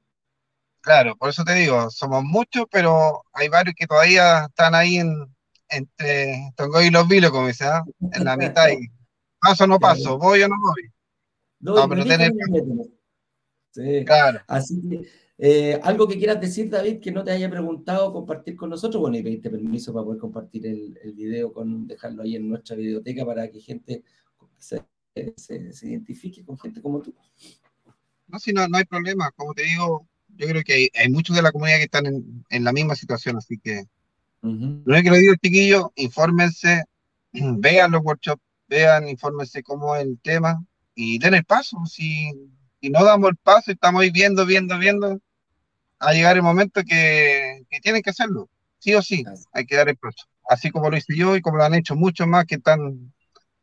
Claro, 0.84 1.16
por 1.16 1.30
eso 1.30 1.46
te 1.46 1.54
digo, 1.54 1.90
somos 1.90 2.26
muchos, 2.26 2.66
pero 2.70 3.24
hay 3.32 3.48
varios 3.48 3.74
que 3.74 3.88
todavía 3.88 4.48
están 4.48 4.76
ahí 4.76 4.98
en, 4.98 5.34
entre 5.70 6.52
Tongo 6.58 6.82
y 6.82 6.90
los 6.90 7.08
vilos, 7.08 7.32
como 7.32 7.48
dice, 7.48 7.64
¿ah? 7.64 7.86
en 8.12 8.26
la 8.26 8.36
mitad. 8.38 8.68
Y 8.70 8.90
paso 9.42 9.64
o 9.64 9.68
no 9.68 9.80
paso, 9.80 10.18
voy 10.18 10.44
o 10.44 10.50
no 10.50 10.56
voy. 10.60 10.92
No, 11.62 11.88
pero 11.88 12.04
tener... 12.04 12.34
Sí. 13.72 14.04
Claro. 14.06 14.42
Así 14.46 14.82
que, 14.90 15.08
eh, 15.38 15.80
algo 15.84 16.06
que 16.06 16.18
quieras 16.18 16.42
decir, 16.42 16.70
David, 16.70 17.00
que 17.00 17.12
no 17.14 17.24
te 17.24 17.32
haya 17.32 17.50
preguntado, 17.50 18.12
compartir 18.12 18.58
con 18.58 18.70
nosotros, 18.70 19.00
bueno, 19.00 19.16
y 19.16 19.24
pediste 19.24 19.50
permiso 19.50 19.94
para 19.94 20.04
poder 20.04 20.20
compartir 20.20 20.68
el, 20.68 21.00
el 21.02 21.14
video, 21.14 21.54
con 21.54 21.88
dejarlo 21.88 22.24
ahí 22.24 22.36
en 22.36 22.50
nuestra 22.50 22.76
videoteca 22.76 23.26
para 23.26 23.50
que 23.50 23.62
gente 23.62 24.04
se, 24.58 24.84
se, 25.38 25.88
identifique 25.88 26.44
con 26.44 26.60
gente 26.60 26.82
como 26.82 27.02
tú. 27.02 27.16
No, 28.28 28.38
si 28.38 28.52
no, 28.52 28.68
no 28.68 28.78
hay 28.78 28.86
problema, 28.86 29.32
como 29.32 29.54
te 29.54 29.64
digo, 29.64 30.08
yo 30.36 30.48
creo 30.48 30.64
que 30.64 30.90
hay, 30.94 31.10
muchos 31.10 31.36
de 31.36 31.42
la 31.42 31.52
comunidad 31.52 31.78
que 31.78 31.84
están 31.84 32.06
en, 32.06 32.46
en 32.50 32.64
la 32.64 32.74
misma 32.74 32.96
situación, 32.96 33.38
así 33.38 33.58
que 33.58 33.86
lo 34.44 34.50
único 34.50 35.04
que 35.04 35.12
le 35.12 35.20
digo, 35.20 35.36
chiquillos, 35.42 35.86
infórmense, 35.96 36.84
vean 37.32 37.92
los 37.92 38.04
workshops, 38.04 38.44
vean, 38.68 39.08
infórmense 39.08 39.64
cómo 39.64 39.96
es 39.96 40.04
el 40.04 40.20
tema 40.22 40.64
y 40.96 41.18
den 41.18 41.34
el 41.36 41.46
paso. 41.46 41.78
Si, 41.86 42.30
si 42.82 42.90
no 42.90 43.06
damos 43.06 43.30
el 43.30 43.38
paso 43.38 43.72
estamos 43.72 44.02
ahí 44.02 44.12
viendo, 44.12 44.46
viendo, 44.46 44.78
viendo, 44.78 45.20
a 46.00 46.12
llegar 46.12 46.36
el 46.36 46.44
momento 46.44 46.84
que, 46.84 47.64
que 47.70 47.80
tienen 47.80 48.02
que 48.02 48.10
hacerlo. 48.10 48.50
Sí 48.80 48.94
o 48.94 49.02
sí, 49.02 49.24
hay 49.54 49.66
que 49.66 49.78
dar 49.78 49.88
el 49.88 49.96
paso. 49.96 50.26
Así 50.50 50.72
como 50.72 50.90
lo 50.90 50.98
hice 50.98 51.16
yo 51.16 51.38
y 51.38 51.42
como 51.42 51.58
lo 51.58 51.64
han 51.64 51.74
hecho 51.74 51.96
muchos 51.96 52.28
más 52.28 52.46
que 52.46 52.56
están 52.56 53.14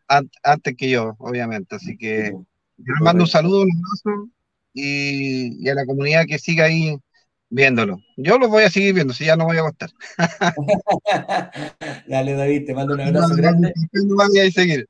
antes 0.09 0.74
que 0.78 0.88
yo, 0.88 1.14
obviamente. 1.18 1.76
Así 1.76 1.98
que 1.98 2.33
yo 2.33 2.94
les 2.94 3.02
mando 3.02 3.24
un 3.24 3.28
saludo, 3.28 3.62
un 3.62 3.70
abrazo 3.70 4.30
y, 4.72 5.64
y, 5.64 5.68
a 5.68 5.74
la 5.74 5.87
comunidad 5.87 6.26
que 6.26 6.38
siga 6.38 6.64
ahí 6.66 6.96
viéndolo. 7.50 7.98
Yo 8.16 8.38
lo 8.38 8.48
voy 8.48 8.62
a 8.62 8.70
seguir 8.70 8.94
viendo, 8.94 9.12
si 9.12 9.26
ya 9.26 9.37
no 9.37 9.44
voy 9.44 9.59
a 9.59 9.62
gustar. 9.62 9.90
Dale, 12.06 12.35
David, 12.35 12.66
te 12.66 12.74
mando 12.74 12.94
un 12.94 13.00
abrazo 13.00 13.35
grande. 13.37 13.72
No 13.92 14.16
voy 14.16 14.38
a 14.38 14.50
seguir. 14.50 14.88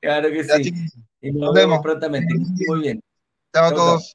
Claro 0.00 0.30
que 0.30 0.44
sí. 0.44 0.72
Y 1.20 1.30
nos, 1.32 1.54
vemos 1.54 1.80
prontamente. 1.80 2.34
Muy 2.66 2.80
bien. 2.80 3.00
Chao 3.54 3.66
a 3.66 3.74
todos. 3.74 4.14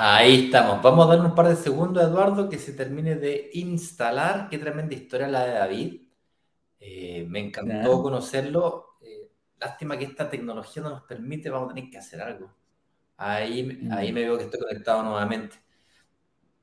Ahí 0.00 0.44
estamos. 0.44 0.80
Vamos 0.80 1.06
a 1.06 1.16
dar 1.16 1.26
un 1.26 1.34
par 1.34 1.48
de 1.48 1.56
segundos 1.56 2.04
a 2.04 2.06
Eduardo 2.06 2.48
que 2.48 2.56
se 2.56 2.72
termine 2.72 3.16
de 3.16 3.50
instalar. 3.54 4.48
Qué 4.48 4.56
tremenda 4.56 4.94
historia 4.94 5.26
la 5.26 5.44
de 5.44 5.52
David. 5.54 6.02
Eh, 6.78 7.26
me 7.28 7.40
encantó 7.40 8.00
conocerlo. 8.00 8.96
Eh, 9.00 9.28
lástima 9.58 9.98
que 9.98 10.04
esta 10.04 10.30
tecnología 10.30 10.84
no 10.84 10.90
nos 10.90 11.02
permite, 11.02 11.50
vamos 11.50 11.72
a 11.72 11.74
tener 11.74 11.90
que 11.90 11.98
hacer 11.98 12.20
algo. 12.20 12.54
Ahí, 13.16 13.64
mm. 13.64 13.92
ahí 13.92 14.12
me 14.12 14.20
veo 14.20 14.38
que 14.38 14.44
estoy 14.44 14.60
conectado 14.60 15.02
nuevamente. 15.02 15.56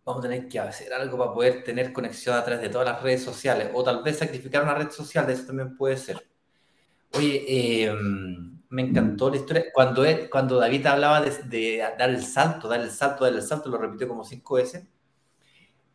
Vamos 0.05 0.23
a 0.23 0.29
tener 0.29 0.47
que 0.47 0.57
hacer 0.59 0.93
algo 0.93 1.17
para 1.17 1.33
poder 1.33 1.61
tener 1.65 1.91
conexión 1.91 2.37
a 2.37 2.43
través 2.45 2.61
de 2.61 2.69
todas 2.69 2.87
las 2.87 3.03
redes 3.03 3.21
sociales. 3.21 3.69
O 3.73 3.83
tal 3.83 4.01
vez 4.01 4.17
sacrificar 4.17 4.63
una 4.63 4.75
red 4.75 4.91
social, 4.91 5.27
de 5.27 5.33
eso 5.33 5.47
también 5.47 5.75
puede 5.75 5.97
ser. 5.97 6.25
Oye, 7.11 7.43
eh, 7.47 7.93
me 8.75 8.81
encantó 8.81 9.29
la 9.29 9.37
historia. 9.37 9.65
Cuando, 9.73 10.03
cuando 10.29 10.59
David 10.59 10.85
hablaba 10.85 11.21
de, 11.21 11.77
dar 11.97 12.09
el 12.09 12.21
salto, 12.21 12.67
dar 12.67 12.81
el 12.81 12.91
salto, 12.91 13.23
dar 13.23 13.33
el 13.33 13.41
salto, 13.41 13.69
lo 13.69 13.77
repitió 13.77 14.07
como 14.07 14.25
cinco 14.25 14.55
veces. 14.55 14.85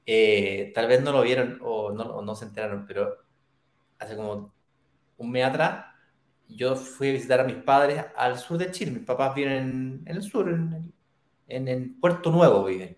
Eh, 0.07 0.73
tal 0.75 0.89
vez 0.89 1.03
no 1.03 1.13
lo 1.13 1.23
vieron 1.23 1.59
o 1.63 1.93
no, 1.93 2.23
no, 2.23 2.35
se 2.35 2.47
enteraron, 2.47 2.87
pero 2.87 3.19
hace 3.99 4.17
como 4.17 4.53
un 5.19 5.31
mes 5.31 5.45
atrás 5.45 5.85
yo 6.49 6.75
fui 6.75 7.11
a 7.11 7.13
visitar 7.13 7.41
a 7.41 7.45
mis 7.45 7.57
padres 7.57 8.07
al 8.17 8.39
sur 8.39 8.57
de 8.57 8.71
Chile. 8.71 8.93
Mis 8.93 9.05
papás 9.05 9.35
viven 9.35 10.03
en, 10.07 10.17
el 10.17 10.23
sur, 10.23 10.49
en, 10.49 11.69
en, 11.69 12.01
Puerto 12.01 12.33
Nuevo 12.33 12.65
viven. 12.65 12.97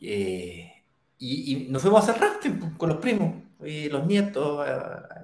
Eh, 0.00 0.72
y, 1.18 1.66
nos 1.70 1.82
fuimos 1.82 2.00
a 2.00 2.12
hacer 2.12 2.22
rafting 2.22 2.76
con 2.76 2.88
los 2.88 2.98
primos 2.98 3.45
y 3.64 3.88
los 3.88 4.06
nietos 4.06 4.66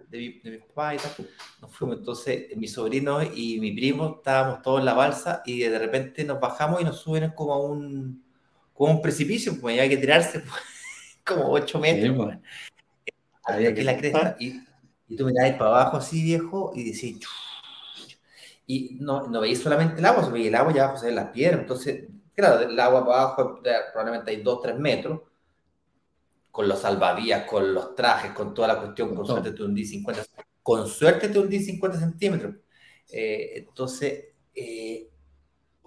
de 0.08 0.18
mi, 0.18 0.40
de 0.40 0.58
papá 0.58 0.94
y 0.94 0.98
tal. 0.98 1.12
Nos 1.60 1.74
fuimos 1.74 1.98
entonces, 1.98 2.56
mi 2.56 2.66
sobrino 2.66 3.22
y 3.22 3.60
mi 3.60 3.72
primo 3.72 4.16
estábamos 4.18 4.62
todos 4.62 4.80
en 4.80 4.86
la 4.86 4.94
balsa 4.94 5.42
y 5.44 5.60
de 5.60 5.78
repente 5.78 6.24
nos 6.24 6.40
bajamos 6.40 6.80
y 6.80 6.84
nos 6.84 6.98
suben 6.98 7.30
como 7.32 7.52
a 7.52 7.60
un, 7.60 8.24
como 8.72 8.92
un 8.94 9.02
precipicio, 9.02 9.60
pues 9.60 9.78
había 9.78 9.88
que 9.88 9.98
tirarse 9.98 10.42
como 11.26 11.50
8 11.50 11.78
metros. 11.78 12.36
había 13.44 13.74
que 13.74 13.84
la 13.84 13.96
cresta 13.96 14.36
y, 14.40 14.60
y 15.08 15.16
tú 15.16 15.26
mirabas 15.26 15.52
para 15.58 15.70
abajo 15.70 15.96
así, 15.98 16.22
viejo, 16.22 16.72
y 16.74 16.84
decís, 16.84 17.18
y 18.66 18.96
no, 19.00 19.26
no 19.26 19.40
veis 19.40 19.60
solamente 19.60 19.98
el 19.98 20.06
agua, 20.06 20.24
se 20.24 20.30
veía 20.30 20.48
el 20.48 20.54
agua 20.54 20.72
y 20.74 20.78
abajo 20.78 20.96
se 20.96 21.06
ven 21.06 21.16
las 21.16 21.30
piedras. 21.30 21.60
Entonces, 21.60 22.04
claro, 22.34 22.60
el 22.60 22.78
agua 22.80 23.04
para 23.04 23.20
abajo 23.22 23.60
probablemente 23.92 24.30
hay 24.30 24.42
2, 24.42 24.62
3 24.62 24.78
metros 24.78 25.20
con 26.52 26.68
los 26.68 26.80
salvavidas, 26.80 27.46
con 27.46 27.72
los 27.72 27.96
trajes, 27.96 28.32
con 28.32 28.52
toda 28.52 28.68
la 28.68 28.78
cuestión, 28.78 29.16
con 29.16 29.26
suerte 29.26 29.52
te 29.52 29.62
hundí 29.62 29.86
50, 29.86 30.22
con 30.62 30.86
suerte 30.86 31.30
te 31.30 31.38
hundí 31.38 31.58
50 31.58 31.98
centímetros. 31.98 32.56
Eh, 33.10 33.54
entonces, 33.56 34.26
eh, 34.54 35.08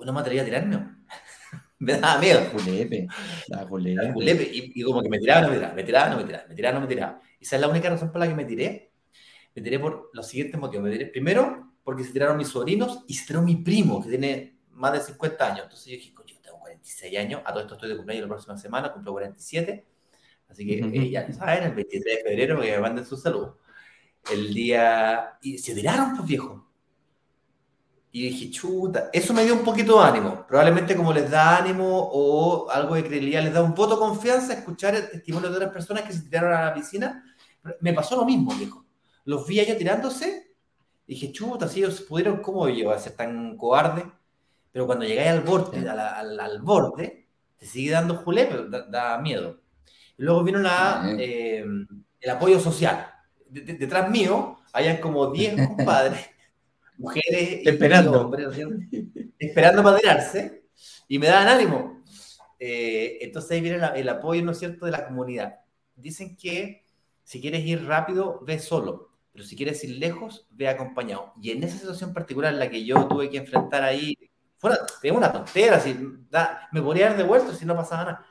no 0.03 0.11
me 0.11 0.19
atrevía 0.19 0.41
a 0.41 0.45
tirarme. 0.45 0.97
me 1.77 1.99
daba 1.99 2.19
miedo. 2.19 2.41
Julepe, 2.51 3.07
julepe. 4.11 4.49
Y, 4.51 4.81
como 4.81 5.03
que 5.03 5.09
me 5.09 5.19
tiraba, 5.19 5.41
no 5.41 5.49
me 5.49 5.55
tiraba, 5.55 5.75
me 5.75 5.83
tiraba, 5.83 6.09
no 6.09 6.17
me 6.17 6.23
tiraba, 6.23 6.47
me 6.47 6.55
tiraba, 6.55 6.73
no 6.73 6.81
me 6.81 6.87
tiraba. 6.87 7.21
Y 7.39 7.43
esa 7.43 7.55
es 7.57 7.61
la 7.61 7.67
única 7.67 7.87
razón 7.87 8.11
por 8.11 8.19
la 8.19 8.27
que 8.27 8.33
me 8.33 8.45
tiré. 8.45 8.91
Me 9.53 9.61
tiré 9.61 9.77
por 9.77 10.09
los 10.13 10.27
siguientes 10.27 10.59
motivos. 10.59 10.85
Me 10.85 10.91
tiré, 10.91 11.05
primero, 11.05 11.75
porque 11.83 12.03
se 12.03 12.11
tiraron 12.11 12.37
mis 12.37 12.47
sobrinos 12.47 13.03
y 13.07 13.13
se 13.13 13.27
tiró 13.27 13.43
mi 13.43 13.57
primo, 13.57 14.01
que 14.01 14.09
tiene 14.09 14.57
más 14.71 14.93
de 14.93 14.99
50 15.01 15.45
años. 15.45 15.63
Entonces 15.65 15.85
yo 15.85 15.91
dije, 15.91 16.13
yo 16.25 16.41
tengo 16.41 16.59
46 16.59 17.17
años, 17.19 17.41
a 17.45 17.51
todo 17.51 17.61
esto 17.61 17.75
estoy 17.75 17.89
de 17.89 17.97
cumpleaños 17.97 18.23
la 18.23 18.29
próxima 18.29 18.57
semana, 18.57 18.91
cumplo 18.91 19.11
47 19.11 19.94
Así 20.47 20.65
que 20.65 20.83
uh 20.83 21.11
ya 21.11 21.31
saben, 21.33 21.63
el 21.63 21.75
23 21.75 22.17
de 22.17 22.23
febrero 22.23 22.61
que 22.61 22.71
me 22.71 22.79
manden 22.79 23.05
su 23.05 23.17
salud. 23.17 23.49
El 24.31 24.53
día. 24.53 25.37
Y 25.41 25.57
se 25.57 25.75
tiraron, 25.75 26.15
pues 26.15 26.27
viejo. 26.27 26.65
Y 28.15 28.29
dije, 28.29 28.49
chuta, 28.49 29.09
eso 29.11 29.33
me 29.33 29.43
dio 29.43 29.53
un 29.53 29.65
poquito 29.65 29.99
de 29.99 30.05
ánimo. 30.07 30.45
Probablemente 30.47 30.95
como 30.95 31.11
les 31.11 31.29
da 31.29 31.57
ánimo 31.57 32.09
o 32.13 32.69
algo 32.69 32.95
de 32.95 33.03
credibilidad, 33.03 33.43
les 33.43 33.53
da 33.53 33.61
un 33.61 33.75
voto 33.75 33.95
de 33.95 33.99
confianza 33.99 34.53
escuchar 34.53 34.95
el 34.95 35.09
testimonio 35.09 35.49
de 35.49 35.57
otras 35.57 35.73
personas 35.73 36.03
que 36.03 36.13
se 36.13 36.21
tiraron 36.21 36.53
a 36.53 36.65
la 36.65 36.73
piscina. 36.73 37.25
Me 37.81 37.91
pasó 37.91 38.15
lo 38.15 38.23
mismo, 38.23 38.53
viejo. 38.55 38.85
Los 39.25 39.45
vi 39.45 39.59
allá 39.59 39.77
tirándose. 39.77 40.55
Dije, 41.05 41.33
chuta, 41.33 41.67
si 41.67 41.79
ellos 41.79 42.01
pudieron, 42.03 42.41
¿cómo 42.41 42.69
yo 42.69 42.91
a 42.91 42.99
ser 42.99 43.17
tan 43.17 43.57
cobarde? 43.57 44.05
Pero 44.71 44.85
cuando 44.85 45.03
llegáis 45.03 45.31
al 45.31 45.41
borde, 45.41 45.89
al, 45.89 46.39
al, 46.39 46.61
borde, 46.61 47.27
te 47.57 47.65
sigue 47.65 47.91
dando 47.91 48.15
julé, 48.15 48.45
pero 48.45 48.69
da 48.69 49.17
miedo. 49.17 49.59
Luego 50.17 50.43
vino 50.43 50.59
la, 50.59 51.15
eh, 51.17 51.65
el 52.19 52.29
apoyo 52.29 52.59
social. 52.59 53.07
detrás 53.49 54.09
mío, 54.09 54.59
hayan 54.73 54.97
como 54.97 55.31
10 55.31 55.55
compadres, 55.67 56.29
mujeres 56.97 57.61
esperando. 57.65 58.11
y 58.11 58.15
hombres, 58.15 58.47
esperando 59.37 59.83
para 59.83 59.97
tirarse, 59.97 60.63
y 61.07 61.19
me 61.19 61.27
daban 61.27 61.47
ánimo. 61.47 62.03
Eh, 62.59 63.19
entonces 63.21 63.51
ahí 63.51 63.61
viene 63.61 63.79
el 63.95 64.09
apoyo, 64.09 64.41
¿no 64.43 64.51
es 64.51 64.59
cierto?, 64.59 64.85
de 64.85 64.91
la 64.91 65.05
comunidad. 65.05 65.59
Dicen 65.95 66.35
que 66.35 66.85
si 67.23 67.41
quieres 67.41 67.65
ir 67.65 67.85
rápido, 67.85 68.39
ve 68.43 68.59
solo, 68.59 69.09
pero 69.33 69.43
si 69.43 69.55
quieres 69.55 69.83
ir 69.83 69.97
lejos, 69.97 70.47
ve 70.51 70.67
acompañado. 70.69 71.33
Y 71.41 71.51
en 71.51 71.63
esa 71.63 71.77
situación 71.77 72.13
particular 72.13 72.53
en 72.53 72.59
la 72.59 72.69
que 72.69 72.85
yo 72.85 73.07
tuve 73.07 73.29
que 73.29 73.37
enfrentar 73.37 73.83
ahí, 73.83 74.17
fuera, 74.57 74.77
tenía 75.01 75.17
una 75.17 75.31
tontera, 75.31 75.79
si, 75.79 75.93
me 76.71 76.81
podría 76.81 77.07
haber 77.07 77.17
devuelto 77.17 77.53
si 77.53 77.65
no 77.65 77.75
pasaba 77.75 78.03
nada 78.05 78.25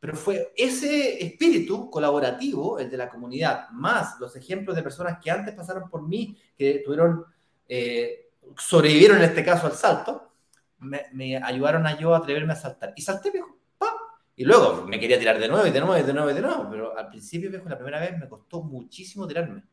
pero 0.00 0.16
fue 0.16 0.52
ese 0.56 1.24
espíritu 1.24 1.90
colaborativo, 1.90 2.78
el 2.78 2.88
de 2.88 2.96
la 2.96 3.08
comunidad, 3.08 3.68
más 3.70 4.18
los 4.20 4.34
ejemplos 4.36 4.76
de 4.76 4.82
personas 4.82 5.18
que 5.22 5.30
antes 5.30 5.54
pasaron 5.54 5.90
por 5.90 6.06
mí, 6.06 6.36
que 6.56 6.82
tuvieron, 6.84 7.24
eh, 7.68 8.30
sobrevivieron 8.56 9.18
en 9.18 9.24
este 9.24 9.44
caso 9.44 9.66
al 9.66 9.72
salto, 9.72 10.32
me, 10.78 11.36
ayudaron 11.36 11.86
a 11.86 11.98
yo 11.98 12.14
a 12.14 12.18
atreverme 12.18 12.52
a 12.52 12.56
saltar. 12.56 12.92
Y 12.94 13.02
salté, 13.02 13.32
viejo, 13.32 13.58
¡pam! 13.76 13.94
Y 14.36 14.44
luego 14.44 14.84
me 14.86 15.00
quería 15.00 15.18
tirar 15.18 15.38
de 15.38 15.48
nuevo 15.48 15.66
y 15.66 15.72
de 15.72 15.80
nuevo 15.80 15.98
y 15.98 16.02
de 16.02 16.12
nuevo 16.12 16.30
y 16.30 16.34
de 16.34 16.40
nuevo, 16.42 16.68
pero 16.70 16.96
al 16.96 17.08
principio, 17.08 17.50
viejo, 17.50 17.68
la 17.68 17.76
primera 17.76 17.98
vez 17.98 18.16
me 18.16 18.28
costó 18.28 18.62
muchísimo 18.62 19.26
tirarme. 19.26 19.64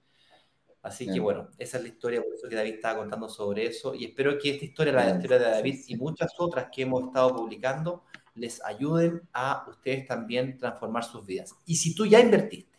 Así 0.81 1.11
que 1.11 1.19
bueno, 1.19 1.49
esa 1.57 1.77
es 1.77 1.83
la 1.83 1.89
historia, 1.89 2.21
por 2.21 2.33
eso 2.35 2.47
que 2.47 2.55
David 2.55 2.75
estaba 2.75 2.99
contando 2.99 3.27
sobre 3.27 3.65
eso. 3.65 3.95
Y 3.95 4.05
espero 4.05 4.37
que 4.37 4.51
esta 4.51 4.65
historia, 4.65 4.93
la 4.93 5.09
historia 5.09 5.39
de 5.39 5.45
David 5.45 5.79
y 5.87 5.95
muchas 5.95 6.31
otras 6.37 6.67
que 6.71 6.83
hemos 6.83 7.05
estado 7.05 7.35
publicando, 7.35 8.03
les 8.35 8.63
ayuden 8.63 9.21
a 9.33 9.65
ustedes 9.67 10.07
también 10.07 10.57
transformar 10.57 11.03
sus 11.03 11.25
vidas. 11.25 11.55
Y 11.65 11.75
si 11.75 11.95
tú 11.95 12.05
ya 12.05 12.19
invertiste 12.19 12.77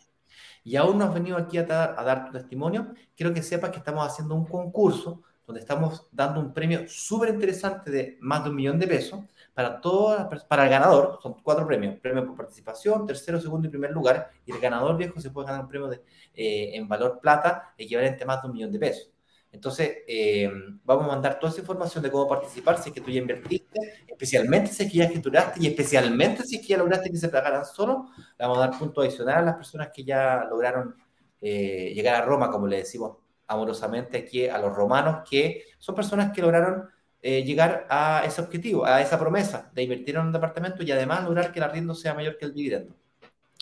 y 0.63 0.75
aún 0.75 0.97
no 0.97 1.05
has 1.05 1.13
venido 1.13 1.37
aquí 1.37 1.57
a 1.57 1.63
dar, 1.63 1.95
a 1.97 2.03
dar 2.03 2.25
tu 2.25 2.31
testimonio, 2.31 2.93
quiero 3.15 3.33
que 3.33 3.43
sepas 3.43 3.71
que 3.71 3.77
estamos 3.77 4.05
haciendo 4.07 4.35
un 4.35 4.45
concurso 4.45 5.23
donde 5.47 5.61
estamos 5.61 6.07
dando 6.11 6.41
un 6.41 6.53
premio 6.53 6.87
súper 6.89 7.29
interesante 7.29 7.89
de 7.89 8.17
más 8.19 8.43
de 8.43 8.49
un 8.49 8.55
millón 8.57 8.77
de 8.77 8.85
pesos 8.85 9.21
para, 9.53 9.79
todo, 9.79 10.29
para 10.47 10.65
el 10.65 10.69
ganador. 10.69 11.19
Son 11.23 11.41
cuatro 11.41 11.65
premios. 11.65 11.97
Premio 11.99 12.27
por 12.27 12.35
participación, 12.35 13.07
tercero, 13.07 13.39
segundo 13.39 13.67
y 13.67 13.71
primer 13.71 13.91
lugar. 13.91 14.29
Y 14.45 14.51
el 14.51 14.59
ganador 14.59 14.97
viejo 14.97 15.21
se 15.21 15.31
puede 15.31 15.47
ganar 15.47 15.61
un 15.61 15.69
premio 15.69 15.87
de, 15.87 16.03
eh, 16.33 16.75
en 16.75 16.87
valor 16.87 17.19
plata 17.21 17.73
equivalente 17.77 18.23
a 18.23 18.27
más 18.27 18.41
de 18.41 18.49
un 18.49 18.53
millón 18.53 18.71
de 18.73 18.79
pesos. 18.79 19.09
Entonces, 19.51 19.99
eh, 20.07 20.49
vamos 20.83 21.05
a 21.05 21.07
mandar 21.07 21.39
toda 21.39 21.51
esa 21.51 21.61
información 21.61 22.03
de 22.03 22.11
cómo 22.11 22.27
participar, 22.27 22.77
si 22.81 22.89
es 22.89 22.95
que 22.95 23.01
tú 23.01 23.09
ya 23.09 23.19
invertiste, 23.19 23.79
especialmente 24.07 24.71
si 24.71 24.83
es 24.83 24.91
que 24.91 24.97
ya 24.97 25.05
escrituraste 25.05 25.59
y 25.61 25.67
especialmente 25.67 26.43
si 26.43 26.57
es 26.57 26.61
que 26.61 26.67
ya 26.69 26.77
lograste 26.77 27.09
que 27.09 27.17
se 27.17 27.29
pagaran 27.29 27.65
solo, 27.65 28.09
le 28.17 28.45
vamos 28.45 28.57
a 28.57 28.67
dar 28.67 28.77
puntos 28.77 29.03
adicionales 29.03 29.41
a 29.41 29.45
las 29.45 29.55
personas 29.55 29.89
que 29.93 30.03
ya 30.03 30.45
lograron 30.49 30.95
eh, 31.41 31.91
llegar 31.93 32.21
a 32.21 32.25
Roma, 32.25 32.49
como 32.51 32.67
le 32.67 32.77
decimos 32.77 33.17
amorosamente 33.47 34.17
aquí 34.17 34.47
a 34.47 34.57
los 34.57 34.75
romanos, 34.75 35.27
que 35.29 35.63
son 35.79 35.95
personas 35.95 36.33
que 36.33 36.41
lograron 36.41 36.89
eh, 37.21 37.43
llegar 37.43 37.87
a 37.89 38.23
ese 38.25 38.41
objetivo, 38.41 38.85
a 38.85 39.01
esa 39.01 39.17
promesa 39.17 39.71
de 39.73 39.83
invertir 39.83 40.15
en 40.15 40.21
un 40.21 40.31
departamento 40.31 40.83
y 40.83 40.91
además 40.91 41.23
lograr 41.23 41.51
que 41.51 41.59
el 41.59 41.63
arriendo 41.63 41.95
sea 41.95 42.13
mayor 42.13 42.37
que 42.37 42.45
el 42.45 42.53
dividendo. 42.53 42.93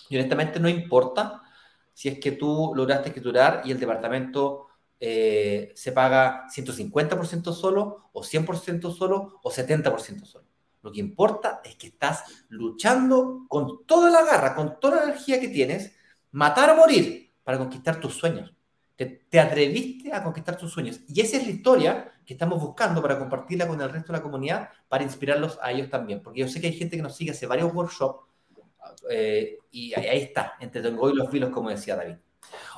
Y 0.10 0.18
honestamente 0.18 0.60
no 0.60 0.68
importa 0.68 1.42
si 1.94 2.10
es 2.10 2.20
que 2.20 2.34
tú 2.34 2.74
lograste 2.76 3.10
escriturar 3.10 3.62
y 3.64 3.72
el 3.72 3.80
departamento 3.80 4.68
eh, 5.00 5.72
se 5.76 5.92
paga 5.92 6.46
150% 6.48 7.54
solo 7.54 8.10
o 8.14 8.22
100% 8.22 8.96
solo 8.96 9.40
o 9.44 9.52
70% 9.52 10.26
solo. 10.26 10.46
Lo 10.82 10.92
que 10.92 11.00
importa 11.00 11.62
es 11.64 11.76
que 11.76 11.88
estás 11.88 12.24
luchando 12.50 13.46
con 13.48 13.86
toda 13.86 14.10
la 14.10 14.24
garra, 14.24 14.56
con 14.56 14.80
toda 14.80 14.98
la 14.98 15.04
energía 15.04 15.40
que 15.40 15.48
tienes, 15.48 15.94
matar 16.32 16.70
o 16.72 16.76
morir 16.76 17.34
para 17.44 17.58
conquistar 17.58 18.00
tus 18.00 18.14
sueños. 18.14 18.54
Te, 18.96 19.06
te, 19.06 19.40
atreviste 19.40 20.14
a 20.14 20.24
conquistar 20.24 20.58
tus 20.58 20.72
sueños. 20.72 21.02
Y 21.08 21.20
esa 21.20 21.38
es 21.38 21.46
la 21.46 21.52
historia 21.52 22.14
que 22.26 22.34
estamos 22.34 22.62
buscando 22.62 23.02
para 23.02 23.20
compartirla 23.20 23.68
con 23.68 23.82
el 23.82 23.90
resto 23.90 24.14
de 24.14 24.20
la 24.20 24.24
comunidad, 24.24 24.70
para 24.88 25.04
inspirarlos 25.04 25.60
a 25.62 25.72
ellos 25.72 25.90
también. 25.90 26.22
Porque 26.24 26.40
yo 26.42 26.48
sé 26.48 26.62
que 26.62 26.68
hay 26.68 26.74
gente 26.74 26.96
que 26.96 27.04
nos 27.04 27.16
sigue 27.16 27.32
hace 27.32 27.46
varios 27.46 27.74
workshops 27.74 28.26
eh, 29.10 29.58
y 29.72 29.94
ahí, 29.94 30.22
está, 30.22 30.54
entre 30.60 30.82
Tongo 30.82 31.10
y 31.10 31.16
los 31.16 31.30
filos, 31.30 31.50
como 31.50 31.70
decía 31.70 31.96
David. 31.96 32.16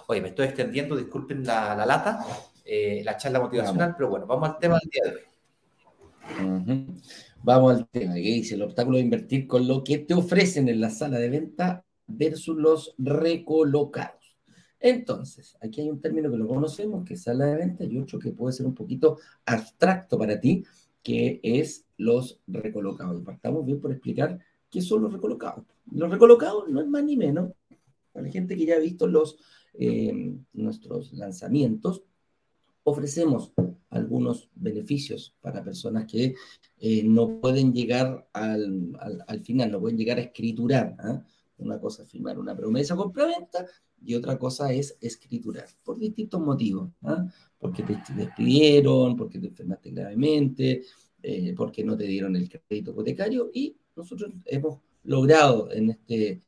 Oye, 0.09 0.21
me 0.21 0.29
estoy 0.29 0.45
extendiendo, 0.45 0.95
disculpen 0.95 1.45
la, 1.45 1.75
la 1.75 1.85
lata, 1.85 2.25
eh, 2.63 3.01
la 3.03 3.17
charla 3.17 3.41
motivacional, 3.41 3.93
pero 3.97 4.09
bueno, 4.09 4.25
vamos 4.25 4.49
al 4.49 4.57
tema 4.57 4.79
del 4.79 4.89
día 4.89 5.03
de 5.03 5.17
hoy. 5.17 6.87
Vamos 7.43 7.75
al 7.75 7.87
tema, 7.89 8.13
que 8.13 8.21
dice 8.21 8.55
el 8.55 8.61
obstáculo 8.61 8.97
de 8.97 9.03
invertir 9.03 9.47
con 9.47 9.67
lo 9.67 9.83
que 9.83 9.97
te 9.97 10.13
ofrecen 10.13 10.69
en 10.69 10.79
la 10.79 10.91
sala 10.91 11.19
de 11.19 11.29
venta 11.29 11.83
versus 12.07 12.55
los 12.55 12.95
recolocados. 12.97 14.37
Entonces, 14.79 15.57
aquí 15.61 15.81
hay 15.81 15.89
un 15.89 15.99
término 15.99 16.31
que 16.31 16.37
lo 16.37 16.47
conocemos, 16.47 17.03
que 17.03 17.15
es 17.15 17.23
sala 17.23 17.45
de 17.45 17.55
venta, 17.57 17.83
y 17.83 17.97
otro 17.97 18.17
que 18.17 18.31
puede 18.31 18.53
ser 18.53 18.65
un 18.65 18.75
poquito 18.75 19.19
abstracto 19.45 20.17
para 20.17 20.39
ti, 20.39 20.63
que 21.03 21.41
es 21.43 21.85
los 21.97 22.39
recolocados. 22.47 23.21
Partamos 23.23 23.65
bien 23.65 23.81
por 23.81 23.91
explicar 23.91 24.39
qué 24.69 24.81
son 24.81 25.01
los 25.01 25.11
recolocados. 25.11 25.65
Los 25.91 26.09
recolocados 26.09 26.69
no 26.69 26.79
es 26.79 26.87
más 26.87 27.03
ni 27.03 27.17
menos, 27.17 27.51
para 28.13 28.25
la 28.25 28.31
gente 28.31 28.55
que 28.55 28.65
ya 28.65 28.75
ha 28.75 28.79
visto 28.79 29.05
los, 29.05 29.37
eh, 29.79 30.35
nuestros 30.53 31.13
lanzamientos, 31.13 32.03
ofrecemos 32.83 33.51
algunos 33.89 34.49
beneficios 34.55 35.35
para 35.41 35.63
personas 35.63 36.05
que 36.05 36.35
eh, 36.79 37.03
no 37.03 37.39
pueden 37.39 37.73
llegar 37.73 38.29
al, 38.33 38.97
al, 39.27 39.41
final, 39.41 39.71
no 39.71 39.79
pueden 39.79 39.97
llegar 39.97 40.17
a 40.17 40.21
escriturar. 40.21 40.95
¿eh? 41.03 41.19
Una 41.57 41.79
cosa 41.79 42.03
es 42.03 42.09
firmar 42.09 42.37
una 42.37 42.55
promesa 42.55 42.95
compra-venta 42.95 43.65
y 44.03 44.13
otra 44.15 44.37
cosa 44.37 44.71
es 44.71 44.97
escriturar, 45.01 45.67
por 45.83 45.97
distintos 45.97 46.39
motivos. 46.39 46.89
¿ah? 47.03 47.25
Porque 47.59 47.83
te 47.83 48.13
despidieron, 48.15 49.15
porque 49.15 49.39
te 49.39 49.47
enfermaste 49.47 49.91
gravemente, 49.91 50.83
eh, 51.23 51.53
porque 51.57 51.83
no 51.83 51.97
te 51.97 52.05
dieron 52.05 52.35
el 52.35 52.49
crédito 52.49 52.91
hipotecario 52.91 53.49
y 53.53 53.75
nosotros 53.95 54.31
hemos 54.45 54.79
logrado 55.03 55.71
en 55.71 55.89
este, 55.89 56.43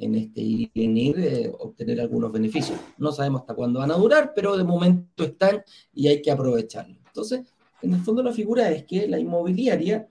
en 0.00 0.14
este 0.14 0.40
ir 0.40 0.70
y 0.72 1.12
eh, 1.18 1.52
obtener 1.58 2.00
algunos 2.00 2.32
beneficios. 2.32 2.78
No 2.96 3.12
sabemos 3.12 3.42
hasta 3.42 3.54
cuándo 3.54 3.80
van 3.80 3.90
a 3.90 3.96
durar, 3.96 4.32
pero 4.34 4.56
de 4.56 4.64
momento 4.64 5.24
están 5.24 5.62
y 5.92 6.08
hay 6.08 6.22
que 6.22 6.30
aprovecharlo. 6.30 6.96
Entonces, 7.06 7.42
en 7.82 7.92
el 7.92 8.00
fondo 8.00 8.22
la 8.22 8.32
figura 8.32 8.70
es 8.70 8.84
que 8.84 9.06
la 9.06 9.18
inmobiliaria 9.18 10.08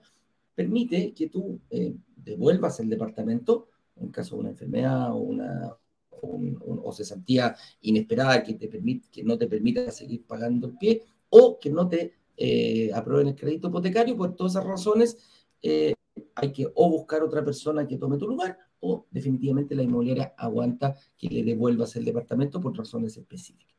permite 0.54 1.12
que 1.12 1.28
tú 1.28 1.58
eh, 1.70 1.92
devuelvas 2.16 2.78
el 2.78 2.88
departamento 2.88 3.66
en 3.96 4.10
caso 4.10 4.36
de 4.36 4.40
una 4.42 4.50
enfermedad 4.50 5.12
o 5.12 5.16
una, 5.16 5.76
o, 6.10 6.92
cesantía 6.92 7.56
inesperada 7.82 8.42
que, 8.44 8.54
te 8.54 8.68
permite, 8.68 9.08
que 9.10 9.24
no 9.24 9.36
te 9.36 9.48
permita 9.48 9.90
seguir 9.90 10.24
pagando 10.24 10.68
el 10.68 10.78
pie 10.78 11.02
o 11.30 11.58
que 11.58 11.70
no 11.70 11.88
te 11.88 12.12
eh, 12.36 12.90
aprueben 12.94 13.28
el 13.28 13.34
crédito 13.34 13.68
hipotecario. 13.68 14.16
Por 14.16 14.36
todas 14.36 14.52
esas 14.52 14.64
razones, 14.64 15.18
eh, 15.62 15.94
hay 16.36 16.52
que 16.52 16.70
o 16.74 16.88
buscar 16.88 17.22
otra 17.22 17.44
persona 17.44 17.86
que 17.86 17.96
tome 17.96 18.16
tu 18.16 18.28
lugar 18.28 18.69
o 18.80 19.06
definitivamente 19.10 19.74
la 19.74 19.82
inmobiliaria 19.82 20.34
aguanta 20.36 20.96
que 21.16 21.28
le 21.28 21.44
devuelvas 21.44 21.96
el 21.96 22.04
departamento 22.04 22.60
por 22.60 22.76
razones 22.76 23.16
específicas. 23.16 23.76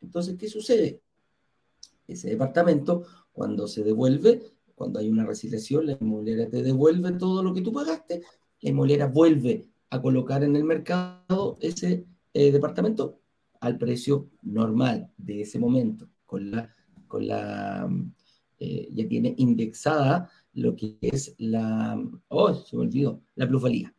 Entonces, 0.00 0.36
¿qué 0.38 0.48
sucede? 0.48 1.00
Ese 2.06 2.30
departamento, 2.30 3.04
cuando 3.32 3.66
se 3.66 3.82
devuelve, 3.82 4.42
cuando 4.74 5.00
hay 5.00 5.08
una 5.08 5.24
resiliación, 5.24 5.86
la 5.86 5.98
inmobiliaria 6.00 6.48
te 6.48 6.62
devuelve 6.62 7.12
todo 7.12 7.42
lo 7.42 7.52
que 7.52 7.62
tú 7.62 7.72
pagaste, 7.72 8.22
la 8.60 8.70
inmobiliaria 8.70 9.06
vuelve 9.06 9.68
a 9.90 10.00
colocar 10.00 10.44
en 10.44 10.54
el 10.56 10.64
mercado 10.64 11.56
ese 11.60 12.06
eh, 12.32 12.52
departamento 12.52 13.20
al 13.60 13.78
precio 13.78 14.30
normal 14.42 15.10
de 15.16 15.40
ese 15.42 15.58
momento, 15.58 16.08
con 16.24 16.50
la, 16.50 16.72
con 17.08 17.26
la 17.26 17.88
eh, 18.58 18.88
ya 18.92 19.06
tiene 19.08 19.34
indexada 19.38 20.30
lo 20.54 20.74
que 20.74 20.96
es 21.00 21.34
la, 21.38 22.02
oh, 22.28 22.54
se 22.54 22.76
me 22.76 22.82
olvidó, 22.82 23.22
la 23.34 23.48
plusvalía. 23.48 23.95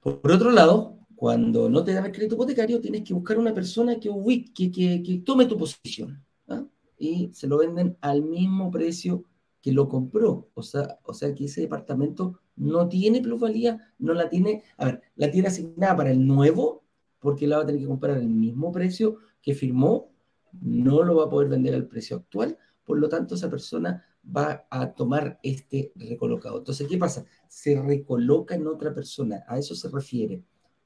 Por, 0.00 0.30
otro 0.30 0.50
lado, 0.50 0.98
cuando 1.16 1.68
no 1.68 1.82
te 1.84 1.92
dan 1.92 2.06
el 2.06 2.12
crédito 2.12 2.36
hipotecario, 2.36 2.80
tienes 2.80 3.02
que 3.02 3.14
buscar 3.14 3.38
una 3.38 3.52
persona 3.54 3.98
que, 3.98 5.22
tome 5.24 5.46
tu 5.46 5.58
posición 5.58 6.24
¿ah? 6.48 6.64
y 6.98 7.30
se 7.32 7.46
lo 7.46 7.58
venden 7.58 7.96
al 8.00 8.22
mismo 8.22 8.70
precio 8.70 9.24
que 9.60 9.72
lo 9.72 9.88
compró. 9.88 10.48
O 10.54 10.62
sea, 10.62 10.98
o 11.04 11.12
sea 11.12 11.34
que 11.34 11.46
ese 11.46 11.62
departamento 11.62 12.40
no 12.56 12.88
tiene 12.88 13.20
plusvalía, 13.20 13.92
no 13.98 14.14
la 14.14 14.28
tiene, 14.28 14.62
a 14.76 14.86
ver, 14.86 15.02
la 15.16 15.30
tiene 15.30 15.48
asignada 15.48 15.96
para 15.96 16.10
el 16.10 16.26
nuevo, 16.26 16.84
porque 17.18 17.46
la 17.46 17.58
va 17.58 17.62
a 17.64 17.66
tener 17.66 17.80
que 17.80 17.88
comprar 17.88 18.16
al 18.16 18.28
mismo 18.28 18.70
precio 18.72 19.18
que 19.42 19.54
firmó, 19.54 20.12
no 20.52 21.02
lo 21.02 21.16
va 21.16 21.24
a 21.24 21.30
poder 21.30 21.48
vender 21.48 21.74
al 21.74 21.86
precio 21.86 22.16
actual, 22.16 22.56
por 22.84 22.98
lo 22.98 23.08
tanto 23.08 23.34
esa 23.34 23.50
persona 23.50 24.04
va 24.34 24.66
a 24.70 24.92
tomar 24.92 25.38
este 25.42 25.92
recolocado. 25.94 26.58
Entonces, 26.58 26.86
¿qué 26.88 26.98
pasa? 26.98 27.24
Se 27.48 27.80
recoloca 27.80 28.54
en 28.54 28.66
otra 28.66 28.94
persona, 28.94 29.44
a 29.46 29.58
eso 29.58 29.74
se 29.74 29.88
refiere. 29.88 30.42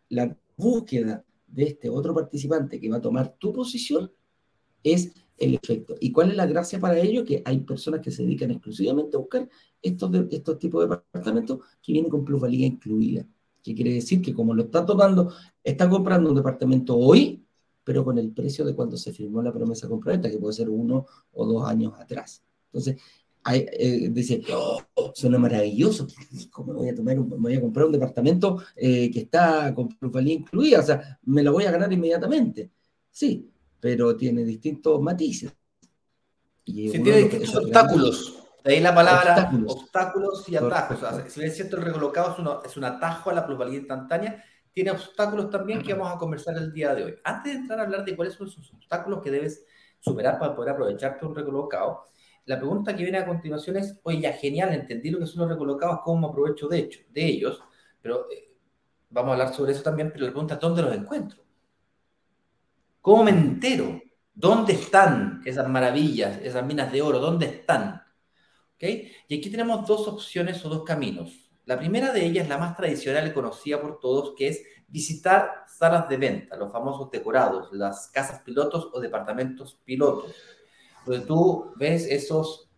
La 0.09 0.37
búsqueda 0.57 1.25
de 1.47 1.65
este 1.65 1.89
otro 1.89 2.15
participante 2.15 2.81
que 2.81 2.89
va 2.89 2.99
a 2.99 3.03
tomar 3.03 3.37
tu 3.39 3.53
posición 3.53 4.11
es 4.83 5.13
el 5.39 5.55
efecto. 5.55 5.97
¿Y 6.01 6.13
cuál 6.13 6.31
es 6.31 6.37
la 6.37 6.47
gracia 6.47 6.79
para 6.79 6.99
ello? 6.99 7.25
Que 7.25 7.43
hay 7.45 7.61
personas 7.61 8.01
que 8.01 8.11
se 8.11 8.23
dedican 8.23 8.51
exclusivamente 8.51 9.17
a 9.17 9.21
buscar 9.21 9.49
estos, 9.81 10.11
estos 10.31 10.59
tipos 10.59 10.83
de 10.83 10.97
departamentos 10.97 11.61
que 11.83 11.93
vienen 11.93 12.11
con 12.11 12.25
plusvalía 12.25 12.67
incluida. 12.67 13.27
Que 13.63 13.75
quiere 13.75 13.95
decir 13.95 14.23
que 14.23 14.35
como 14.35 14.55
lo 14.55 14.65
está 14.65 14.85
tomando, 14.85 15.33
está 15.63 15.89
comprando 15.89 16.31
un 16.31 16.37
departamento 16.37 16.97
hoy, 16.97 17.45
pero 17.85 18.05
con 18.05 18.19
el 18.19 18.31
precio 18.33 18.65
de 18.65 18.75
cuando 18.75 18.97
se 18.97 19.13
firmó 19.13 19.43
la 19.43 19.53
promesa 19.53 19.89
compraventa, 19.89 20.31
que 20.31 20.39
puede 20.39 20.55
ser 20.55 20.71
uno 20.71 21.07
o 21.33 21.47
dos 21.47 21.69
años 21.69 21.95
atrás. 21.99 22.43
Entonces, 22.67 22.97
hay, 23.45 23.67
eh, 23.73 24.09
dice, 24.11 24.43
oh, 24.55 24.83
suena 25.15 25.39
maravilloso, 25.39 26.07
¿cómo 26.51 26.75
voy 26.75 26.91
a, 26.91 26.95
tomar 26.95 27.17
voy 27.19 27.55
a 27.55 27.61
comprar 27.61 27.87
un 27.87 27.93
departamento 27.93 28.63
eh, 28.77 29.11
que 29.11 29.21
está 29.21 29.75
con 29.75 29.89
plusvalía 29.89 30.35
incluida? 30.35 30.81
O 30.81 30.83
sea, 30.83 31.19
me 31.25 31.43
lo 31.43 31.53
voy 31.53 31.65
a 31.65 31.71
ganar 31.71 31.93
inmediatamente. 31.93 32.71
Sí, 33.11 33.51
pero 33.81 34.17
tiene 34.17 34.45
distintos 34.45 35.01
matices. 35.01 35.53
Y 36.65 36.89
sí, 36.89 37.03
tiene 37.03 37.19
distintos 37.19 37.57
obstáculos. 37.57 38.39
De 38.63 38.75
ahí 38.75 38.81
la 38.81 38.95
palabra 38.95 39.51
obstáculos, 39.67 40.49
y 40.49 40.55
atajos. 40.55 41.01
si 41.29 41.41
bien 41.41 41.51
es 41.51 41.57
cierto, 41.57 41.77
el 41.79 41.83
recolocado 41.83 42.61
es, 42.63 42.71
es 42.71 42.77
un 42.77 42.85
atajo 42.85 43.31
a 43.31 43.35
la 43.35 43.45
plusvalía 43.45 43.81
instantánea, 43.81 44.45
tiene 44.73 44.93
obstáculos 44.93 45.51
también 45.51 45.83
que 45.83 45.95
vamos 45.95 46.15
a 46.15 46.19
conversar 46.19 46.57
el 46.57 46.73
día 46.73 46.95
de 46.95 47.05
hoy. 47.05 47.15
Antes 47.25 47.53
de 47.53 47.59
entrar 47.59 47.81
a 47.81 47.83
hablar 47.83 48.05
de 48.05 48.15
cuáles 48.17 48.35
son 48.35 48.47
esos 48.47 48.73
obstáculos 48.73 49.21
que 49.21 49.33
debes 49.33 49.65
superar 49.99 50.39
para 50.39 50.55
poder 50.55 50.73
aprovecharte 50.73 51.27
un 51.27 51.35
recolocado, 51.35 52.05
la 52.45 52.59
pregunta 52.59 52.97
que 52.97 53.03
viene 53.03 53.19
a 53.19 53.27
continuación 53.27 53.77
es, 53.77 54.01
oye, 54.03 54.21
ya 54.21 54.33
genial, 54.33 54.73
entendí 54.75 55.11
lo 55.11 55.19
que 55.19 55.27
son 55.27 55.43
los 55.43 55.51
recolocados, 55.51 56.01
cómo 56.05 56.29
aprovecho 56.29 56.69
de, 56.69 56.79
hecho, 56.79 57.01
de 57.11 57.25
ellos, 57.25 57.63
pero 58.01 58.31
eh, 58.31 58.53
vamos 59.11 59.31
a 59.31 59.33
hablar 59.33 59.55
sobre 59.55 59.73
eso 59.73 59.83
también, 59.83 60.11
pero 60.13 60.27
la 60.27 60.33
pregunta 60.33 60.55
es, 60.55 60.61
¿dónde 60.61 60.83
los 60.83 60.95
encuentro? 60.95 61.43
¿Cómo 63.01 63.25
me 63.25 63.31
entero? 63.31 64.01
¿Dónde 64.35 64.73
están 64.75 65.43
esas 65.45 65.69
maravillas, 65.69 66.41
esas 66.43 66.65
minas 66.65 66.91
de 66.91 67.03
oro? 67.03 67.19
¿Dónde 67.19 67.47
están? 67.47 68.03
¿Okay? 68.77 69.13
Y 69.29 69.39
aquí 69.39 69.51
tenemos 69.51 69.87
dos 69.87 70.09
opciones 70.09 70.65
o 70.65 70.69
dos 70.69 70.85
caminos. 70.85 71.51
La 71.65 71.79
primera 71.79 72.13
de 72.13 72.25
ellas 72.25 72.49
la 72.49 72.59
más 72.59 72.77
tradicional 72.77 73.27
y 73.27 73.33
conocida 73.33 73.81
por 73.81 74.01
todos, 74.01 74.35
que 74.37 74.49
es 74.49 74.63
visitar 74.89 75.65
salas 75.67 76.09
de 76.09 76.17
venta, 76.17 76.57
los 76.57 76.73
famosos 76.73 77.11
decorados, 77.11 77.73
las 77.73 78.09
casas 78.09 78.41
pilotos 78.43 78.91
o 78.93 79.01
departamentos 79.01 79.81
pilotos. 79.85 80.35
Donde 81.05 81.27
tú 81.27 81.73
ves 81.77 82.07
esos 82.07 82.69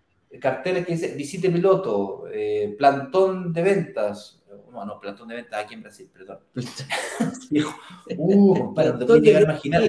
carteles 0.41 0.87
que 0.87 0.93
dice 0.93 1.15
visite 1.15 1.51
piloto, 1.51 2.25
eh, 2.33 2.75
plantón 2.79 3.53
de 3.53 3.63
ventas, 3.63 4.43
no, 4.75 4.85
no, 4.85 5.01
plantón 5.01 5.29
de 5.29 5.37
ventas 5.37 5.65
aquí 5.65 5.75
en 5.75 5.83
Brasil, 5.83 6.11
perdón. 6.13 6.41
uh, 8.19 8.55
compadre, 8.55 8.93
no 8.93 8.99
te 8.99 9.07
puedes 9.07 9.23
llegar 9.23 9.43
a 9.43 9.45
imaginar. 9.45 9.89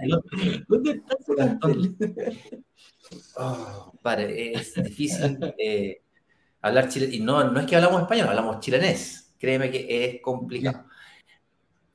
¿Dónde 0.68 0.92
está 0.92 1.18
ese 1.20 1.34
plantón? 1.34 1.98
Oh, 3.38 3.94
es 4.30 4.76
difícil 4.76 5.40
eh, 5.58 6.02
hablar 6.62 6.88
chile. 6.90 7.10
Y 7.12 7.20
no, 7.20 7.44
no 7.52 7.60
es 7.60 7.66
que 7.66 7.76
hablamos 7.76 8.02
español, 8.02 8.28
hablamos 8.28 8.60
chilenés. 8.60 9.34
Créeme 9.40 9.72
que 9.72 10.06
es 10.06 10.22
complicado. 10.22 10.86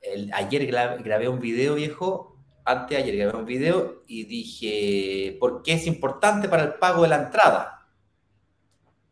El, 0.01 0.31
ayer 0.33 0.65
grabé 0.65 1.29
un 1.29 1.39
video, 1.39 1.75
viejo, 1.75 2.30
antes 2.65 2.97
ayer 2.97 3.15
grabé 3.17 3.37
un 3.37 3.45
video 3.45 4.03
y 4.07 4.25
dije, 4.25 5.37
¿por 5.39 5.63
qué 5.63 5.73
es 5.73 5.87
importante 5.87 6.49
para 6.49 6.63
el 6.63 6.73
pago 6.75 7.03
de 7.03 7.09
la 7.09 7.23
entrada? 7.23 7.87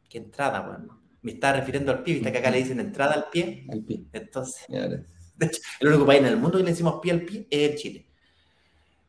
¿Qué 0.09 0.17
entrada, 0.17 0.62
bueno? 0.62 1.01
Me 1.21 1.33
está 1.33 1.53
refiriendo 1.53 1.91
al 1.91 2.03
pie, 2.03 2.15
¿viste 2.15 2.31
que 2.31 2.38
acá 2.38 2.49
le 2.49 2.59
dicen 2.59 2.79
entrada 2.79 3.13
al 3.13 3.29
pie? 3.29 3.65
Al 3.71 3.83
pie. 3.83 4.05
Entonces, 4.13 4.65
de 4.67 5.45
hecho, 5.45 5.62
el 5.79 5.88
único 5.89 6.05
país 6.05 6.19
en 6.19 6.27
el 6.27 6.38
mundo 6.38 6.57
que 6.57 6.63
le 6.63 6.71
decimos 6.71 6.99
pie 7.01 7.12
al 7.12 7.21
pie 7.21 7.47
es 7.49 7.71
el 7.71 7.77
Chile. 7.77 8.05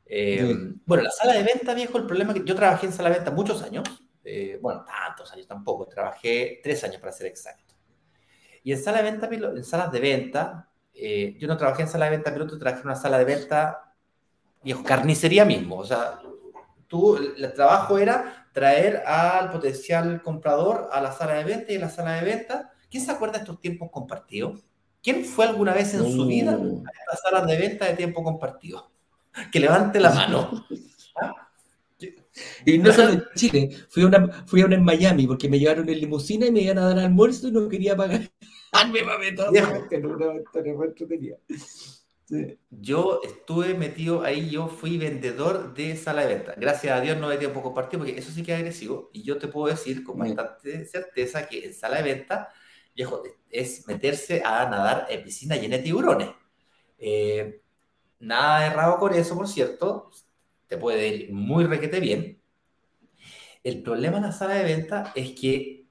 Eh, 0.07 0.75
bueno, 0.85 1.05
la 1.05 1.11
sala 1.11 1.35
de 1.35 1.45
venta, 1.45 1.73
viejo, 1.73 1.99
el 1.99 2.07
problema 2.07 2.33
es 2.33 2.41
que 2.41 2.47
yo 2.47 2.55
trabajé 2.57 2.87
en 2.87 2.93
sala 2.93 3.11
de 3.11 3.17
venta 3.17 3.31
muchos 3.31 3.63
años, 3.63 3.85
eh, 4.25 4.59
bueno, 4.61 4.85
tantos 4.85 5.33
años 5.33 5.47
tampoco, 5.47 5.87
trabajé 5.87 6.61
tres 6.63 6.83
años 6.83 7.01
para 7.01 7.13
ser 7.13 7.29
exacto. 7.29 7.75
Y 8.63 8.73
en 8.73 8.83
sala 8.83 9.03
de 9.03 9.11
venta, 9.11 9.29
en 9.31 9.65
salas 9.65 9.93
de 9.93 10.01
venta, 10.01 10.69
eh, 10.93 11.37
yo 11.39 11.49
no 11.49 11.57
trabajé 11.57 11.83
en 11.83 11.89
sala 11.89 12.07
de 12.07 12.11
venta 12.13 12.33
piloto, 12.33 12.59
trabajé 12.59 12.83
en 12.83 12.89
una 12.89 12.97
sala 12.97 13.19
de 13.19 13.25
venta, 13.25 13.90
viejo, 14.63 14.83
carnicería 14.83 15.45
mismo, 15.45 15.77
o 15.77 15.85
sea, 15.85 16.21
tú, 16.87 17.17
el 17.17 17.53
trabajo 17.55 17.99
era 17.99 18.49
traer 18.53 19.03
al 19.07 19.51
potencial 19.51 20.23
comprador 20.23 20.89
a 20.93 21.01
la 21.01 21.13
sala 21.13 21.35
de 21.35 21.45
venta 21.45 21.73
y 21.73 21.77
en 21.77 21.81
la 21.83 21.91
sala 21.91 22.15
de 22.15 22.25
venta, 22.25 22.73
¿quién 22.91 23.05
se 23.05 23.11
acuerda 23.11 23.35
de 23.35 23.45
estos 23.45 23.61
tiempos 23.61 23.91
compartidos? 23.91 24.65
¿Quién 25.03 25.25
fue 25.25 25.47
alguna 25.47 25.73
vez 25.73 25.95
en 25.95 26.11
su 26.11 26.27
vida 26.27 26.53
a 26.53 26.57
estas 26.57 27.23
salas 27.23 27.47
de 27.47 27.57
venta 27.57 27.87
de 27.87 27.95
tiempo 27.95 28.23
compartido? 28.23 28.91
que 29.53 29.61
levante 29.61 30.01
la 30.01 30.13
mano. 30.13 30.67
Y 32.65 32.79
no 32.79 32.93
solo 32.93 33.13
en 33.13 33.25
Chile, 33.35 33.71
fui 33.89 34.03
a, 34.03 34.07
una, 34.07 34.45
fui 34.47 34.63
a 34.63 34.67
una 34.67 34.77
en 34.77 34.85
Miami 34.85 35.27
porque 35.27 35.49
me 35.49 35.59
llevaron 35.59 35.89
en 35.89 36.01
limusina 36.01 36.47
y 36.47 36.53
me 36.53 36.61
iban 36.61 36.79
a 36.79 36.87
dar 36.87 36.99
almuerzo 36.99 37.49
y 37.49 37.53
no 37.53 37.69
quería 37.69 37.97
pagar. 37.97 38.31
Yo 42.71 43.21
estuve 43.25 43.75
metido 43.75 44.23
ahí, 44.23 44.51
yo 44.51 44.69
fui 44.69 44.99
vendedor 44.99 45.75
de 45.75 45.97
sala 45.97 46.23
de 46.23 46.35
venta. 46.37 46.55
Gracias 46.57 46.97
a 46.97 47.01
Dios 47.01 47.19
no 47.19 47.31
he 47.33 47.39
tiempo 47.39 47.63
compartido 47.63 48.01
porque 48.01 48.19
eso 48.19 48.31
sí 48.31 48.43
que 48.45 48.53
es 48.53 48.59
agresivo. 48.59 49.11
Y 49.13 49.23
yo 49.25 49.39
te 49.39 49.49
puedo 49.49 49.67
decir 49.75 50.05
con 50.05 50.19
bastante 50.19 50.85
certeza 50.87 51.49
que 51.49 51.67
en 51.67 51.75
sala 51.75 51.97
de 51.97 52.03
venta, 52.05 52.49
viejo, 52.95 53.23
es 53.51 53.87
meterse 53.89 54.43
a 54.45 54.69
nadar 54.69 55.07
en 55.11 55.25
piscina 55.25 55.57
llena 55.57 55.77
de 55.79 55.83
tiburones. 55.83 56.29
Eh, 56.99 57.63
Nada 58.21 58.67
errado 58.67 58.99
con 58.99 59.15
eso, 59.15 59.37
por 59.37 59.49
cierto. 59.49 60.11
Te 60.69 60.79
puede 60.79 61.09
ir 61.09 61.33
muy 61.33 61.65
requete 61.67 62.01
bien. 62.01 62.43
El 63.63 63.83
problema 63.83 64.17
en 64.19 64.25
la 64.25 64.33
sala 64.33 64.55
de 64.55 64.65
venta 64.65 65.13
es 65.15 65.33
que 65.33 65.87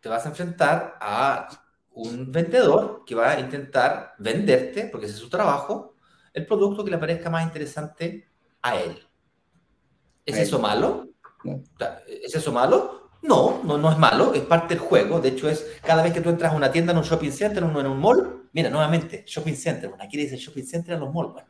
te 0.00 0.08
vas 0.08 0.26
a 0.26 0.30
enfrentar 0.30 0.98
a 1.00 1.48
un 1.94 2.30
vendedor 2.30 3.02
que 3.06 3.14
va 3.14 3.32
a 3.32 3.40
intentar 3.40 4.14
venderte, 4.18 4.88
porque 4.90 5.06
ese 5.06 5.14
es 5.14 5.20
su 5.20 5.28
trabajo, 5.28 5.94
el 6.32 6.46
producto 6.46 6.84
que 6.84 6.90
le 6.90 6.98
parezca 6.98 7.30
más 7.30 7.44
interesante 7.44 8.28
a 8.62 8.76
él. 8.76 9.06
¿Es 10.26 10.36
eso 10.36 10.58
malo? 10.58 11.08
¿Es 12.06 12.34
eso 12.34 12.52
malo? 12.52 13.10
No, 13.22 13.62
no, 13.64 13.78
no 13.78 13.90
es 13.90 13.98
malo, 13.98 14.34
es 14.34 14.42
parte 14.42 14.74
del 14.74 14.82
juego. 14.82 15.20
De 15.20 15.30
hecho, 15.30 15.48
es 15.48 15.64
cada 15.82 16.02
vez 16.02 16.12
que 16.12 16.20
tú 16.20 16.30
entras 16.30 16.52
a 16.52 16.56
una 16.56 16.70
tienda, 16.70 16.92
en 16.92 16.98
un 16.98 17.04
shopping 17.04 17.30
center, 17.30 17.62
en 17.62 17.86
un 17.86 17.98
mall, 17.98 18.44
Mira, 18.54 18.70
nuevamente, 18.70 19.24
shopping 19.26 19.56
center. 19.56 19.88
Bueno, 19.88 20.04
aquí 20.04 20.16
le 20.16 20.22
dicen 20.22 20.38
shopping 20.38 20.62
center 20.62 20.94
a 20.94 20.98
los 20.98 21.12
malls. 21.12 21.42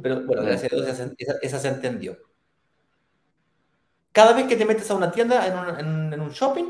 pero 0.00 0.24
bueno, 0.24 0.42
gracias 0.42 0.72
a 0.72 0.76
Dios 0.76 0.88
esa, 1.42 1.58
se 1.58 1.68
entendió. 1.68 2.16
Cada 4.12 4.32
vez 4.32 4.46
que 4.46 4.56
te 4.56 4.64
metes 4.64 4.90
a 4.90 4.94
una 4.94 5.12
tienda, 5.12 5.46
en 5.78 6.20
un, 6.20 6.30
shopping, 6.30 6.64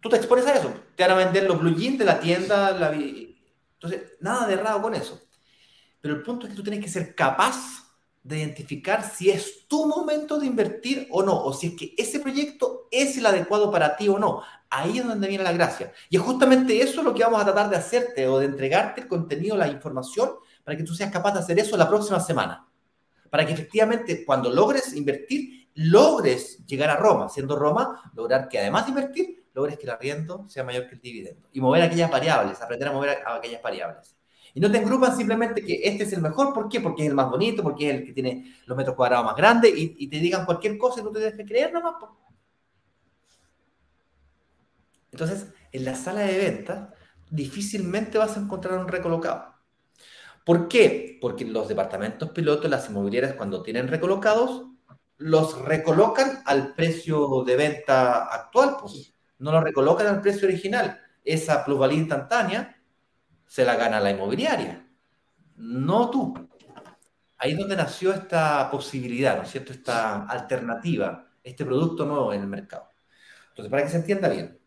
tú 0.00 0.08
te 0.08 0.16
expones 0.16 0.46
a 0.46 0.54
eso. 0.54 0.72
Te 0.96 1.02
van 1.04 1.12
a 1.12 1.24
vender 1.24 1.44
los 1.44 1.58
blue 1.58 1.74
jeans 1.74 1.98
de 1.98 2.04
la 2.04 2.20
tienda. 2.20 2.70
La... 2.72 2.92
Entonces, 2.92 4.14
nada 4.20 4.46
de 4.46 4.54
errado 4.54 4.82
con 4.82 4.94
eso. 4.94 5.20
Pero 6.00 6.14
el 6.14 6.22
punto 6.22 6.46
es 6.46 6.50
que 6.50 6.56
tú 6.56 6.62
tienes 6.62 6.82
que 6.82 6.90
ser 6.90 7.14
capaz 7.14 7.88
de 8.22 8.38
identificar 8.38 9.08
si 9.08 9.30
es 9.30 9.66
tu 9.68 9.86
momento 9.86 10.38
de 10.38 10.46
invertir 10.46 11.06
o 11.10 11.22
no, 11.22 11.42
o 11.42 11.52
si 11.52 11.68
es 11.68 11.74
que 11.74 11.94
ese 11.96 12.20
proyecto 12.20 12.88
es 12.90 13.16
el 13.16 13.24
adecuado 13.24 13.70
para 13.70 13.96
ti 13.96 14.08
o 14.08 14.18
no. 14.18 14.42
Ahí 14.68 14.98
es 14.98 15.06
donde 15.06 15.28
viene 15.28 15.44
la 15.44 15.52
gracia. 15.52 15.92
Y 16.10 16.16
es 16.16 16.22
justamente 16.22 16.80
eso 16.80 17.02
lo 17.02 17.14
que 17.14 17.24
vamos 17.24 17.40
a 17.40 17.44
tratar 17.44 17.70
de 17.70 17.76
hacerte 17.76 18.28
o 18.28 18.38
de 18.38 18.46
entregarte 18.46 19.00
el 19.00 19.08
contenido, 19.08 19.56
la 19.56 19.68
información, 19.68 20.32
para 20.62 20.76
que 20.76 20.84
tú 20.84 20.94
seas 20.94 21.10
capaz 21.10 21.32
de 21.32 21.38
hacer 21.38 21.58
eso 21.58 21.76
la 21.76 21.88
próxima 21.88 22.20
semana. 22.20 22.68
Para 23.30 23.46
que 23.46 23.54
efectivamente 23.54 24.24
cuando 24.26 24.50
logres 24.50 24.94
invertir, 24.94 25.70
logres 25.74 26.66
llegar 26.66 26.90
a 26.90 26.96
Roma. 26.96 27.28
Siendo 27.30 27.56
Roma, 27.56 28.12
lograr 28.14 28.48
que 28.48 28.58
además 28.58 28.84
de 28.84 28.90
invertir, 28.90 29.47
logres 29.54 29.78
que 29.78 29.84
el 29.84 29.90
arriendo 29.90 30.48
sea 30.48 30.64
mayor 30.64 30.88
que 30.88 30.94
el 30.94 31.00
dividendo. 31.00 31.48
Y 31.52 31.60
mover 31.60 31.82
aquellas 31.82 32.10
variables, 32.10 32.60
aprender 32.60 32.88
a 32.88 32.92
mover 32.92 33.18
aquellas 33.26 33.62
variables. 33.62 34.16
Y 34.54 34.60
no 34.60 34.70
te 34.70 34.78
engrupan 34.78 35.16
simplemente 35.16 35.64
que 35.64 35.80
este 35.84 36.04
es 36.04 36.12
el 36.12 36.22
mejor, 36.22 36.52
¿por 36.52 36.68
qué? 36.68 36.80
Porque 36.80 37.02
es 37.02 37.08
el 37.08 37.14
más 37.14 37.30
bonito, 37.30 37.62
porque 37.62 37.90
es 37.90 37.96
el 37.96 38.06
que 38.06 38.12
tiene 38.12 38.56
los 38.66 38.76
metros 38.76 38.96
cuadrados 38.96 39.26
más 39.26 39.36
grandes 39.36 39.72
y, 39.76 40.08
te 40.08 40.18
digan 40.18 40.44
cualquier 40.44 40.78
cosa 40.78 41.00
y 41.00 41.04
tú 41.04 41.12
te 41.12 41.20
dejes 41.20 41.46
creer 41.46 41.72
nomás. 41.72 41.94
Entonces, 45.12 45.48
en 45.72 45.84
la 45.84 45.94
sala 45.94 46.20
de 46.22 46.38
ventas 46.38 46.88
difícilmente 47.30 48.18
vas 48.18 48.36
a 48.36 48.40
encontrar 48.40 48.78
un 48.78 48.88
recolocado. 48.88 49.54
¿Por 50.44 50.68
qué? 50.68 51.18
Porque 51.20 51.44
los 51.44 51.68
departamentos 51.68 52.30
pilotos, 52.30 52.70
las 52.70 52.88
inmobiliarias, 52.88 53.34
cuando 53.34 53.62
tienen 53.62 53.88
recolocados, 53.88 54.64
los 55.18 55.60
recolocan 55.62 56.42
al 56.46 56.74
precio 56.74 57.44
de 57.44 57.56
venta 57.56 58.24
actual, 58.24 58.76
pues 58.80 59.12
no 59.38 59.52
los 59.52 59.62
recolocan 59.62 60.06
al 60.06 60.20
precio 60.20 60.48
original. 60.48 61.00
Esa 61.24 61.64
plusvalía 61.64 61.98
instantánea 61.98 62.76
se 63.46 63.64
la 63.64 63.76
gana 63.76 64.00
la 64.00 64.10
inmobiliaria, 64.10 64.86
no 65.56 66.10
tú. 66.10 66.48
Ahí 67.38 67.52
es 67.52 67.58
donde 67.58 67.76
nació 67.76 68.12
esta 68.12 68.70
posibilidad, 68.70 69.36
¿no 69.36 69.42
es 69.42 69.50
cierto? 69.50 69.72
Esta 69.72 70.26
alternativa, 70.26 71.26
este 71.42 71.64
producto 71.64 72.04
nuevo 72.04 72.32
en 72.32 72.42
el 72.42 72.48
mercado. 72.48 72.90
Entonces, 73.50 73.70
para 73.70 73.82
que 73.84 73.90
se 73.90 73.96
entienda 73.96 74.28
bien, 74.28 74.58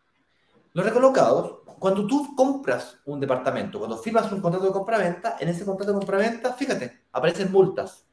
los 0.74 0.86
recolocados, 0.86 1.60
cuando 1.80 2.08
tú 2.08 2.36
compras 2.36 2.98
un 3.06 3.20
departamento, 3.20 3.78
cuando 3.80 3.98
firmas 3.98 4.32
un 4.32 4.42
contrato 4.42 4.68
de 4.68 4.72
compraventa, 4.72 5.38
en 5.40 5.50
ese 5.50 5.66
contrato 5.66 5.92
de 5.92 6.00
compraventa, 6.00 6.54
fíjate, 6.54 7.06
aparecen 7.12 7.52
multas. 7.52 8.06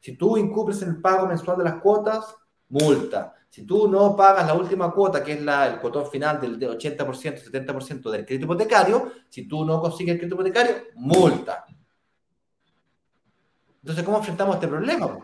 Si 0.00 0.16
tú 0.16 0.36
incumples 0.36 0.80
el 0.82 1.00
pago 1.00 1.26
mensual 1.26 1.58
de 1.58 1.64
las 1.64 1.80
cuotas, 1.80 2.34
multa. 2.68 3.34
Si 3.56 3.62
tú 3.62 3.88
no 3.88 4.14
pagas 4.14 4.46
la 4.46 4.52
última 4.52 4.92
cuota, 4.92 5.24
que 5.24 5.32
es 5.32 5.38
el 5.38 5.80
cotón 5.80 6.10
final 6.10 6.38
del 6.38 6.60
80%, 6.60 7.42
70% 7.42 8.10
del 8.10 8.26
crédito 8.26 8.44
hipotecario, 8.44 9.12
si 9.30 9.48
tú 9.48 9.64
no 9.64 9.80
consigues 9.80 10.12
el 10.12 10.18
crédito 10.18 10.34
hipotecario, 10.34 10.74
multa. 10.96 11.64
Entonces, 13.80 14.04
¿cómo 14.04 14.18
enfrentamos 14.18 14.56
este 14.56 14.68
problema? 14.68 15.20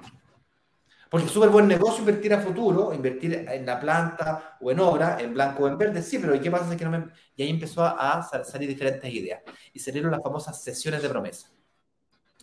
Porque 1.11 1.27
es 1.27 1.31
súper 1.31 1.51
buen 1.51 1.69
negocio 1.69 1.99
invertir 1.99 2.33
a 2.33 2.41
futuro, 2.41 2.95
invertir 2.95 3.35
en 3.51 3.67
la 3.67 3.79
planta 3.79 4.57
o 4.63 4.71
en 4.71 4.81
obra, 4.81 5.19
en 5.21 5.35
blanco 5.35 5.65
o 5.65 5.69
en 5.69 5.77
verde, 5.77 6.01
sí, 6.01 6.19
pero 6.19 6.35
¿y 6.35 6.41
qué 6.41 6.51
pasa 6.51 6.71
si 6.71 6.77
que 6.79 6.87
no 6.87 6.91
me... 6.91 7.09
Y 7.37 7.43
ahí 7.43 7.51
empezó 7.51 7.85
a 7.85 8.23
salir 8.45 8.67
diferentes 8.67 9.13
ideas. 9.13 9.43
Y 9.75 9.79
salieron 9.79 10.11
las 10.11 10.23
famosas 10.23 10.59
sesiones 10.65 11.03
de 11.03 11.11
promesa. 11.11 11.51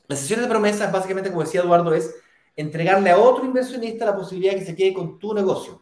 Las 0.08 0.20
sesiones 0.20 0.46
de 0.46 0.52
promesa, 0.52 0.92
básicamente, 0.92 1.32
como 1.32 1.42
decía 1.42 1.62
Eduardo, 1.62 1.96
es 1.96 2.14
entregarle 2.56 3.10
a 3.10 3.18
otro 3.18 3.44
inversionista 3.44 4.06
la 4.06 4.16
posibilidad 4.16 4.54
de 4.54 4.60
que 4.60 4.66
se 4.66 4.76
quede 4.76 4.94
con 4.94 5.18
tu 5.18 5.34
negocio. 5.34 5.82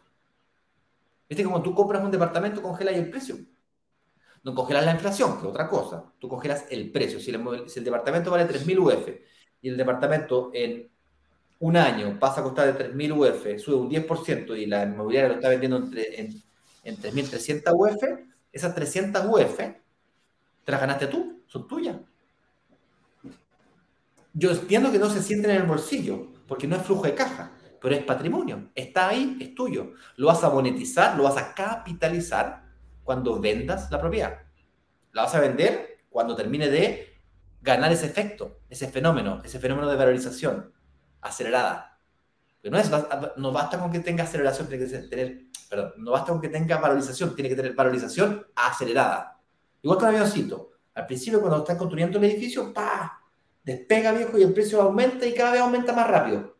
Viste, 1.28 1.44
como 1.44 1.62
tú 1.62 1.74
compras 1.74 2.02
un 2.02 2.10
departamento, 2.10 2.62
congelas 2.62 2.96
el 2.96 3.10
precio. 3.10 3.36
No 4.44 4.54
congelas 4.54 4.84
la 4.84 4.92
inflación, 4.92 5.34
que 5.34 5.40
es 5.40 5.44
otra 5.44 5.68
cosa. 5.68 6.04
Tú 6.18 6.28
congelas 6.28 6.66
el 6.70 6.90
precio. 6.90 7.20
Si 7.20 7.30
el, 7.30 7.84
departamento 7.84 8.30
vale 8.30 8.48
3.000 8.48 8.78
UF 8.78 9.08
y 9.60 9.68
el 9.68 9.76
departamento 9.76 10.50
en 10.54 10.88
un 11.60 11.76
año 11.76 12.18
pasa 12.18 12.40
a 12.40 12.44
costar 12.44 12.72
de 12.72 12.92
3.000 12.92 13.12
UF, 13.12 13.60
sube 13.60 13.76
un 13.76 13.90
10% 13.90 14.56
y 14.56 14.66
la 14.66 14.84
inmobiliaria 14.84 15.28
lo 15.28 15.34
está 15.34 15.48
vendiendo 15.48 15.76
en, 15.76 16.42
en 16.84 16.96
3.300 16.96 17.72
UF, 17.74 18.02
esas 18.52 18.74
300 18.74 19.24
UF 19.26 19.58
te 20.68 20.72
las 20.72 20.80
ganaste 20.82 21.06
tú, 21.06 21.42
son 21.46 21.66
tuyas. 21.66 21.96
Yo 24.34 24.50
entiendo 24.50 24.92
que 24.92 24.98
no 24.98 25.08
se 25.08 25.22
sienten 25.22 25.52
en 25.52 25.62
el 25.62 25.66
bolsillo, 25.66 26.26
porque 26.46 26.66
no 26.66 26.76
es 26.76 26.82
flujo 26.82 27.04
de 27.04 27.14
caja, 27.14 27.50
pero 27.80 27.94
es 27.94 28.04
patrimonio. 28.04 28.70
Está 28.74 29.08
ahí, 29.08 29.36
es 29.40 29.54
tuyo. 29.54 29.92
Lo 30.16 30.28
vas 30.28 30.42
a 30.44 30.50
monetizar, 30.50 31.16
lo 31.16 31.24
vas 31.24 31.36
a 31.36 31.54
capitalizar 31.54 32.64
cuando 33.04 33.40
vendas 33.40 33.90
la 33.90 34.00
propiedad. 34.00 34.38
La 35.12 35.22
vas 35.22 35.34
a 35.34 35.40
vender 35.40 36.04
cuando 36.10 36.36
termine 36.36 36.68
de 36.68 37.08
ganar 37.60 37.92
ese 37.92 38.06
efecto, 38.06 38.60
ese 38.68 38.88
fenómeno, 38.88 39.40
ese 39.44 39.58
fenómeno 39.58 39.88
de 39.88 39.96
valorización 39.96 40.72
acelerada. 41.20 41.98
Pero 42.60 42.72
no, 42.72 42.78
es, 42.78 42.90
no 43.36 43.52
basta 43.52 43.78
con 43.78 43.90
que 43.90 44.00
tenga 44.00 44.24
aceleración, 44.24 44.68
tiene 44.68 44.86
que 44.86 44.98
tener, 44.98 45.42
perdón, 45.68 45.92
no 45.98 46.12
basta 46.12 46.32
con 46.32 46.40
que 46.40 46.48
tenga 46.48 46.78
valorización, 46.78 47.34
tiene 47.34 47.48
que 47.48 47.56
tener 47.56 47.74
valorización 47.74 48.46
acelerada. 48.54 49.40
Igual 49.82 49.98
que 49.98 50.04
un 50.04 50.10
avioncito. 50.10 50.70
Al 50.94 51.06
principio, 51.06 51.40
cuando 51.40 51.58
estás 51.58 51.76
construyendo 51.76 52.18
el 52.18 52.24
edificio, 52.24 52.72
¡pa! 52.72 53.22
Despega 53.62 54.12
viejo 54.12 54.38
y 54.38 54.42
el 54.42 54.52
precio 54.52 54.82
aumenta 54.82 55.26
y 55.26 55.34
cada 55.34 55.52
vez 55.52 55.60
aumenta 55.60 55.92
más 55.92 56.08
rápido. 56.08 56.56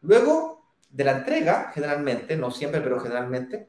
Luego 0.00 0.55
de 0.96 1.04
la 1.04 1.18
entrega, 1.18 1.72
generalmente, 1.74 2.36
no 2.38 2.50
siempre, 2.50 2.80
pero 2.80 2.98
generalmente, 2.98 3.68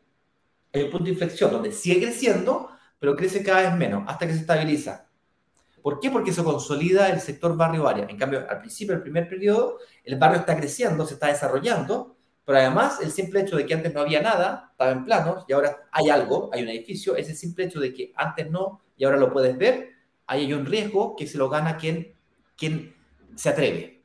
hay 0.73 0.84
un 0.84 0.91
punto 0.91 1.05
de 1.05 1.11
inflexión 1.11 1.51
donde 1.51 1.73
sigue 1.73 2.03
creciendo, 2.03 2.69
pero 2.99 3.17
crece 3.17 3.43
cada 3.43 3.63
vez 3.63 3.75
menos 3.75 4.05
hasta 4.07 4.25
que 4.25 4.34
se 4.34 4.39
estabiliza. 4.39 5.09
¿Por 5.82 5.99
qué? 5.99 6.09
Porque 6.09 6.32
se 6.32 6.41
consolida 6.41 7.09
el 7.09 7.19
sector 7.19 7.57
barrio-área. 7.57 8.05
En 8.09 8.17
cambio, 8.17 8.45
al 8.49 8.59
principio, 8.59 8.95
el 8.95 9.01
primer 9.01 9.28
periodo, 9.28 9.78
el 10.05 10.17
barrio 10.17 10.39
está 10.39 10.55
creciendo, 10.55 11.05
se 11.05 11.15
está 11.15 11.28
desarrollando, 11.28 12.15
pero 12.45 12.59
además 12.59 12.99
el 13.01 13.11
simple 13.11 13.41
hecho 13.41 13.57
de 13.57 13.65
que 13.65 13.73
antes 13.73 13.93
no 13.93 13.99
había 13.99 14.21
nada, 14.21 14.69
estaba 14.71 14.91
en 14.91 15.03
planos, 15.03 15.43
y 15.49 15.53
ahora 15.53 15.86
hay 15.91 16.09
algo, 16.09 16.49
hay 16.53 16.63
un 16.63 16.69
edificio, 16.69 17.17
ese 17.17 17.36
simple 17.36 17.65
hecho 17.65 17.82
de 17.82 17.93
que 17.93 18.13
antes 18.15 18.49
no 18.49 18.82
y 18.95 19.03
ahora 19.03 19.17
lo 19.17 19.34
puedes 19.34 19.57
ver, 19.57 19.89
ahí 20.28 20.45
hay 20.45 20.53
un 20.53 20.65
riesgo 20.65 21.13
que 21.17 21.28
se 21.28 21.38
lo 21.38 21.49
gana 21.49 21.75
quien, 21.75 22.15
quien 22.55 22.95
se 23.36 23.49
atreve. 23.49 23.97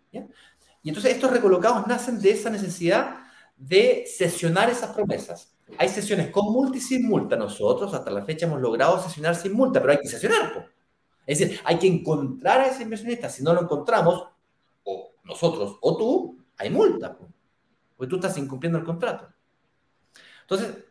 Y 0.82 0.88
entonces 0.88 1.12
estos 1.12 1.30
recolocados 1.30 1.86
nacen 1.86 2.20
de 2.20 2.30
esa 2.30 2.50
necesidad 2.50 3.20
de 3.56 4.04
sesionar 4.06 4.68
esas 4.68 4.90
promesas. 4.90 5.54
Hay 5.78 5.88
sesiones 5.88 6.30
con 6.30 6.52
multa 6.52 6.78
y 6.78 6.80
sin 6.80 7.06
multa. 7.08 7.36
Nosotros 7.36 7.94
hasta 7.94 8.10
la 8.10 8.24
fecha 8.24 8.46
hemos 8.46 8.60
logrado 8.60 9.00
sesionar 9.02 9.36
sin 9.36 9.52
multa, 9.52 9.80
pero 9.80 9.92
hay 9.92 9.98
que 9.98 10.08
sesionar. 10.08 10.70
Es 11.26 11.38
decir, 11.38 11.60
hay 11.64 11.78
que 11.78 11.86
encontrar 11.86 12.60
a 12.60 12.66
ese 12.66 12.82
inversionista. 12.82 13.28
Si 13.28 13.42
no 13.42 13.54
lo 13.54 13.62
encontramos, 13.62 14.28
o 14.84 15.12
nosotros 15.24 15.78
o 15.80 15.96
tú, 15.96 16.44
hay 16.58 16.70
multa. 16.70 17.16
Porque 17.96 18.10
tú 18.10 18.16
estás 18.16 18.36
incumpliendo 18.38 18.78
el 18.78 18.84
contrato. 18.84 19.28
Entonces, 20.42 20.84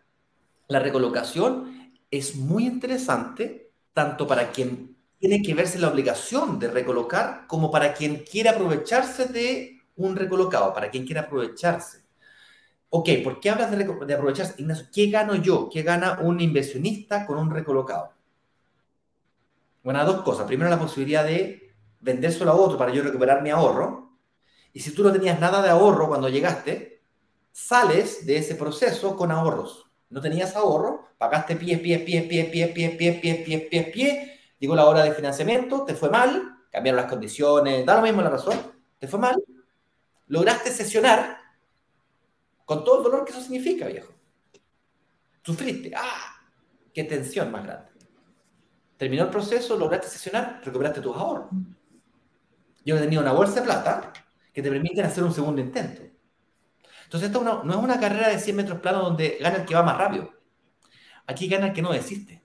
la 0.67 0.79
recolocación 0.79 1.91
es 2.09 2.35
muy 2.35 2.65
interesante 2.65 3.71
tanto 3.93 4.25
para 4.25 4.51
quien 4.51 4.95
tiene 5.19 5.41
que 5.41 5.53
verse 5.53 5.77
la 5.77 5.89
obligación 5.89 6.57
de 6.57 6.69
recolocar 6.69 7.45
como 7.47 7.69
para 7.69 7.93
quien 7.93 8.23
quiere 8.23 8.49
aprovecharse 8.49 9.25
de 9.25 9.80
un 9.95 10.15
recolocado, 10.15 10.73
para 10.73 10.89
quien 10.89 11.05
quiera 11.05 11.21
aprovecharse. 11.21 12.01
Ok, 12.89 13.09
¿por 13.23 13.39
qué 13.39 13.49
hablas 13.49 13.71
de, 13.71 13.77
de 13.77 14.13
aprovecharse? 14.13 14.55
Ignacio, 14.57 14.87
¿qué 14.93 15.07
gano 15.07 15.35
yo? 15.35 15.69
¿Qué 15.71 15.81
gana 15.83 16.19
un 16.21 16.39
inversionista 16.41 17.25
con 17.25 17.37
un 17.37 17.49
recolocado? 17.49 18.13
Bueno, 19.83 20.03
dos 20.05 20.21
cosas. 20.23 20.45
Primero, 20.45 20.69
la 20.69 20.79
posibilidad 20.79 21.25
de 21.25 21.73
vendérselo 21.99 22.51
a 22.51 22.55
otro 22.55 22.77
para 22.77 22.93
yo 22.93 23.01
recuperar 23.03 23.41
mi 23.41 23.49
ahorro. 23.49 24.17
Y 24.73 24.79
si 24.79 24.93
tú 24.93 25.03
no 25.03 25.11
tenías 25.11 25.39
nada 25.39 25.61
de 25.61 25.69
ahorro 25.69 26.07
cuando 26.07 26.29
llegaste, 26.29 27.01
sales 27.51 28.25
de 28.25 28.37
ese 28.37 28.55
proceso 28.55 29.15
con 29.15 29.31
ahorros. 29.31 29.91
No 30.09 30.21
tenías 30.21 30.55
ahorro, 30.55 31.07
pagaste 31.17 31.55
pie, 31.55 31.77
pie, 31.77 31.99
pie, 31.99 32.23
pie, 32.23 32.43
pie, 32.45 32.67
pie, 32.67 32.89
pie, 32.89 33.13
pie, 33.13 33.35
pie, 33.45 33.59
pie, 33.69 33.83
pie, 33.83 34.39
digo 34.59 34.75
la 34.75 34.85
hora 34.85 35.03
de 35.03 35.13
financiamiento, 35.13 35.85
te 35.85 35.95
fue 35.95 36.09
mal, 36.09 36.57
cambiaron 36.69 37.01
las 37.01 37.09
condiciones, 37.09 37.85
da 37.85 37.95
lo 37.95 38.01
mismo 38.01 38.21
la 38.21 38.29
razón, 38.29 38.57
te 38.99 39.07
fue 39.07 39.19
mal, 39.19 39.41
lograste 40.31 40.71
sesionar 40.71 41.39
con 42.63 42.85
todo 42.85 42.99
el 42.99 43.03
dolor 43.03 43.25
que 43.25 43.31
eso 43.31 43.41
significa, 43.41 43.87
viejo. 43.87 44.13
Sufriste, 45.43 45.91
¡ah! 45.93 46.41
¡Qué 46.93 47.03
tensión 47.03 47.51
más 47.51 47.65
grande! 47.65 47.91
Terminó 48.95 49.25
el 49.25 49.29
proceso, 49.29 49.77
lograste 49.77 50.07
sesionar, 50.07 50.61
recuperaste 50.63 51.01
tus 51.01 51.15
ahorros. 51.17 51.49
Yo 52.85 52.97
tenía 52.97 53.19
una 53.19 53.33
bolsa 53.33 53.59
de 53.59 53.63
plata 53.63 54.13
que 54.53 54.61
te 54.61 54.69
permiten 54.69 55.05
hacer 55.05 55.23
un 55.23 55.33
segundo 55.33 55.61
intento. 55.61 56.01
Entonces, 57.03 57.27
esto 57.27 57.43
no, 57.43 57.69
es 57.69 57.77
una 57.77 57.99
carrera 57.99 58.29
de 58.29 58.39
100 58.39 58.55
metros 58.55 58.79
planos 58.79 59.03
donde 59.03 59.37
gana 59.41 59.57
el 59.57 59.65
que 59.65 59.75
va 59.75 59.83
más 59.83 59.97
rápido. 59.97 60.31
Aquí 61.27 61.49
gana 61.49 61.67
el 61.67 61.73
que 61.73 61.81
no 61.81 61.91
desiste. 61.91 62.41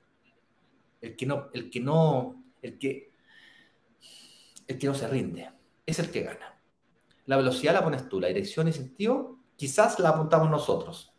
El 1.01 1.14
que 1.14 1.24
no, 1.24 1.51
el 1.53 1.70
que 1.70 1.78
no, 1.78 2.43
el 2.62 2.78
que, 2.78 3.12
el 4.66 4.76
que 4.76 4.87
no 4.89 4.95
se 4.95 5.07
rinde. 5.07 5.53
Es 5.87 6.01
el 6.01 6.11
que 6.11 6.22
gana. 6.22 6.56
La 7.27 7.37
velocidad 7.37 7.74
la 7.74 7.85
pones 7.85 8.09
tú, 8.09 8.20
la 8.20 8.29
dirección 8.29 8.68
y 8.68 8.72
sentido, 8.72 9.39
quizás 9.57 9.99
la 9.99 10.11
apuntamos 10.11 10.49
nosotros. 10.51 11.12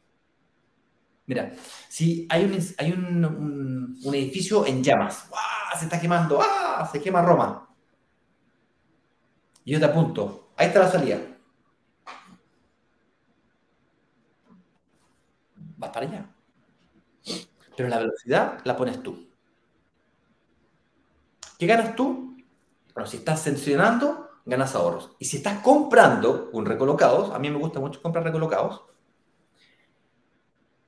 Mira, 1.25 1.51
si 1.89 2.25
hay 2.29 2.45
un, 2.45 2.57
hay 2.77 2.91
un, 2.93 4.13
edificio 4.13 4.65
en 4.65 4.81
llamas, 4.81 5.29
se 5.77 5.85
está 5.85 5.99
quemando, 5.99 6.39
¡ah! 6.41 6.89
se 6.89 7.01
quema 7.01 7.21
Roma. 7.21 7.67
Y 9.65 9.73
yo 9.73 9.79
te 9.79 9.85
apunto, 9.85 10.53
ahí 10.55 10.67
está 10.67 10.79
la 10.79 10.89
salida. 10.89 11.19
Vas 15.75 15.91
para 15.91 16.05
allá. 16.07 16.25
Pero 17.75 17.89
la 17.89 17.99
velocidad 17.99 18.59
la 18.63 18.77
pones 18.77 19.03
tú. 19.03 19.27
¿Qué 21.59 21.67
ganas 21.67 21.95
tú? 21.95 22.37
Bueno, 22.93 23.09
si 23.09 23.17
estás 23.17 23.41
sancionando, 23.41 24.26
ganas 24.47 24.73
ahorros. 24.75 25.11
Y 25.19 25.25
si 25.25 25.37
estás 25.37 25.59
comprando 25.59 26.49
un 26.53 26.65
recolocados, 26.65 27.31
a 27.31 27.39
mí 27.39 27.49
me 27.49 27.59
gusta 27.59 27.79
mucho 27.79 28.01
comprar 28.01 28.23
recolocados, 28.23 28.81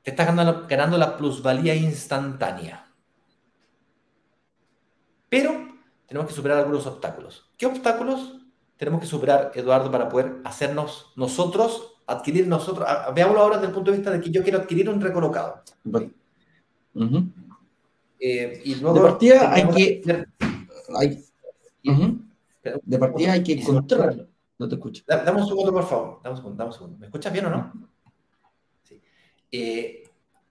te 0.02 0.12
estás 0.12 0.28
ganando, 0.68 0.98
la 0.98 1.18
plusvalía 1.18 1.76
instantánea. 1.76 2.88
Pero 5.28 5.52
tenemos 6.08 6.28
que 6.28 6.34
superar 6.34 6.58
algunos 6.58 6.88
obstáculos. 6.88 7.52
¿Qué 7.58 7.66
obstáculos 7.66 8.38
tenemos 8.78 9.02
que 9.02 9.08
superar, 9.08 9.52
Eduardo, 9.54 9.92
para 9.92 10.08
poder 10.08 10.38
hacernos 10.46 11.12
nosotros, 11.18 11.98
adquirir 12.08 12.48
nosotros? 12.48 12.88
Veámoslo 13.14 13.42
ahora 13.42 13.58
desde 13.58 13.68
el 13.68 13.74
punto 13.74 13.92
de 13.92 13.98
vista 13.98 14.12
de 14.12 14.22
que 14.22 14.32
yo 14.32 14.42
quiero 14.42 14.60
adquirir 14.60 14.90
un 14.90 15.02
recolocado. 15.02 15.62
Eh, 18.22 18.62
y 18.66 18.76
luego, 18.76 18.96
de 18.96 19.02
partida 19.02 19.54
hay 19.54 19.68
que... 19.68 20.26
Hay, 20.98 21.24
De 22.84 22.98
partida 22.98 23.34
hay 23.34 23.44
que 23.44 23.54
encontrarlo. 23.54 24.28
No 24.58 24.68
te 24.68 24.76
escucho. 24.76 25.04
Dame 25.08 25.42
un 25.42 25.48
segundo, 25.48 25.72
por 25.72 25.88
favor. 25.88 26.20
Dame 26.24 26.36
un 26.36 26.38
segundo, 26.38 26.58
dame 26.58 26.70
un 26.70 26.74
segundo. 26.74 26.98
¿Me 26.98 27.06
escuchas 27.06 27.32
bien 27.32 27.46
o 27.46 27.50
no? 27.50 27.90
Eh, 29.52 30.04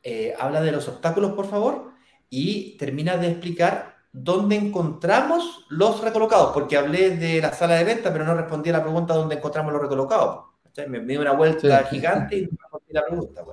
eh, 0.03 0.35
habla 0.39 0.61
de 0.61 0.73
los 0.73 0.89
obstáculos, 0.89 1.33
por 1.33 1.47
favor, 1.47 1.93
y 2.31 2.77
termina 2.79 3.17
de 3.17 3.29
explicar 3.29 3.97
dónde 4.13 4.57
encontramos 4.57 5.67
los 5.69 6.03
recolocados, 6.03 6.53
porque 6.53 6.77
hablé 6.77 7.17
de 7.17 7.41
la 7.41 7.53
sala 7.53 7.75
de 7.75 7.85
venta, 7.85 8.13
pero 8.13 8.25
no 8.25 8.35
respondí 8.35 8.71
a 8.71 8.75
la 8.75 8.83
pregunta 8.83 9.15
dónde 9.15 9.37
encontramos 9.37 9.73
los 9.73 9.83
recolocados. 9.83 10.47
Me, 10.89 11.01
di 11.01 11.17
una 11.17 11.33
vuelta 11.33 11.85
gigante 11.85 12.39
y 12.39 12.43
no 12.43 12.57
respondí 12.61 12.93
la 12.93 13.05
pregunta. 13.05 13.45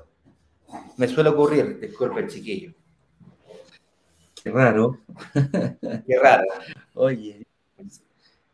Me 0.97 1.07
suele 1.07 1.29
ocurrir, 1.29 1.79
disculpe, 1.79 2.27
chiquillo. 2.27 2.73
Qué 4.43 4.51
raro. 4.51 4.99
Qué 6.07 6.19
raro. 6.21 6.45
Oye, 6.93 7.45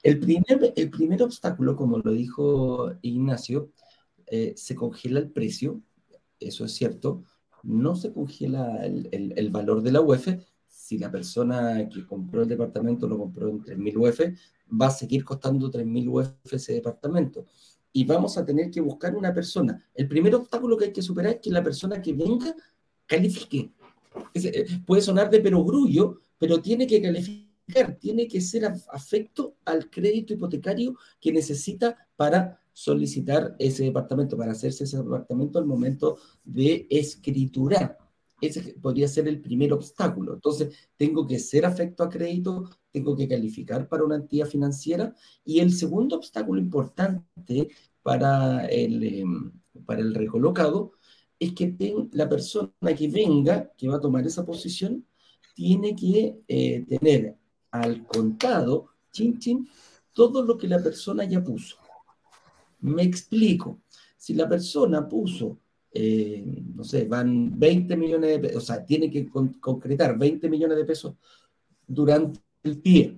el 0.03 0.19
primer, 0.19 0.73
el 0.75 0.89
primer 0.89 1.23
obstáculo, 1.23 1.75
como 1.75 1.99
lo 1.99 2.11
dijo 2.11 2.91
Ignacio, 3.01 3.71
eh, 4.27 4.53
se 4.55 4.75
congela 4.75 5.19
el 5.19 5.29
precio 5.29 5.81
eso 6.41 6.65
es 6.65 6.73
cierto, 6.73 7.23
no 7.63 7.95
se 7.95 8.11
congela 8.11 8.83
el, 8.83 9.49
valor 9.51 9.81
de 9.81 9.91
la 9.91 10.01
UEF. 10.01 10.27
Si 10.67 10.97
la 10.97 11.11
persona 11.11 11.87
que 11.87 12.05
compró 12.05 12.41
el 12.41 12.49
departamento 12.49 13.07
lo 13.07 13.17
compró 13.17 13.49
en 13.49 13.63
3.000 13.63 13.97
UF, 13.97 14.19
va 14.81 14.87
a 14.87 14.91
seguir 14.91 15.23
costando 15.23 15.71
3.000 15.71 16.09
UF 16.09 16.53
ese 16.53 16.73
departamento. 16.73 17.45
Y 17.93 18.05
vamos 18.05 18.37
a 18.37 18.45
tener 18.45 18.71
que 18.71 18.81
buscar 18.81 19.15
una 19.15 19.33
persona. 19.33 19.85
El 19.93 20.07
primer 20.07 20.33
obstáculo 20.33 20.75
que 20.75 20.85
hay 20.85 20.93
que 20.93 21.01
superar 21.01 21.35
es 21.35 21.39
que 21.41 21.51
la 21.51 21.63
persona 21.63 22.01
que 22.01 22.13
venga 22.13 22.55
califique. 23.05 23.71
Eh, 24.33 24.65
puede 24.85 25.01
sonar 25.01 25.29
de 25.29 25.39
perogrullo, 25.39 26.19
pero 26.37 26.61
tiene 26.61 26.87
que 26.87 27.01
calificar, 27.01 27.50
tiene 27.99 28.27
que 28.27 28.41
ser 28.41 28.65
afecto 28.65 29.55
al 29.65 29.89
crédito 29.89 30.33
hipotecario 30.33 30.95
que 31.19 31.31
necesita 31.31 31.95
para 32.15 32.61
solicitar 32.73 33.55
ese 33.59 33.83
departamento, 33.83 34.37
para 34.37 34.51
hacerse 34.51 34.85
ese 34.85 34.97
departamento 34.97 35.59
al 35.59 35.65
momento 35.65 36.17
de 36.43 36.87
escriturar. 36.89 37.97
Ese 38.39 38.73
podría 38.81 39.07
ser 39.07 39.27
el 39.27 39.39
primer 39.39 39.71
obstáculo. 39.71 40.33
Entonces, 40.33 40.89
tengo 40.97 41.27
que 41.27 41.37
ser 41.37 41.65
afecto 41.65 42.03
a 42.03 42.09
crédito, 42.09 42.69
tengo 42.91 43.15
que 43.15 43.27
calificar 43.27 43.87
para 43.87 44.03
una 44.03 44.15
entidad 44.15 44.47
financiera. 44.47 45.15
Y 45.45 45.59
el 45.59 45.73
segundo 45.73 46.15
obstáculo 46.15 46.59
importante 46.59 47.69
para 48.01 48.65
el, 48.65 49.03
em, 49.03 49.51
para 49.85 50.01
el 50.01 50.15
recolocado 50.15 50.93
es 51.39 51.53
que 51.53 51.75
la 52.13 52.29
persona 52.29 52.71
que 52.97 53.07
venga, 53.07 53.71
que 53.77 53.87
va 53.87 53.97
a 53.97 54.01
tomar 54.01 54.25
esa 54.25 54.45
posición, 54.45 55.05
tiene 55.53 55.95
que 55.95 56.39
eh, 56.47 56.85
tener 56.87 57.37
al 57.71 58.05
contado, 58.05 58.89
chin, 59.11 59.39
chin, 59.39 59.67
todo 60.13 60.43
lo 60.43 60.57
que 60.57 60.67
la 60.67 60.81
persona 60.81 61.23
ya 61.23 61.43
puso. 61.43 61.77
Me 62.81 63.03
explico. 63.03 63.79
Si 64.17 64.33
la 64.33 64.47
persona 64.47 65.07
puso, 65.07 65.57
eh, 65.93 66.63
no 66.75 66.83
sé, 66.83 67.05
van 67.05 67.57
20 67.57 67.97
millones 67.97 68.29
de 68.29 68.39
pesos, 68.39 68.63
o 68.63 68.65
sea, 68.65 68.85
tiene 68.85 69.09
que 69.09 69.29
concretar 69.59 70.17
20 70.17 70.49
millones 70.49 70.77
de 70.77 70.85
pesos 70.85 71.15
durante 71.87 72.39
el 72.63 72.79
pie 72.79 73.17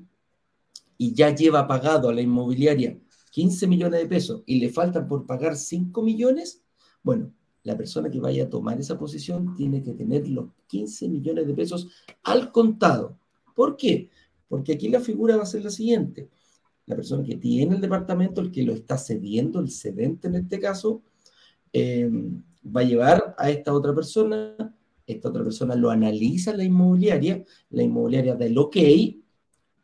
y 0.97 1.13
ya 1.13 1.35
lleva 1.35 1.67
pagado 1.67 2.09
a 2.09 2.13
la 2.13 2.21
inmobiliaria 2.21 2.97
15 3.33 3.65
millones 3.65 3.99
de 3.99 4.07
pesos 4.07 4.43
y 4.45 4.59
le 4.59 4.69
faltan 4.69 5.07
por 5.07 5.25
pagar 5.25 5.55
5 5.55 6.03
millones, 6.03 6.61
bueno, 7.01 7.33
la 7.63 7.75
persona 7.75 8.11
que 8.11 8.19
vaya 8.19 8.43
a 8.43 8.49
tomar 8.49 8.79
esa 8.79 8.99
posición 8.99 9.55
tiene 9.55 9.81
que 9.81 9.93
tener 9.93 10.29
los 10.29 10.49
15 10.67 11.09
millones 11.09 11.47
de 11.47 11.53
pesos 11.55 11.89
al 12.21 12.51
contado. 12.51 13.17
¿Por 13.55 13.75
qué? 13.75 14.11
Porque 14.53 14.73
aquí 14.73 14.87
la 14.87 14.99
figura 14.99 15.35
va 15.35 15.41
a 15.41 15.47
ser 15.47 15.63
la 15.63 15.71
siguiente. 15.71 16.29
La 16.85 16.95
persona 16.95 17.23
que 17.23 17.37
tiene 17.37 17.73
el 17.73 17.81
departamento, 17.81 18.39
el 18.39 18.51
que 18.51 18.61
lo 18.61 18.73
está 18.73 18.99
cediendo, 18.99 19.59
el 19.59 19.71
cedente 19.71 20.27
en 20.27 20.35
este 20.35 20.59
caso, 20.59 21.01
eh, 21.73 22.07
va 22.63 22.81
a 22.81 22.83
llevar 22.83 23.33
a 23.35 23.49
esta 23.49 23.73
otra 23.73 23.95
persona, 23.95 24.55
esta 25.07 25.29
otra 25.29 25.43
persona 25.43 25.73
lo 25.73 25.89
analiza 25.89 26.55
la 26.55 26.63
inmobiliaria, 26.63 27.43
la 27.71 27.81
inmobiliaria 27.81 28.35
del 28.35 28.55
ok, 28.55 28.77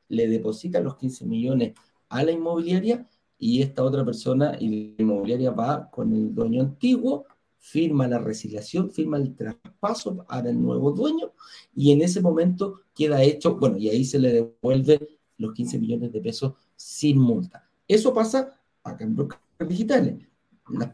le 0.10 0.28
deposita 0.28 0.80
los 0.82 0.98
15 0.98 1.26
millones 1.26 1.74
a 2.08 2.24
la 2.24 2.32
inmobiliaria 2.32 3.08
y 3.40 3.64
esta 3.64 3.84
otra 3.84 4.06
persona 4.06 4.56
y 4.60 4.94
la 4.98 5.02
inmobiliaria 5.02 5.50
va 5.50 5.90
con 5.90 6.14
el 6.14 6.36
dueño 6.36 6.62
antiguo, 6.62 7.26
firma 7.60 8.08
la 8.08 8.20
resiliación, 8.20 8.90
firma 8.90 9.18
el 9.18 9.36
traspaso 9.36 10.18
para 10.26 10.50
el 10.50 10.62
nuevo 10.62 10.92
dueño 10.92 11.34
y 11.76 11.92
en 11.92 12.02
ese 12.02 12.22
momento 12.22 12.82
queda 12.96 13.22
hecho, 13.22 13.56
bueno, 13.58 13.78
y 13.78 13.90
ahí 13.90 14.06
se 14.06 14.20
le 14.20 14.32
devuelve 14.34 15.20
los 15.38 15.54
15 15.54 15.80
millones 15.80 16.12
de 16.12 16.22
pesos 16.22 16.54
sin 16.76 17.20
multa. 17.20 17.70
Eso 17.88 18.14
pasa 18.14 18.60
acá 18.84 19.04
en 19.04 19.16
brokers 19.16 19.42
digitales. 19.68 20.26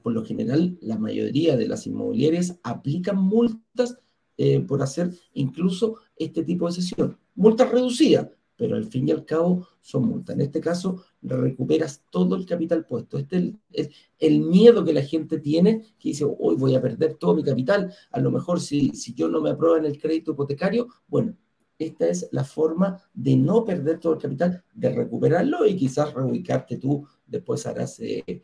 por 0.01 0.13
lo 0.13 0.25
general, 0.25 0.77
la 0.81 0.97
mayoría 0.97 1.55
de 1.55 1.67
las 1.67 1.85
inmobiliarias 1.85 2.59
aplican 2.63 3.17
multas 3.17 3.97
eh, 4.37 4.59
por 4.61 4.81
hacer 4.81 5.13
incluso 5.33 5.97
este 6.15 6.43
tipo 6.43 6.67
de 6.67 6.73
sesión. 6.73 7.17
Multas 7.35 7.71
reducidas, 7.71 8.29
pero 8.55 8.75
al 8.75 8.85
fin 8.85 9.07
y 9.07 9.11
al 9.11 9.25
cabo 9.25 9.67
son 9.81 10.07
multas. 10.07 10.35
En 10.35 10.41
este 10.41 10.61
caso, 10.61 11.03
recuperas 11.21 12.03
todo 12.09 12.35
el 12.35 12.45
capital 12.45 12.85
puesto. 12.85 13.17
Este 13.17 13.55
es 13.71 13.89
el, 14.19 14.41
miedo 14.41 14.83
que 14.83 14.93
la 14.93 15.01
gente 15.01 15.39
tiene, 15.39 15.81
que 15.99 16.09
dice, 16.09 16.25
hoy 16.25 16.55
voy 16.55 16.75
a 16.75 16.81
perder 16.81 17.15
todo 17.15 17.35
mi 17.35 17.43
capital. 17.43 17.93
A 18.11 18.19
lo 18.19 18.31
mejor 18.31 18.59
si, 18.59 18.89
si 18.91 19.13
yo 19.13 19.27
no 19.27 19.41
me 19.41 19.51
aprueban 19.51 19.85
el 19.85 19.99
crédito 19.99 20.31
hipotecario, 20.31 20.87
bueno, 21.07 21.35
esta 21.77 22.07
es 22.07 22.29
la 22.31 22.43
forma 22.43 23.01
de 23.13 23.35
no 23.35 23.65
perder 23.65 23.99
todo 23.99 24.13
el 24.13 24.19
capital, 24.19 24.63
de 24.73 24.89
recuperarlo 24.89 25.65
y 25.65 25.75
quizás 25.75 26.13
reubicarte 26.13 26.77
tú, 26.77 27.05
después 27.25 27.65
harás 27.65 27.99
eh, 27.99 28.41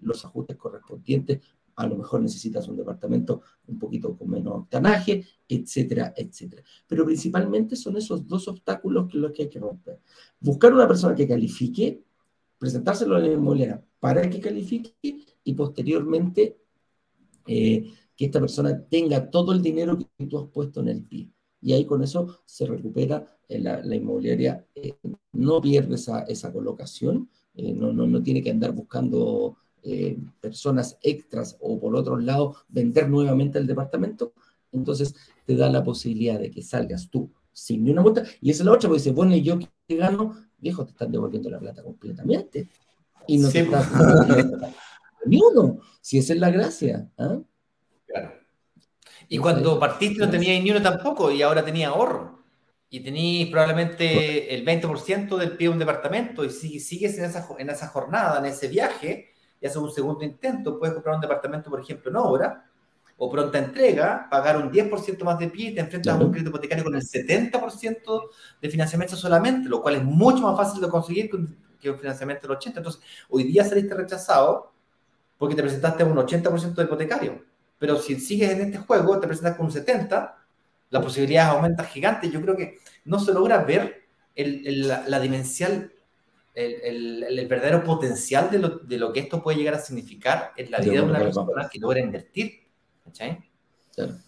los 0.00 0.24
ajustes 0.24 0.56
correspondientes, 0.56 1.40
a 1.78 1.86
lo 1.86 1.96
mejor 1.96 2.20
necesitas 2.20 2.66
un 2.66 2.76
departamento 2.76 3.42
un 3.68 3.78
poquito 3.78 4.16
con 4.16 4.28
menos 4.28 4.54
octanaje, 4.62 5.24
etcétera, 5.48 6.12
etcétera. 6.16 6.64
Pero 6.88 7.04
principalmente 7.04 7.76
son 7.76 7.96
esos 7.96 8.26
dos 8.26 8.48
obstáculos 8.48 9.08
que 9.08 9.18
los 9.18 9.30
que 9.30 9.42
hay 9.42 9.48
que 9.48 9.60
romper. 9.60 10.00
Buscar 10.40 10.74
una 10.74 10.88
persona 10.88 11.14
que 11.14 11.28
califique, 11.28 12.02
presentárselo 12.58 13.14
a 13.14 13.20
la 13.20 13.28
inmobiliaria 13.28 13.80
para 14.00 14.28
que 14.28 14.40
califique 14.40 14.92
y 15.44 15.52
posteriormente 15.54 16.58
eh, 17.46 17.92
que 18.16 18.24
esta 18.24 18.40
persona 18.40 18.84
tenga 18.88 19.30
todo 19.30 19.52
el 19.52 19.62
dinero 19.62 19.96
que 19.96 20.26
tú 20.26 20.36
has 20.38 20.48
puesto 20.50 20.80
en 20.80 20.88
el 20.88 21.04
pie 21.04 21.30
y 21.60 21.74
ahí 21.74 21.84
con 21.84 22.02
eso 22.02 22.40
se 22.44 22.66
recupera 22.66 23.24
eh, 23.48 23.60
la, 23.60 23.94
inmobiliaria, 23.94 24.66
eh, 24.74 24.94
no 25.32 25.60
pierde 25.60 25.94
esa, 25.94 26.22
esa 26.22 26.52
colocación, 26.52 27.30
no, 27.54 27.92
no, 27.92 28.06
no, 28.06 28.22
tiene 28.22 28.40
que 28.40 28.50
andar 28.50 28.70
buscando 28.70 29.56
personas 30.40 30.98
extras 31.02 31.56
o 31.60 31.78
por 31.80 31.94
otro 31.96 32.18
lado 32.18 32.56
vender 32.68 33.08
nuevamente 33.08 33.58
el 33.58 33.66
departamento, 33.66 34.32
entonces 34.72 35.14
te 35.46 35.56
da 35.56 35.70
la 35.70 35.82
posibilidad 35.82 36.38
de 36.38 36.50
que 36.50 36.62
salgas 36.62 37.08
tú 37.08 37.30
sin 37.52 37.84
ni 37.84 37.90
una 37.90 38.02
multa, 38.02 38.22
y 38.40 38.50
esa 38.50 38.62
es 38.62 38.66
la 38.66 38.72
otra, 38.72 38.88
porque 38.88 39.10
bueno, 39.10 39.34
y 39.34 39.42
yo 39.42 39.58
que 39.58 39.96
gano, 39.96 40.36
viejo, 40.58 40.84
te 40.84 40.92
están 40.92 41.10
devolviendo 41.10 41.50
la 41.50 41.58
plata 41.58 41.82
completamente, 41.82 42.68
y 43.26 43.38
no 43.38 43.48
te 43.50 43.60
estás 43.60 43.88
ni 45.26 45.40
uno, 45.40 45.80
si 46.00 46.18
esa 46.18 46.32
es 46.34 46.38
la 46.38 46.50
gracia. 46.50 47.10
¿ah? 47.18 47.38
Claro. 48.06 48.32
Y 49.28 49.38
cuando 49.38 49.78
partiste 49.78 50.18
no 50.18 50.30
tenías 50.30 50.62
ni 50.62 50.70
uno 50.70 50.80
tampoco 50.80 51.30
y 51.30 51.42
ahora 51.42 51.64
tenía 51.64 51.88
ahorro. 51.88 52.38
Y 52.90 53.00
tenías 53.00 53.50
probablemente 53.50 54.54
el 54.54 54.64
20% 54.64 55.36
del 55.36 55.56
pie 55.58 55.68
de 55.68 55.72
un 55.74 55.78
departamento 55.78 56.42
y 56.44 56.50
si 56.50 56.80
sigues 56.80 57.18
en 57.18 57.24
esa, 57.24 57.46
en 57.58 57.68
esa 57.68 57.88
jornada, 57.88 58.38
en 58.38 58.46
ese 58.46 58.68
viaje, 58.68 59.34
y 59.60 59.66
haces 59.66 59.78
un 59.78 59.90
segundo 59.90 60.24
intento, 60.24 60.78
puedes 60.78 60.94
comprar 60.94 61.16
un 61.16 61.20
departamento, 61.20 61.70
por 61.70 61.80
ejemplo, 61.80 62.10
en 62.10 62.16
obra 62.16 62.64
o 63.16 63.28
pronta 63.28 63.58
entrega, 63.58 64.28
pagar 64.30 64.56
un 64.56 64.70
10% 64.70 65.24
más 65.24 65.38
de 65.38 65.48
pie 65.48 65.70
y 65.70 65.74
te 65.74 65.80
enfrentas 65.80 66.14
a 66.14 66.24
un 66.24 66.30
crédito 66.30 66.50
hipotecario 66.50 66.84
con 66.84 66.94
el 66.94 67.02
70% 67.02 68.28
de 68.62 68.70
financiamiento 68.70 69.16
solamente, 69.16 69.68
lo 69.68 69.82
cual 69.82 69.96
es 69.96 70.04
mucho 70.04 70.42
más 70.42 70.56
fácil 70.56 70.80
de 70.80 70.88
conseguir 70.88 71.28
que 71.80 71.90
un 71.90 71.98
financiamiento 71.98 72.46
del 72.46 72.56
80%. 72.56 72.76
Entonces, 72.76 73.02
hoy 73.28 73.44
día 73.44 73.64
saliste 73.64 73.94
rechazado 73.94 74.72
porque 75.36 75.56
te 75.56 75.62
presentaste 75.62 76.04
a 76.04 76.06
un 76.06 76.16
80% 76.16 76.74
de 76.74 76.84
hipotecario 76.84 77.48
pero 77.78 77.96
si 77.98 78.18
sigues 78.18 78.50
en 78.50 78.60
este 78.60 78.78
juego, 78.78 79.20
te 79.20 79.26
presentas 79.26 79.56
con 79.56 79.66
un 79.66 79.72
70, 79.72 80.36
la 80.90 81.00
posibilidad 81.00 81.50
aumenta 81.50 81.84
gigante. 81.84 82.30
Yo 82.30 82.42
creo 82.42 82.56
que 82.56 82.78
no 83.04 83.18
se 83.18 83.32
logra 83.32 83.58
ver 83.58 84.08
el, 84.34 84.88
la, 84.88 85.04
la, 85.06 85.20
dimensión, 85.20 85.92
el, 86.58 87.22
el, 87.24 87.46
verdadero 87.46 87.84
potencial 87.84 88.50
de 88.50 88.58
lo, 88.58 88.68
de 88.78 88.98
lo, 88.98 89.12
que 89.12 89.20
esto 89.20 89.42
puede 89.42 89.58
llegar 89.58 89.74
a 89.74 89.78
significar 89.78 90.52
en 90.56 90.70
la 90.70 90.78
vida 90.78 90.94
de 90.94 91.02
una 91.02 91.18
persona 91.18 91.68
que 91.70 91.78
logra 91.78 92.00
invertir. 92.00 92.52
¿Cachai? 93.04 93.38
Claro. 93.94 94.18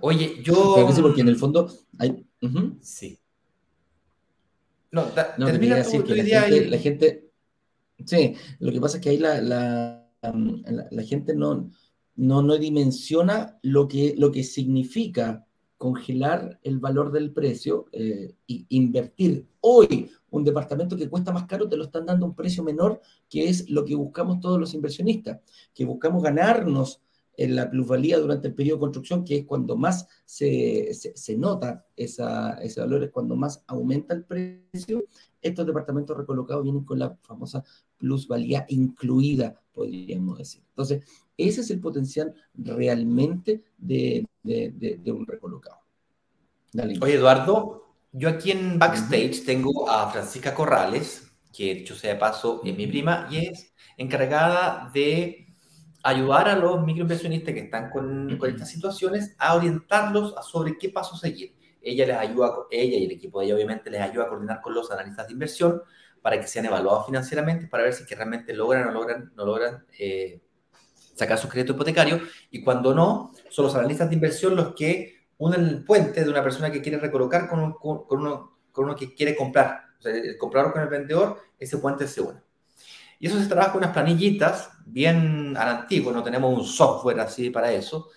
Oye, 0.00 0.42
yo. 0.42 0.90
sí, 0.92 1.02
porque 1.02 1.20
en 1.20 1.28
el 1.28 1.36
fondo 1.36 1.70
hay. 1.98 2.26
Sí. 2.80 3.18
No, 4.90 5.06
no 5.36 5.46
termina 5.46 5.82
tu, 5.82 6.02
tu 6.02 6.14
idea 6.14 6.48
la, 6.48 6.56
la 6.56 6.78
gente. 6.78 7.30
Sí, 8.04 8.34
lo 8.58 8.72
que 8.72 8.80
pasa 8.80 8.98
es 8.98 9.02
que 9.02 9.10
ahí 9.10 9.18
la, 9.18 9.40
la, 9.40 10.10
la 10.90 11.02
gente 11.02 11.34
no 11.34 11.70
no, 12.16 12.42
no 12.42 12.56
dimensiona 12.56 13.58
lo 13.62 13.86
que, 13.86 14.14
lo 14.16 14.32
que 14.32 14.42
significa 14.42 15.45
congelar 15.76 16.58
el 16.62 16.78
valor 16.78 17.12
del 17.12 17.32
precio 17.32 17.86
e 17.92 18.34
invertir 18.46 19.46
hoy 19.60 20.10
un 20.30 20.44
departamento 20.44 20.96
que 20.96 21.08
cuesta 21.08 21.32
más 21.32 21.44
caro, 21.44 21.68
te 21.68 21.76
lo 21.76 21.84
están 21.84 22.06
dando 22.06 22.26
a 22.26 22.28
un 22.28 22.34
precio 22.34 22.62
menor, 22.62 23.00
que 23.28 23.48
es 23.48 23.68
lo 23.70 23.84
que 23.84 23.94
buscamos 23.94 24.40
todos 24.40 24.58
los 24.58 24.74
inversionistas, 24.74 25.40
que 25.74 25.84
buscamos 25.84 26.22
ganarnos 26.22 27.02
en 27.36 27.54
la 27.54 27.70
plusvalía 27.70 28.18
durante 28.18 28.48
el 28.48 28.54
periodo 28.54 28.76
de 28.76 28.80
construcción, 28.80 29.24
que 29.24 29.38
es 29.38 29.44
cuando 29.44 29.76
más 29.76 30.08
se, 30.24 30.92
se, 30.94 31.36
nota 31.36 31.86
esa, 31.94 32.54
ese 32.62 32.80
valor, 32.80 33.04
es 33.04 33.10
cuando 33.10 33.36
más 33.36 33.62
aumenta 33.66 34.14
el 34.14 34.24
precio. 34.24 35.04
Estos 35.40 35.66
departamentos 35.66 36.16
recolocados 36.16 36.64
vienen 36.64 36.84
con 36.84 36.98
la 36.98 37.16
famosa 37.22 37.62
plusvalía 37.98 38.64
incluida, 38.68 39.60
podríamos 39.72 40.38
decir. 40.38 40.62
Entonces, 40.70 41.04
ese 41.36 41.60
es 41.60 41.70
el 41.70 41.80
potencial 41.80 42.34
realmente 42.54 43.64
de, 43.76 44.26
un 45.06 45.26
recolocado. 45.26 45.80
Oye, 47.00 47.14
Eduardo, 47.14 47.86
yo 48.12 48.28
aquí 48.28 48.50
en 48.50 48.78
backstage 48.78 49.44
tengo 49.44 49.88
a 49.88 50.10
Francisca 50.10 50.54
Corrales, 50.54 51.30
que 51.52 51.74
dicho 51.74 51.94
sea 51.94 52.14
de 52.14 52.20
paso 52.20 52.60
es 52.64 52.76
mi 52.76 52.86
prima, 52.86 53.28
y 53.30 53.46
es 53.46 53.74
encargada 53.96 54.90
de 54.92 55.46
ayudar 56.02 56.48
a 56.48 56.56
los 56.56 56.84
microinversionistas 56.84 57.52
que 57.52 57.60
están 57.60 57.90
con, 57.90 58.36
con 58.38 58.50
estas 58.50 58.70
situaciones 58.70 59.34
a 59.38 59.54
orientarlos 59.56 60.36
a 60.36 60.42
sobre 60.42 60.78
qué 60.78 60.88
paso 60.90 61.16
seguir. 61.16 61.54
Ella 61.82 62.06
les 62.06 62.16
ayuda, 62.16 62.52
ella 62.70 62.96
y 62.96 63.04
el 63.04 63.12
equipo 63.12 63.40
de 63.40 63.46
ella 63.46 63.54
obviamente 63.54 63.90
les 63.90 64.00
ayuda 64.00 64.24
a 64.24 64.28
coordinar 64.28 64.60
con 64.60 64.74
los 64.74 64.90
analistas 64.90 65.26
de 65.26 65.32
inversión 65.32 65.82
para 66.20 66.40
que 66.40 66.46
sean 66.46 66.66
evaluados 66.66 67.06
financieramente, 67.06 67.68
para 67.68 67.84
ver 67.84 67.92
si 67.92 68.04
que 68.04 68.14
realmente 68.14 68.52
logran 68.52 68.88
o 68.88 68.92
logran, 68.92 69.32
no 69.36 69.44
logran 69.46 69.86
eh, 69.98 70.40
sacar 71.16 71.38
su 71.38 71.48
crédito 71.48 71.72
hipotecario 71.72 72.20
y 72.50 72.62
cuando 72.62 72.94
no, 72.94 73.32
son 73.48 73.64
los 73.64 73.74
analistas 73.74 74.08
de 74.08 74.14
inversión 74.14 74.54
los 74.54 74.74
que 74.74 75.26
unen 75.38 75.64
el 75.64 75.84
puente 75.84 76.22
de 76.22 76.30
una 76.30 76.42
persona 76.42 76.70
que 76.70 76.82
quiere 76.82 76.98
recolocar 76.98 77.48
con, 77.48 77.72
con, 77.72 78.04
uno, 78.08 78.58
con 78.70 78.84
uno 78.84 78.94
que 78.94 79.14
quiere 79.14 79.34
comprar. 79.34 79.80
O 79.98 80.02
sea, 80.02 80.14
el 80.14 80.36
comprador 80.38 80.72
con 80.72 80.82
el 80.82 80.88
vendedor, 80.88 81.40
ese 81.58 81.78
puente 81.78 82.06
se 82.06 82.20
une. 82.20 82.40
Y 83.18 83.26
eso 83.26 83.40
se 83.40 83.46
trabaja 83.46 83.72
con 83.72 83.82
unas 83.82 83.92
planillitas 83.92 84.70
bien 84.84 85.56
al 85.56 85.68
antiguo, 85.68 86.12
no 86.12 86.22
tenemos 86.22 86.56
un 86.56 86.64
software 86.64 87.20
así 87.20 87.50
para 87.50 87.72
eso. 87.72 88.10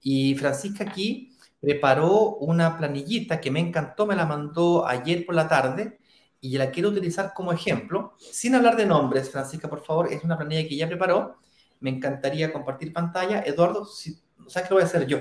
Y 0.00 0.34
Francisca 0.36 0.84
aquí 0.84 1.36
preparó 1.60 2.36
una 2.36 2.78
planillita 2.78 3.40
que 3.40 3.50
me 3.50 3.60
encantó, 3.60 4.06
me 4.06 4.14
la 4.14 4.26
mandó 4.26 4.86
ayer 4.86 5.26
por 5.26 5.34
la 5.34 5.48
tarde 5.48 5.98
y 6.40 6.56
la 6.58 6.70
quiero 6.70 6.90
utilizar 6.90 7.32
como 7.34 7.52
ejemplo, 7.52 8.14
sin 8.18 8.54
hablar 8.54 8.76
de 8.76 8.84
nombres, 8.84 9.30
Francisca, 9.30 9.68
por 9.68 9.82
favor, 9.82 10.12
es 10.12 10.22
una 10.22 10.36
planilla 10.36 10.68
que 10.68 10.74
ella 10.74 10.86
preparó 10.86 11.38
me 11.80 11.90
encantaría 11.90 12.52
compartir 12.52 12.92
pantalla. 12.92 13.42
Eduardo, 13.42 13.84
si, 13.84 14.14
¿sabes 14.48 14.68
qué 14.68 14.74
lo 14.74 14.76
voy 14.76 14.82
a 14.82 14.86
hacer 14.86 15.06
yo? 15.06 15.18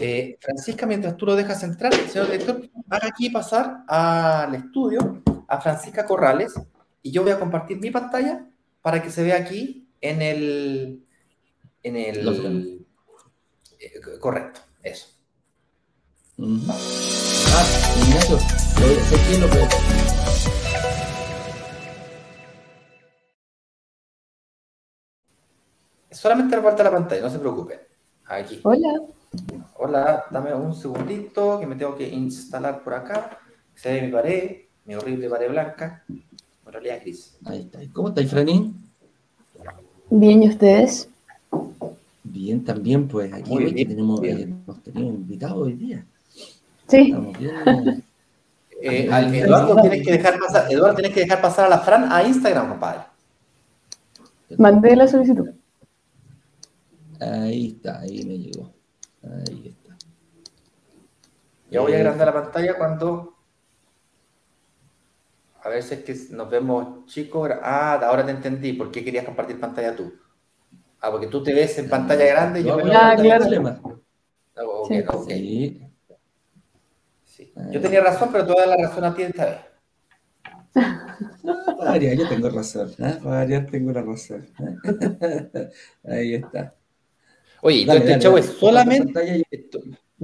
Eh, 0.00 0.38
Francisca, 0.40 0.86
mientras 0.86 1.16
tú 1.16 1.26
lo 1.26 1.36
dejas 1.36 1.62
entrar, 1.62 1.94
señor 1.94 2.26
director, 2.26 2.68
haga 2.90 3.08
aquí 3.08 3.30
pasar 3.30 3.84
al 3.86 4.54
estudio 4.54 5.22
a 5.46 5.60
Francisca 5.60 6.04
Corrales 6.04 6.54
y 7.02 7.12
yo 7.12 7.22
voy 7.22 7.32
a 7.32 7.38
compartir 7.38 7.78
mi 7.78 7.90
pantalla 7.90 8.46
para 8.80 9.02
que 9.02 9.10
se 9.10 9.22
vea 9.22 9.36
aquí 9.36 9.88
en 10.00 10.22
el... 10.22 11.06
En 11.84 11.96
el 11.96 12.86
eh, 13.80 14.18
correcto, 14.20 14.60
eso. 14.82 15.08
Ah, 16.38 17.64
Ignacio, 18.06 18.38
lo, 19.40 20.21
solamente 26.12 26.60
falta 26.60 26.82
la 26.84 26.90
pantalla, 26.90 27.22
no 27.22 27.30
se 27.30 27.38
preocupen. 27.38 27.78
Aquí. 28.26 28.60
Hola. 28.62 29.00
Hola, 29.78 30.24
dame 30.30 30.54
un 30.54 30.74
segundito 30.74 31.58
que 31.58 31.66
me 31.66 31.76
tengo 31.76 31.96
que 31.96 32.08
instalar 32.08 32.82
por 32.82 32.94
acá. 32.94 33.38
Se 33.74 33.92
ve 33.92 34.02
mi 34.02 34.12
pared, 34.12 34.56
mi 34.84 34.94
horrible 34.94 35.28
pared 35.28 35.50
blanca. 35.50 36.02
En 36.08 36.72
realidad 36.72 36.98
gris. 37.02 37.36
Ahí 37.44 37.60
está. 37.60 37.78
¿Cómo 37.92 38.08
estáis, 38.08 38.30
Franín? 38.30 38.76
Bien, 40.10 40.42
¿y 40.42 40.48
ustedes? 40.48 41.08
Bien, 42.24 42.64
también, 42.64 43.08
pues 43.08 43.32
aquí 43.32 43.56
bien, 43.56 43.88
tenemos, 43.88 44.20
bien. 44.20 44.38
eh, 44.38 44.42
hemos 44.66 44.82
tenido 44.82 45.06
invitados 45.08 45.58
hoy 45.58 45.72
día. 45.74 46.04
Sí. 46.88 47.08
Estamos 47.10 47.38
bien. 47.38 48.04
Eh, 48.84 49.08
al- 49.12 49.32
Eduardo, 49.32 49.80
tienes 49.80 50.04
que 50.04 50.10
dejar 50.10 50.40
pasar, 50.40 50.66
Eduardo, 50.72 50.96
tienes 50.96 51.14
que 51.14 51.20
dejar 51.20 51.40
pasar 51.40 51.66
a 51.66 51.68
la 51.68 51.78
Fran 51.78 52.10
a 52.10 52.24
Instagram, 52.24 52.68
compadre. 52.70 53.02
Mandé 54.58 54.96
la 54.96 55.06
solicitud. 55.06 55.50
Ahí 57.22 57.68
está, 57.76 58.00
ahí 58.00 58.24
me 58.24 58.38
llegó. 58.38 58.72
Ahí 59.22 59.68
está. 59.68 59.96
Ya 61.70 61.80
voy 61.80 61.92
a 61.92 61.96
Eh, 61.96 62.00
agrandar 62.00 62.26
la 62.34 62.42
pantalla 62.42 62.76
cuando. 62.76 63.36
A 65.64 65.68
ver 65.68 65.82
si 65.82 65.94
es 65.94 66.02
que 66.04 66.34
nos 66.34 66.50
vemos 66.50 67.06
chicos. 67.06 67.48
Ah, 67.62 67.94
ahora 68.04 68.24
te 68.26 68.32
entendí. 68.32 68.72
¿Por 68.72 68.90
qué 68.90 69.04
querías 69.04 69.24
compartir 69.24 69.60
pantalla 69.60 69.94
tú? 69.94 70.12
Ah, 71.00 71.10
porque 71.10 71.28
tú 71.28 71.42
te 71.42 71.54
ves 71.54 71.78
en 71.78 71.88
pantalla 71.88 72.24
grande 72.26 72.60
y 72.60 72.64
yo 72.64 72.76
me 72.76 72.82
Ah, 72.94 73.14
claro. 73.16 73.40
problema. 73.42 73.80
Ah, 74.56 74.62
ok, 74.64 74.88
Sí. 74.88 75.04
ok. 75.08 75.28
Sí. 75.28 75.92
Sí. 77.24 77.52
Yo 77.70 77.80
tenía 77.80 78.00
razón, 78.02 78.28
pero 78.32 78.46
tú 78.46 78.54
das 78.56 78.66
la 78.68 78.76
razón 78.76 79.04
a 79.04 79.14
ti 79.14 79.22
esta 79.22 79.44
vez. 79.46 79.56
Variar, 81.78 82.16
yo 82.16 82.28
tengo 82.28 82.50
razón. 82.50 82.92
¿eh? 82.98 83.18
Tengo 83.70 83.92
la 83.92 84.02
razón. 84.02 84.48
¿eh? 84.58 85.70
Ahí 86.04 86.34
está. 86.34 86.74
Oye, 87.64 87.84
Dale, 87.86 87.98
este 88.00 88.10
dale, 88.10 88.22
show 88.22 88.32
dale. 88.34 88.44
es 88.46 88.52
solamente. 88.58 89.46
Esto- 89.50 89.80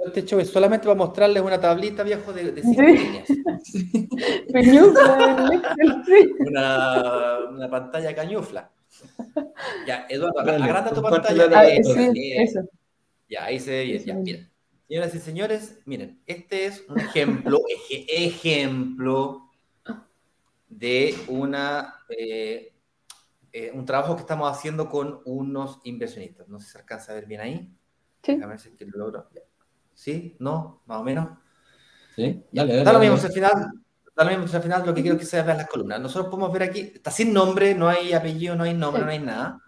este 0.07 0.25
show 0.25 0.39
es 0.39 0.49
solamente 0.49 0.85
para 0.87 0.97
mostrarles 0.97 1.43
una 1.43 1.61
tablita 1.61 2.03
viejo 2.05 2.33
de, 2.33 2.53
de 2.53 2.63
cinco 2.63 2.83
Sí. 2.83 2.97
líneas. 2.99 3.29
Sí. 6.07 6.35
Una, 6.47 7.39
una 7.51 7.71
pantalla 7.71 8.15
cañufla. 8.15 8.71
Ya, 9.87 10.07
Eduardo, 10.09 10.43
Dale, 10.45 10.65
agranda 10.65 10.91
tu 10.93 11.03
pantalla. 11.03 11.49
Ah, 11.55 11.67
sí, 12.13 12.33
eso. 12.37 12.61
Ya, 13.29 13.45
ahí 13.45 13.61
se 13.61 13.71
ve 13.71 13.85
bien. 13.85 14.25
Ya. 14.25 14.49
Señoras 14.89 15.15
y 15.15 15.19
señores, 15.19 15.79
miren, 15.85 16.21
este 16.27 16.65
es 16.67 16.83
un 16.89 16.99
ejemplo, 16.99 17.61
eje- 17.69 18.07
ejemplo 18.09 19.43
de 20.69 21.15
una, 21.29 21.95
eh, 22.09 22.73
eh, 23.67 23.71
un 23.75 23.85
trabajo 23.85 24.15
que 24.15 24.21
estamos 24.21 24.51
haciendo 24.51 24.89
con 24.89 25.21
unos 25.25 25.81
inversionistas. 25.85 26.49
No 26.49 26.61
sé 26.61 26.67
si 26.67 26.73
se 26.73 26.79
alcanza 26.79 27.13
a 27.13 27.15
ver 27.17 27.27
bien 27.27 27.41
ahí. 27.41 27.73
Sí. 28.23 28.35
Déjame 28.35 28.47
ver 28.53 28.61
si 28.61 28.69
es 28.69 28.75
que 28.77 28.85
lo 28.87 28.99
logro. 28.99 29.29
¿Sí? 29.95 30.37
¿No? 30.39 30.83
Más 30.87 30.99
o 30.99 31.05
menos. 31.05 31.29
Sí, 32.15 32.45
dale, 32.53 32.73
dale. 32.73 32.85
Da 32.85 32.93
lo 32.93 32.99
dale. 32.99 33.11
mismo, 33.11 33.17
si 33.19 33.27
al 33.27 33.33
final, 33.33 33.53
da 34.15 34.25
lo 34.25 34.31
mismo, 34.31 34.57
al 34.57 34.63
final 34.63 34.87
lo 34.87 34.95
que 34.95 35.03
quiero 35.03 35.19
que 35.19 35.25
se 35.25 35.43
vean 35.43 35.59
las 35.59 35.69
columnas. 35.69 36.01
Nosotros 36.01 36.29
podemos 36.31 36.53
ver 36.53 36.65
aquí, 36.65 36.81
está 36.95 37.11
sin 37.11 37.33
nombre, 37.33 37.75
no 37.75 37.89
hay 37.89 38.13
apellido, 38.13 38.55
no 38.57 38.65
hay 38.65 38.75
nombre, 38.75 39.01
Sí. 39.03 39.07
no 39.07 39.13
hay 39.13 39.19
nada. 39.21 39.63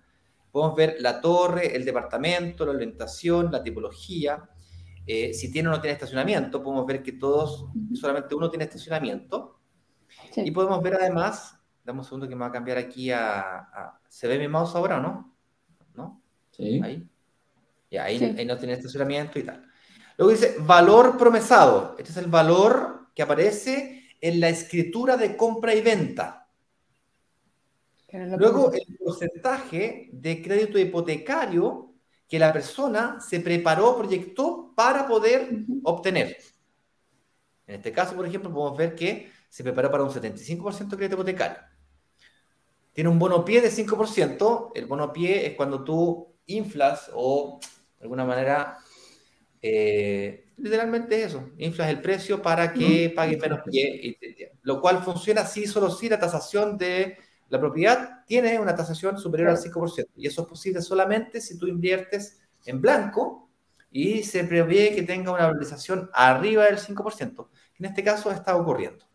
Podemos 0.50 0.76
ver 0.76 0.96
la 1.00 1.20
torre, 1.20 1.76
el 1.76 1.84
departamento, 1.84 2.64
la 2.66 2.72
orientación, 2.72 3.50
la 3.52 3.62
tipología. 3.62 4.48
Eh, 5.06 5.32
si 5.32 5.50
tiene 5.52 5.68
o 5.68 5.72
no 5.72 5.80
tiene 5.80 5.94
estacionamiento, 5.94 6.62
podemos 6.62 6.86
ver 6.86 7.02
que 7.02 7.12
todos, 7.12 7.66
solamente 7.94 8.34
uno 8.34 8.50
tiene 8.50 8.64
estacionamiento. 8.64 9.60
Sí. 10.32 10.42
Y 10.44 10.50
podemos 10.50 10.82
ver 10.82 10.94
además, 10.94 11.56
dame 11.90 12.00
un 12.00 12.04
segundo 12.04 12.28
que 12.28 12.34
me 12.36 12.40
va 12.42 12.46
a 12.46 12.52
cambiar 12.52 12.78
aquí 12.78 13.10
a, 13.10 13.40
a- 13.40 14.00
¿se 14.08 14.28
ve 14.28 14.38
mi 14.38 14.46
mouse 14.48 14.74
ahora 14.76 14.98
o 14.98 15.00
no? 15.00 15.36
¿No? 15.94 16.22
Sí. 16.52 16.80
Ahí. 16.82 17.08
Ya, 17.90 18.04
ahí, 18.04 18.18
Sí. 18.18 18.34
ahí 18.38 18.46
no 18.46 18.56
tiene 18.56 18.74
estacionamiento 18.74 19.38
y 19.38 19.42
tal. 19.42 19.66
Luego 20.16 20.30
dice 20.32 20.56
valor 20.60 21.18
promesado. 21.18 21.96
Este 21.98 22.12
es 22.12 22.16
el 22.18 22.26
valor 22.30 23.08
que 23.14 23.22
aparece 23.22 24.04
en 24.20 24.38
la 24.38 24.48
escritura 24.48 25.16
de 25.16 25.36
compra 25.36 25.74
y 25.74 25.80
venta. 25.80 26.48
Luego 28.38 28.72
el 28.72 28.96
porcentaje 28.98 30.10
de 30.12 30.42
crédito 30.42 30.78
hipotecario 30.78 31.94
que 32.28 32.38
la 32.38 32.52
persona 32.52 33.20
se 33.20 33.40
preparó, 33.40 33.96
proyectó 33.96 34.72
para 34.76 35.06
poder 35.06 35.48
obtener. 35.84 36.36
En 37.66 37.76
este 37.76 37.92
caso, 37.92 38.14
por 38.16 38.26
ejemplo, 38.26 38.52
podemos 38.52 38.76
ver 38.76 38.94
que 38.94 39.30
se 39.48 39.62
preparó 39.62 39.90
para 39.90 40.02
un 40.04 40.10
75% 40.10 40.90
de 40.90 40.96
crédito 40.96 41.14
hipotecario. 41.16 41.58
Tiene 43.00 43.08
un 43.08 43.18
bono 43.18 43.46
pie 43.46 43.62
de 43.62 43.70
5%. 43.70 44.72
El 44.74 44.84
bono 44.84 45.10
pie 45.10 45.46
es 45.46 45.54
cuando 45.56 45.82
tú 45.82 46.34
inflas 46.44 47.10
o 47.14 47.58
de 47.98 48.02
alguna 48.02 48.26
manera, 48.26 48.76
eh, 49.62 50.52
literalmente 50.58 51.22
es 51.22 51.28
eso, 51.28 51.48
inflas 51.56 51.88
el 51.88 52.02
precio 52.02 52.42
para 52.42 52.74
que 52.74 53.10
pague 53.16 53.38
menos 53.38 53.60
pie. 53.70 53.88
y- 54.02 54.26
y- 54.26 54.46
lo 54.64 54.82
cual 54.82 55.02
funciona 55.02 55.46
si 55.46 55.66
solo 55.66 55.90
si 55.90 56.10
la 56.10 56.20
tasación 56.20 56.76
de 56.76 57.16
la 57.48 57.58
propiedad 57.58 58.22
tiene 58.26 58.58
una 58.60 58.76
tasación 58.76 59.16
superior 59.16 59.48
al 59.48 59.56
5%. 59.56 60.12
Y 60.18 60.26
eso 60.26 60.42
es 60.42 60.48
posible 60.48 60.82
solamente 60.82 61.40
si 61.40 61.56
tú 61.56 61.66
inviertes 61.68 62.38
en 62.66 62.82
blanco 62.82 63.48
y 63.90 64.24
se 64.24 64.44
prevé 64.44 64.94
que 64.94 65.04
tenga 65.04 65.32
una 65.32 65.46
valorización 65.46 66.10
arriba 66.12 66.66
del 66.66 66.78
5%, 66.78 67.48
que 67.74 67.82
en 67.82 67.90
este 67.90 68.04
caso 68.04 68.30
está 68.30 68.56
ocurriendo. 68.56 69.06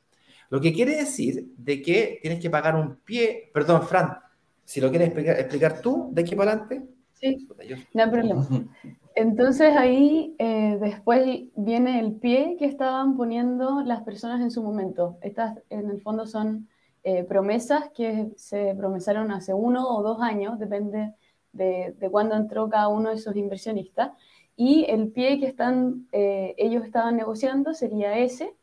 Lo 0.49 0.61
que 0.61 0.73
quiere 0.73 0.95
decir 0.95 1.53
de 1.57 1.81
que 1.81 2.19
tienes 2.21 2.39
que 2.39 2.49
pagar 2.49 2.75
un 2.75 2.97
pie, 2.97 3.49
perdón, 3.53 3.83
Fran, 3.83 4.17
si 4.63 4.81
lo 4.81 4.89
quieres 4.89 5.07
explicar, 5.07 5.39
explicar 5.39 5.81
tú 5.81 6.09
de 6.11 6.21
aquí 6.21 6.35
para 6.35 6.51
adelante. 6.51 6.83
Sí, 7.13 7.47
no 7.93 8.03
hay 8.03 8.09
problema. 8.09 8.47
Entonces 9.15 9.75
ahí 9.77 10.35
eh, 10.37 10.77
después 10.81 11.45
viene 11.55 11.99
el 11.99 12.13
pie 12.15 12.57
que 12.59 12.65
estaban 12.65 13.15
poniendo 13.15 13.81
las 13.81 14.01
personas 14.03 14.41
en 14.41 14.51
su 14.51 14.61
momento. 14.61 15.17
Estas 15.21 15.57
en 15.69 15.89
el 15.89 16.01
fondo 16.01 16.27
son 16.27 16.67
eh, 17.03 17.23
promesas 17.23 17.89
que 17.95 18.31
se 18.35 18.75
promesaron 18.75 19.31
hace 19.31 19.53
uno 19.53 19.87
o 19.87 20.03
dos 20.03 20.21
años, 20.21 20.59
depende 20.59 21.13
de, 21.53 21.95
de 21.97 22.09
cuándo 22.09 22.35
entró 22.35 22.69
cada 22.69 22.89
uno 22.89 23.09
de 23.09 23.15
esos 23.15 23.35
inversionistas. 23.37 24.11
Y 24.57 24.85
el 24.89 25.09
pie 25.09 25.39
que 25.39 25.47
están, 25.47 26.07
eh, 26.11 26.55
ellos 26.57 26.85
estaban 26.85 27.17
negociando 27.17 27.73
sería 27.73 28.17
ese. 28.17 28.53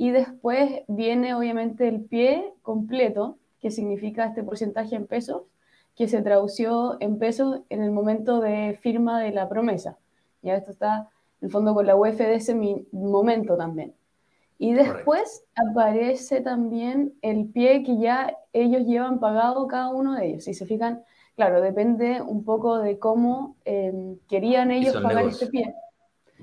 Y 0.00 0.12
después 0.12 0.82
viene 0.88 1.34
obviamente 1.34 1.86
el 1.86 2.00
pie 2.00 2.54
completo, 2.62 3.36
que 3.60 3.70
significa 3.70 4.24
este 4.24 4.42
porcentaje 4.42 4.96
en 4.96 5.06
pesos, 5.06 5.42
que 5.94 6.08
se 6.08 6.22
tradució 6.22 6.96
en 7.00 7.18
pesos 7.18 7.60
en 7.68 7.82
el 7.82 7.90
momento 7.90 8.40
de 8.40 8.78
firma 8.80 9.20
de 9.20 9.32
la 9.32 9.48
promesa. 9.50 9.98
Ya 10.42 10.54
esto 10.56 10.70
está 10.70 11.10
en 11.42 11.46
el 11.46 11.50
fondo 11.50 11.74
con 11.74 11.86
la 11.86 11.96
UF 11.96 12.16
de 12.26 12.34
ese 12.36 12.54
mi- 12.54 12.86
momento 12.92 13.58
también. 13.58 13.92
Y 14.58 14.72
después 14.72 15.44
aparece 15.54 16.40
también 16.40 17.14
el 17.22 17.46
pie 17.48 17.82
que 17.82 17.98
ya 17.98 18.36
ellos 18.54 18.86
llevan 18.86 19.20
pagado 19.20 19.66
cada 19.66 19.90
uno 19.90 20.14
de 20.16 20.28
ellos. 20.28 20.44
Si 20.44 20.54
se 20.54 20.66
fijan, 20.66 21.02
claro, 21.36 21.60
depende 21.60 22.22
un 22.22 22.44
poco 22.44 22.78
de 22.78 22.98
cómo 22.98 23.56
eh, 23.66 23.92
querían 24.28 24.70
ellos 24.70 24.94
pagar 24.94 25.24
negocio. 25.26 25.46
este 25.46 25.46
pie. 25.48 25.74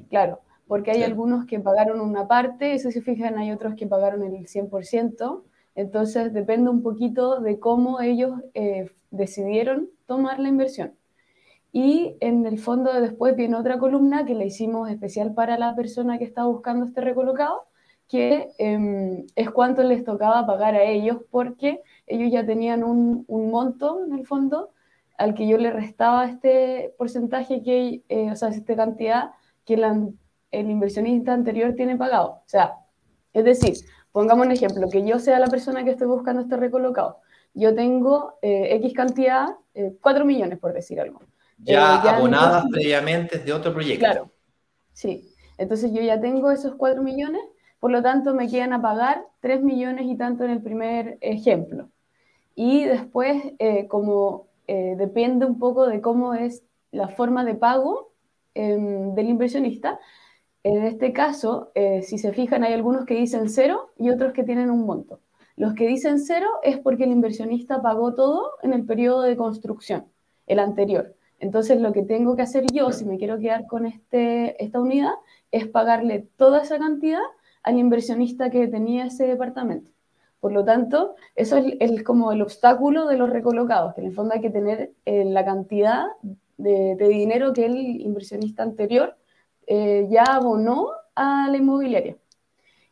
Claro, 0.10 0.42
porque 0.68 0.92
hay 0.92 0.98
Claro. 0.98 1.12
algunos 1.12 1.46
que 1.46 1.60
pagaron 1.60 2.02
una 2.02 2.28
parte, 2.28 2.74
y 2.76 2.80
si 2.80 2.92
se 2.92 3.02
fijan, 3.02 3.38
hay 3.38 3.52
otros 3.52 3.76
que 3.76 3.88
pagaron 3.88 4.24
el 4.24 4.48
100%. 4.48 5.44
Entonces 5.76 6.34
depende 6.34 6.70
un 6.72 6.82
poquito 6.82 7.40
de 7.40 7.60
cómo 7.60 8.02
ellos 8.02 8.34
eh, 8.54 8.90
decidieron 9.12 9.90
tomar 10.08 10.40
la 10.40 10.50
inversión. 10.50 10.94
Y 11.72 12.16
en 12.22 12.46
el 12.46 12.60
fondo 12.60 12.94
de 12.94 13.02
después 13.02 13.36
viene 13.36 13.56
otra 13.56 13.78
columna 13.78 14.26
que 14.26 14.34
la 14.36 14.46
hicimos 14.46 14.90
especial 14.90 15.34
para 15.34 15.58
la 15.60 15.76
persona 15.76 16.18
que 16.18 16.24
está 16.24 16.46
buscando 16.46 16.86
este 16.86 17.02
recolocado, 17.02 17.66
que 18.08 18.50
eh, 18.58 19.26
es 19.36 19.50
cuánto 19.52 19.84
les 19.84 20.04
tocaba 20.04 20.46
pagar 20.48 20.76
a 20.76 20.84
ellos, 20.84 21.18
porque 21.30 21.82
ellos 22.08 22.32
ya 22.32 22.46
tenían 22.46 22.84
un, 22.84 23.26
un 23.28 23.52
monto 23.52 24.04
en 24.06 24.14
el 24.14 24.26
fondo 24.26 24.72
al 25.18 25.34
que 25.34 25.48
yo 25.48 25.58
le 25.58 25.72
restaba 25.72 26.26
este 26.26 26.94
porcentaje, 26.98 27.62
que, 27.64 28.04
eh, 28.10 28.32
o 28.32 28.36
sea, 28.36 28.50
esta 28.50 28.76
cantidad 28.76 29.32
que 29.66 29.78
la, 29.78 30.00
el 30.52 30.70
inversionista 30.70 31.34
anterior 31.34 31.74
tiene 31.76 31.98
pagado. 31.98 32.30
O 32.30 32.44
sea, 32.46 32.74
es 33.34 33.44
decir, 33.44 33.74
pongamos 34.12 34.46
un 34.46 34.52
ejemplo, 34.52 34.90
que 34.90 35.06
yo 35.06 35.20
sea 35.20 35.40
la 35.40 35.48
persona 35.48 35.84
que 35.84 35.92
estoy 35.92 36.08
buscando 36.08 36.42
este 36.42 36.58
recolocado. 36.58 37.20
Yo 37.54 37.74
tengo 37.74 38.38
eh, 38.42 38.76
X 38.76 38.94
cantidad, 38.94 39.48
eh, 39.74 39.96
4 40.02 40.26
millones 40.26 40.60
por 40.60 40.74
decir 40.74 41.00
algo. 41.00 41.22
Ya, 41.58 41.98
Eh, 41.98 42.02
ya 42.04 42.18
abonadas 42.18 42.66
previamente 42.72 43.40
de 43.40 43.54
otro 43.54 43.74
proyecto. 43.74 44.06
Claro, 44.06 44.32
sí. 44.94 45.34
Entonces 45.58 45.92
yo 45.92 46.02
ya 46.02 46.20
tengo 46.20 46.52
esos 46.52 46.76
4 46.76 47.02
millones, 47.02 47.42
por 47.80 47.92
lo 47.92 48.02
tanto 48.02 48.34
me 48.34 48.48
quedan 48.48 48.74
a 48.74 48.82
pagar 48.82 49.26
3 49.42 49.64
millones 49.64 50.06
y 50.06 50.16
tanto 50.18 50.44
en 50.44 50.52
el 50.52 50.62
primer 50.62 51.18
ejemplo. 51.22 51.90
Y 52.56 52.86
después, 52.86 53.54
eh, 53.60 53.88
como 53.88 54.48
eh, 54.68 54.96
depende 54.98 55.46
un 55.46 55.60
poco 55.60 55.88
de 55.88 56.02
cómo 56.02 56.34
es 56.34 56.64
la 56.92 57.08
forma 57.08 57.46
de 57.46 57.56
pago 57.56 58.14
em, 58.54 59.14
del 59.14 59.30
inversionista, 59.30 60.00
en 60.76 60.84
este 60.86 61.14
caso, 61.14 61.72
eh, 61.76 62.02
si 62.02 62.18
se 62.18 62.34
fijan, 62.34 62.64
hay 62.64 62.74
algunos 62.74 63.06
que 63.06 63.16
dicen 63.16 63.50
cero 63.50 63.92
y 63.98 64.10
otros 64.10 64.34
que 64.34 64.44
tienen 64.44 64.70
un 64.70 64.86
monto. 64.86 65.20
Los 65.56 65.74
que 65.74 65.88
dicen 65.88 66.20
cero 66.20 66.48
es 66.64 66.78
porque 66.78 67.06
el 67.06 67.12
inversionista 67.12 67.82
pagó 67.82 68.14
todo 68.14 68.52
en 68.62 68.74
el 68.74 68.86
periodo 68.86 69.22
de 69.22 69.38
construcción, 69.38 70.06
el 70.46 70.60
anterior. 70.60 71.16
Entonces 71.40 71.80
lo 71.80 71.94
que 71.94 72.04
tengo 72.04 72.36
que 72.36 72.42
hacer 72.42 72.66
yo, 72.74 72.92
si 72.92 73.06
me 73.06 73.18
quiero 73.18 73.40
quedar 73.40 73.66
con 73.68 73.86
este, 73.86 74.62
esta 74.64 74.80
unidad, 74.80 75.14
es 75.52 75.68
pagarle 75.68 76.28
toda 76.36 76.64
esa 76.64 76.78
cantidad 76.78 77.22
al 77.64 77.78
inversionista 77.78 78.50
que 78.50 78.68
tenía 78.68 79.06
ese 79.06 79.26
departamento. 79.26 79.92
Por 80.40 80.52
lo 80.52 80.64
tanto, 80.64 81.16
eso 81.36 81.58
es, 81.58 82.04
como 82.04 82.32
el 82.32 82.42
obstáculo 82.42 83.08
de 83.08 83.18
los 83.18 83.30
recolocados, 83.30 83.94
que 83.94 84.02
en 84.02 84.08
el 84.08 84.14
fondo 84.14 84.36
hay 84.36 84.42
que 84.42 84.50
tener 84.50 84.92
eh, 85.06 85.26
la 85.26 85.44
cantidad 85.44 86.06
de, 86.58 86.96
dinero 86.96 87.54
que 87.54 87.66
el 87.66 87.76
inversionista 88.02 88.64
anterior 88.64 89.16
eh, 89.68 90.08
ya 90.10 90.24
abonó 90.24 90.88
a 91.16 91.48
la 91.50 91.58
inmobiliaria. 91.58 92.18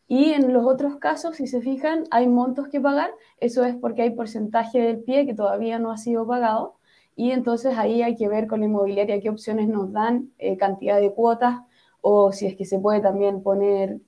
Y 0.07 0.34
en 0.34 0.53
los 0.53 0.65
otros 0.65 0.97
casos, 0.97 1.38
si 1.38 1.47
se 1.47 1.61
fijan, 1.61 2.03
hay 2.11 2.28
montos 2.28 2.67
que 2.67 2.80
pagar, 2.80 3.11
eso 3.39 3.65
es 3.65 3.76
porque 3.76 4.03
hay 4.03 4.11
porcentaje 4.11 4.80
del 4.80 4.99
pie 5.03 5.26
que 5.26 5.34
todavía 5.34 5.80
no 5.80 5.91
ha 5.91 5.97
sido 5.97 6.28
pagado, 6.28 6.76
y 7.15 7.32
entonces 7.32 7.78
ahí 7.78 8.01
hay 8.03 8.15
que 8.15 8.28
ver 8.28 8.47
con 8.47 8.59
la 8.59 8.67
inmobiliaria 8.67 9.19
qué 9.21 9.30
opciones 9.30 9.67
nos 9.67 9.91
dan, 9.91 10.32
eh, 10.38 10.57
cantidad 10.57 10.99
de 10.99 11.11
cuotas, 11.13 11.61
o 12.01 12.32
si 12.32 12.45
es 12.45 12.55
que 12.55 12.65
se 12.65 12.78
puede 12.78 12.99
también 12.99 13.41
poner 13.41 13.99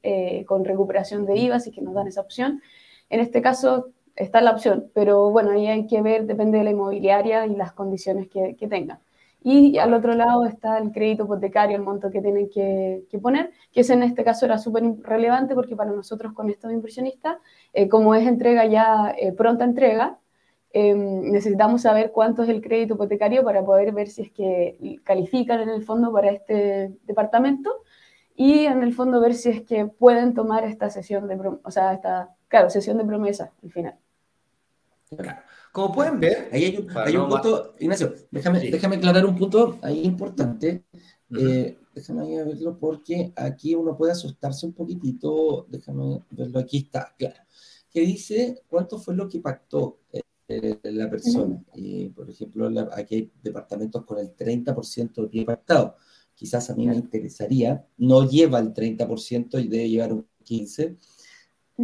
con 0.46 0.66
recuperación 0.66 1.26
de 1.26 1.38
IVA, 1.38 1.60
si 1.60 1.72
es 1.72 1.76
que 1.76 1.82
nos 1.82 1.96
dan 1.96 2.08
esa 2.08 2.22
opción. 2.22 2.62
En 3.10 3.20
este 3.22 3.42
caso 3.42 3.90
está 4.16 4.42
la 4.42 4.52
opción, 4.52 4.92
pero 4.94 5.32
bueno, 5.32 5.52
ahí 5.52 5.68
hay 5.68 5.88
que 5.88 6.02
ver, 6.02 6.28
depende 6.28 6.60
de 6.60 6.66
la 6.66 6.72
inmobiliaria 6.72 7.48
y 7.48 7.56
las 7.56 7.72
condiciones 7.72 8.28
que, 8.28 8.56
que 8.56 8.68
tengan. 8.68 9.00
Y 9.44 9.78
al 9.78 9.94
otro 9.94 10.14
lado 10.14 10.46
está 10.46 10.78
el 10.80 10.92
crédito 10.92 11.24
hipotecario, 11.26 11.78
el 11.78 11.84
monto 11.84 12.12
que 12.12 12.22
tienen 12.22 12.50
que, 12.50 13.06
poner, 13.22 13.52
que 13.72 13.82
ese 13.82 13.94
en 13.94 14.04
este 14.04 14.24
caso 14.24 14.46
era 14.46 14.58
súper 14.58 14.84
relevante 15.04 15.56
porque 15.56 15.76
para 15.76 15.92
nosotros 15.92 16.34
con 16.34 16.50
estos 16.50 16.72
inversionistas, 16.72 17.38
eh, 17.74 17.88
como 17.88 18.14
es 18.16 18.28
entrega 18.28 18.66
ya, 18.66 19.14
eh, 19.18 19.32
pronta 19.34 19.64
entrega, 19.64 20.20
em, 20.74 21.32
necesitamos 21.32 21.82
saber 21.84 22.12
cuánto 22.12 22.44
es 22.44 22.50
el 22.50 22.62
crédito 22.62 22.96
hipotecario 22.96 23.44
para 23.44 23.64
poder 23.64 23.94
ver 23.94 24.08
si 24.10 24.24
es 24.24 24.32
que 24.32 25.00
califican 25.04 25.62
en 25.62 25.70
el 25.70 25.84
fondo 25.84 26.12
para 26.12 26.30
este 26.32 26.92
departamento 27.06 27.72
y 28.36 28.66
en 28.66 28.84
el 28.84 28.94
fondo 28.94 29.20
ver 29.22 29.34
si 29.34 29.50
es 29.50 29.62
que 29.64 29.86
pueden 29.88 30.34
tomar 30.34 30.64
esta 30.66 30.90
sesión 30.90 31.28
de, 31.28 31.38
o 31.64 31.72
sea, 31.72 31.94
esta 31.94 32.36
Claro, 32.48 32.70
sesión 32.70 32.98
de 32.98 33.06
promesa 33.06 33.52
al 33.62 33.72
final. 33.72 33.96
Como 35.78 35.94
pueden 35.94 36.20
ver, 36.20 36.50
ahí 36.52 36.64
hay 36.64 37.18
un, 37.18 37.30
punto, 37.30 37.76
Ignacio, 37.80 38.12
déjame, 38.32 38.62
déjame 38.62 38.96
aclarar 38.96 39.24
un 39.28 39.38
punto 39.38 39.78
ahí 39.84 40.06
importante. 40.06 40.86
Eh, 41.40 41.78
déjame 41.94 42.24
ahí 42.24 42.36
verlo 42.36 42.80
porque 42.80 43.32
aquí 43.36 43.76
uno 43.76 43.96
puede 43.96 44.14
asustarse 44.14 44.66
un 44.66 44.74
poquitito. 44.74 45.68
Déjame 45.70 46.24
verlo, 46.32 46.58
aquí 46.58 46.78
está, 46.78 47.14
claro. 47.16 47.36
Que 47.92 48.02
dice 48.02 48.64
cuánto 48.68 48.98
fue 48.98 49.14
lo 49.14 49.30
que 49.30 49.40
pactó 49.40 50.00
eh, 50.48 50.80
la 50.82 51.08
persona. 51.12 51.64
por 52.16 52.28
ejemplo, 52.28 52.72
aquí 52.94 53.14
hay 53.14 53.32
departamentos 53.44 54.04
con 54.04 54.18
el 54.18 54.36
30% 54.36 55.22
de 55.22 55.28
pie 55.28 55.46
pactado. 55.46 55.96
Quizás 56.34 56.72
a 56.72 56.76
mí 56.76 56.88
me 56.88 56.96
interesaría, 56.96 57.86
no 57.98 58.28
lleva 58.28 58.58
el 58.58 58.74
30% 58.74 59.64
y 59.64 59.68
debe 59.68 59.88
llevar 59.88 60.12
un 60.12 60.26
15%. 60.44 60.98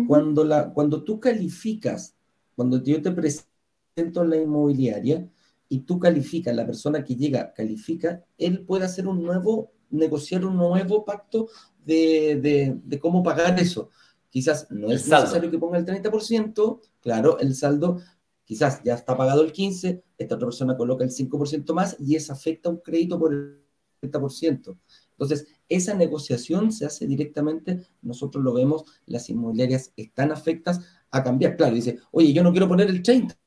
Cuando, 0.07 0.43
la, 0.43 0.73
cuando 0.73 1.03
tú 1.03 1.19
calificas, 1.19 2.15
cuando 2.55 2.81
yo 2.81 2.99
te 2.99 3.11
presento 3.11 3.52
la 3.95 4.37
inmobiliaria 4.37 5.29
y 5.69 5.79
tú 5.79 5.99
calificas, 5.99 6.55
la 6.55 6.65
persona 6.65 7.03
que 7.03 7.15
llega 7.15 7.53
califica, 7.53 8.23
él 8.37 8.65
puede 8.65 8.85
hacer 8.85 9.07
un 9.07 9.23
nuevo, 9.23 9.71
negociar 9.89 10.45
un 10.45 10.57
nuevo 10.57 11.05
pacto 11.05 11.47
de, 11.85 12.81
de, 12.83 12.99
cómo 12.99 13.23
pagar 13.23 13.59
eso. 13.59 13.89
Quizás 14.29 14.67
no 14.71 14.91
es 14.91 15.07
necesario 15.07 15.51
que 15.51 15.59
ponga 15.59 15.77
el 15.77 15.85
30%, 15.85 16.79
claro, 17.01 17.39
el 17.39 17.55
saldo 17.55 17.99
quizás 18.45 18.81
ya 18.83 18.95
está 18.95 19.15
pagado 19.15 19.43
el 19.43 19.53
15%, 19.53 20.03
esta 20.17 20.35
otra 20.35 20.47
persona 20.47 20.75
coloca 20.75 21.03
el 21.03 21.11
5% 21.11 21.73
más 21.73 21.95
y 21.99 22.15
eso 22.15 22.33
afecta 22.33 22.69
un 22.69 22.77
crédito 22.77 23.19
por 23.19 23.33
el 23.33 23.61
30%. 24.01 24.77
Entonces, 25.11 25.47
esa 25.69 25.93
negociación 25.93 26.71
se 26.71 26.85
hace 26.85 27.05
directamente, 27.05 27.85
nosotros 28.01 28.43
lo 28.43 28.53
vemos, 28.53 28.85
las 29.05 29.29
inmobiliarias 29.29 29.93
están 29.95 30.31
afectas 30.31 30.81
a 31.11 31.23
cambiar. 31.23 31.55
Claro, 31.55 31.75
dice, 31.75 31.99
oye, 32.11 32.33
yo 32.33 32.43
no 32.43 32.51
quiero 32.51 32.67
poner 32.67 32.89
el 32.89 33.01
30, 33.01 33.37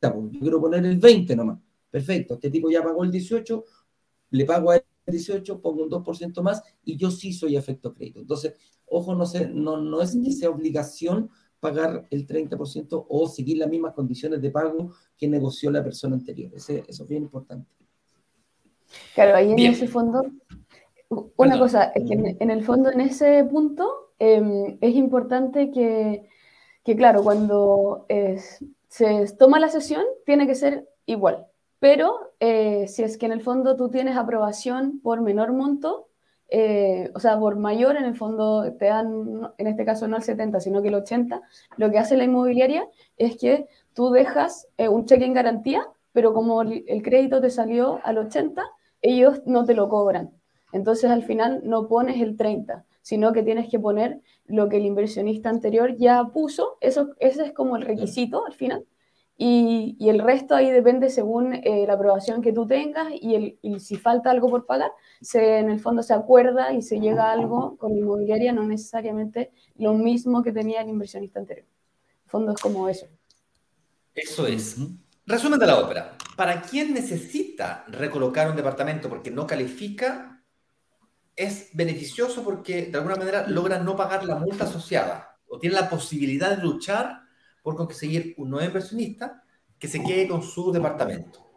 pues, 0.00 0.32
yo 0.32 0.40
quiero 0.40 0.60
poner 0.60 0.84
el 0.84 0.98
20 0.98 1.36
nomás. 1.36 1.58
Perfecto, 1.90 2.34
este 2.34 2.50
tipo 2.50 2.70
ya 2.70 2.82
pagó 2.82 3.04
el 3.04 3.10
18, 3.10 3.64
le 4.30 4.44
pago 4.44 4.70
a 4.70 4.76
el 4.76 4.82
18, 5.06 5.60
pongo 5.60 5.84
un 5.84 5.90
2% 5.90 6.42
más 6.42 6.62
y 6.84 6.96
yo 6.96 7.10
sí 7.10 7.32
soy 7.32 7.56
efecto 7.56 7.94
crédito. 7.94 8.20
Entonces, 8.20 8.54
ojo, 8.86 9.14
no, 9.14 9.24
sé, 9.24 9.48
no, 9.48 9.78
no 9.78 10.02
es 10.02 10.16
que 10.22 10.32
sea 10.32 10.50
obligación 10.50 11.30
pagar 11.60 12.06
el 12.10 12.26
30% 12.26 13.06
o 13.08 13.28
seguir 13.28 13.58
las 13.58 13.70
mismas 13.70 13.94
condiciones 13.94 14.40
de 14.40 14.50
pago 14.50 14.92
que 15.16 15.26
negoció 15.26 15.70
la 15.70 15.82
persona 15.82 16.14
anterior. 16.14 16.52
Ese, 16.54 16.84
eso 16.86 17.02
es 17.02 17.08
bien 17.08 17.22
importante. 17.22 17.70
Claro, 19.14 19.36
ahí 19.36 19.52
en 19.52 19.58
ese 19.58 19.88
fondo 19.88 20.22
una 21.08 21.58
cosa, 21.58 21.84
es 21.94 22.04
que 22.06 22.36
en, 22.38 22.50
el 22.50 22.64
fondo, 22.64 22.90
en 22.90 23.00
ese 23.00 23.44
punto, 23.44 24.12
em, 24.18 24.76
es 24.80 24.94
importante 24.94 25.70
que, 25.70 26.26
claro, 26.96 27.22
cuando 27.22 28.06
se 28.88 29.26
toma 29.38 29.60
la 29.60 29.68
sesión, 29.68 30.04
tiene 30.24 30.46
que 30.46 30.54
ser 30.54 30.88
igual. 31.06 31.46
Pero 31.78 32.32
eh, 32.40 32.86
si 32.88 33.02
es 33.02 33.18
que 33.18 33.26
en 33.26 33.32
el 33.32 33.42
fondo 33.42 33.76
tú 33.76 33.90
tienes 33.90 34.16
aprobación 34.16 35.00
por 35.00 35.20
menor 35.20 35.52
monto, 35.52 36.08
eh, 36.50 37.10
o 37.14 37.20
sea, 37.20 37.38
por 37.38 37.56
mayor, 37.56 37.96
en 37.96 38.04
el 38.04 38.16
fondo 38.16 38.64
te 38.78 38.86
dan, 38.86 39.52
en 39.58 39.66
este 39.66 39.84
caso 39.84 40.08
no 40.08 40.16
el 40.16 40.22
70, 40.22 40.60
sino 40.60 40.82
que 40.82 40.88
el 40.88 40.94
80, 40.94 41.42
lo 41.76 41.90
que 41.90 41.98
hace 41.98 42.16
la 42.16 42.24
inmobiliaria 42.24 42.88
es 43.16 43.36
que 43.36 43.68
tú 43.92 44.10
dejas 44.10 44.66
eh, 44.78 44.88
un 44.88 45.04
cheque 45.04 45.26
en 45.26 45.34
garantía, 45.34 45.86
pero 46.12 46.32
como 46.32 46.62
el 46.62 47.02
crédito 47.02 47.40
te 47.40 47.50
salió 47.50 48.00
al 48.02 48.18
80, 48.18 48.62
ellos 49.02 49.42
no 49.46 49.64
te 49.64 49.74
lo 49.74 49.88
cobran. 49.88 50.32
Entonces 50.72 51.10
al 51.10 51.22
final 51.22 51.60
no 51.64 51.86
pones 51.86 52.20
el 52.20 52.36
30, 52.36 52.84
sino 53.08 53.32
que 53.32 53.42
tienes 53.42 53.70
que 53.70 53.78
poner 53.78 54.20
lo 54.44 54.68
que 54.68 54.76
el 54.76 54.84
inversionista 54.84 55.48
anterior 55.48 55.96
ya 55.96 56.26
puso. 56.26 56.76
Eso, 56.82 57.14
ese 57.20 57.46
es 57.46 57.52
como 57.52 57.78
el 57.78 57.82
requisito 57.82 58.44
al 58.44 58.52
final. 58.52 58.84
Y, 59.38 59.96
el 60.00 60.18
resto 60.18 60.54
ahí 60.54 60.70
depende 60.70 61.08
según 61.08 61.54
eh, 61.54 61.86
la 61.86 61.94
aprobación 61.94 62.42
que 62.42 62.52
tú 62.52 62.66
tengas 62.66 63.08
y, 63.18 63.56
el, 63.62 63.80
si 63.80 63.96
falta 63.96 64.30
algo 64.30 64.50
por 64.50 64.66
pagar, 64.66 64.90
se, 65.22 65.56
en 65.56 65.70
el 65.70 65.80
fondo 65.80 66.02
se 66.02 66.12
acuerda 66.12 66.74
y 66.74 66.82
se 66.82 67.00
llega 67.00 67.30
a 67.30 67.32
algo 67.32 67.78
con 67.78 67.92
la 67.92 67.98
inmobiliaria, 67.98 68.52
no 68.52 68.62
necesariamente 68.64 69.52
lo 69.76 69.94
mismo 69.94 70.42
que 70.42 70.52
tenía 70.52 70.82
el 70.82 70.90
inversionista 70.90 71.40
anterior. 71.40 71.66
El 72.26 72.30
fondo 72.30 72.52
es 72.52 72.60
como 72.60 72.90
eso. 72.90 73.06
Eso 74.14 74.46
es. 74.46 74.76
Resumen 75.24 75.58
de 75.58 75.66
la 75.66 75.78
ópera. 75.78 76.14
Para 76.36 76.60
quien 76.60 76.92
necesita 76.92 77.86
recolocar 77.88 78.50
un 78.50 78.56
departamento 78.56 79.08
porque 79.08 79.30
no 79.30 79.46
califica, 79.46 80.37
es 81.38 81.70
beneficioso 81.72 82.42
porque 82.42 82.86
de 82.86 82.98
alguna 82.98 83.14
manera 83.14 83.46
logra 83.46 83.78
no 83.78 83.96
pagar 83.96 84.24
la 84.24 84.34
multa 84.34 84.64
asociada 84.64 85.38
o 85.46 85.56
tiene 85.56 85.76
la 85.76 85.88
posibilidad 85.88 86.50
de 86.56 86.62
luchar 86.62 87.20
por 87.62 87.76
conseguir 87.76 88.34
un 88.38 88.50
nuevo 88.50 88.66
inversionista 88.66 89.44
que 89.78 89.86
se 89.86 90.02
quede 90.02 90.26
con 90.26 90.42
su 90.42 90.72
departamento. 90.72 91.48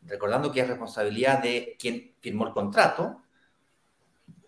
Recordando 0.00 0.50
que 0.50 0.60
es 0.60 0.68
responsabilidad 0.68 1.42
de 1.42 1.76
quien 1.78 2.16
firmó 2.18 2.46
el 2.46 2.54
contrato 2.54 3.20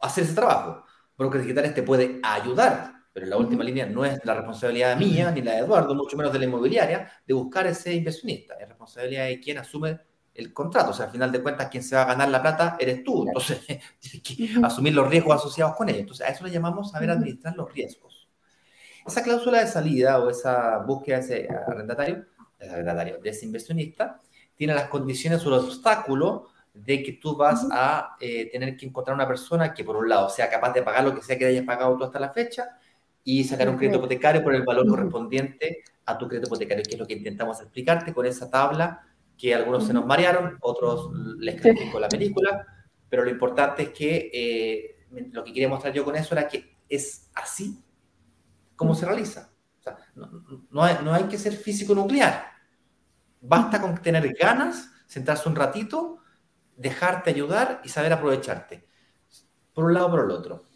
hacer 0.00 0.24
ese 0.24 0.34
trabajo. 0.34 0.84
Brokers 1.18 1.44
digitales 1.44 1.74
te 1.74 1.82
puede 1.82 2.18
ayudar, 2.22 2.94
pero 3.12 3.26
en 3.26 3.30
la 3.30 3.36
última 3.36 3.62
línea 3.62 3.84
no 3.84 4.06
es 4.06 4.24
la 4.24 4.34
responsabilidad 4.34 4.96
mía 4.96 5.30
ni 5.32 5.42
la 5.42 5.52
de 5.52 5.58
Eduardo, 5.58 5.94
mucho 5.94 6.16
menos 6.16 6.32
de 6.32 6.38
la 6.38 6.46
inmobiliaria, 6.46 7.12
de 7.26 7.34
buscar 7.34 7.66
ese 7.66 7.92
inversionista. 7.92 8.54
Es 8.54 8.66
responsabilidad 8.66 9.26
de 9.26 9.38
quien 9.38 9.58
asume 9.58 10.00
el 10.34 10.52
contrato. 10.52 10.90
O 10.90 10.94
sea, 10.94 11.06
al 11.06 11.12
final 11.12 11.30
de 11.30 11.42
cuentas, 11.42 11.68
quien 11.68 11.82
se 11.82 11.96
va 11.96 12.02
a 12.02 12.06
ganar 12.06 12.28
la 12.28 12.42
plata 12.42 12.76
eres 12.78 13.04
tú. 13.04 13.26
Entonces, 13.26 13.60
tienes 14.00 14.22
que 14.22 14.64
asumir 14.64 14.94
los 14.94 15.08
riesgos 15.08 15.36
asociados 15.36 15.76
con 15.76 15.88
ello. 15.88 16.00
Entonces, 16.00 16.26
a 16.26 16.30
eso 16.30 16.44
le 16.44 16.50
llamamos 16.50 16.90
saber 16.90 17.10
administrar 17.10 17.54
los 17.56 17.72
riesgos. 17.72 18.28
Esa 19.06 19.22
cláusula 19.22 19.60
de 19.60 19.66
salida 19.66 20.18
o 20.20 20.30
esa 20.30 20.78
búsqueda 20.78 21.18
de 21.18 21.22
ese 21.22 21.48
arrendatario, 21.48 22.24
arrendatario 22.60 23.18
de 23.18 23.30
ese 23.30 23.46
inversionista, 23.46 24.20
tiene 24.54 24.74
las 24.74 24.88
condiciones 24.88 25.44
o 25.44 25.50
los 25.50 25.64
obstáculos 25.64 26.42
de 26.72 27.02
que 27.02 27.12
tú 27.14 27.36
vas 27.36 27.66
a 27.70 28.16
eh, 28.20 28.48
tener 28.50 28.76
que 28.76 28.86
encontrar 28.86 29.14
una 29.14 29.26
persona 29.26 29.74
que, 29.74 29.84
por 29.84 29.96
un 29.96 30.08
lado, 30.08 30.28
sea 30.28 30.48
capaz 30.48 30.72
de 30.72 30.82
pagar 30.82 31.04
lo 31.04 31.14
que 31.14 31.22
sea 31.22 31.36
que 31.36 31.46
hayas 31.46 31.64
pagado 31.64 31.96
tú 31.96 32.04
hasta 32.04 32.20
la 32.20 32.30
fecha 32.30 32.78
y 33.24 33.44
sacar 33.44 33.68
un 33.68 33.76
crédito 33.76 33.98
hipotecario 33.98 34.42
por 34.42 34.54
el 34.54 34.62
valor 34.62 34.88
correspondiente 34.88 35.82
a 36.06 36.16
tu 36.16 36.26
crédito 36.28 36.48
hipotecario, 36.48 36.84
que 36.84 36.94
es 36.94 36.98
lo 36.98 37.06
que 37.06 37.14
intentamos 37.14 37.60
explicarte 37.60 38.12
con 38.12 38.24
esa 38.26 38.50
tabla 38.50 39.06
que 39.42 39.52
algunos 39.52 39.84
se 39.84 39.92
nos 39.92 40.06
marearon, 40.06 40.56
otros 40.60 41.10
les 41.40 41.60
critico 41.60 41.98
la 41.98 42.08
película, 42.08 42.64
pero 43.08 43.24
lo 43.24 43.30
importante 43.30 43.82
es 43.82 43.88
que 43.88 44.30
eh, 44.32 45.06
lo 45.32 45.42
que 45.42 45.52
quería 45.52 45.68
mostrar 45.68 45.92
yo 45.92 46.04
con 46.04 46.14
eso 46.14 46.32
era 46.32 46.46
que 46.46 46.76
es 46.88 47.28
así 47.34 47.84
como 48.76 48.94
se 48.94 49.04
realiza. 49.04 49.50
O 49.80 49.82
sea, 49.82 49.96
no, 50.70 50.84
hay, 50.84 50.98
no 51.02 51.12
hay 51.12 51.24
que 51.24 51.38
ser 51.38 51.54
físico 51.54 51.92
nuclear. 51.92 52.52
Basta 53.40 53.80
con 53.80 54.00
tener 54.00 54.32
ganas, 54.32 54.88
sentarse 55.08 55.48
un 55.48 55.56
ratito, 55.56 56.18
dejarte 56.76 57.30
ayudar 57.30 57.80
y 57.82 57.88
saber 57.88 58.12
aprovecharte. 58.12 58.86
Por 59.74 59.86
un 59.86 59.94
lado 59.94 60.08
por 60.08 60.20
el 60.20 60.30
otro. 60.30 60.66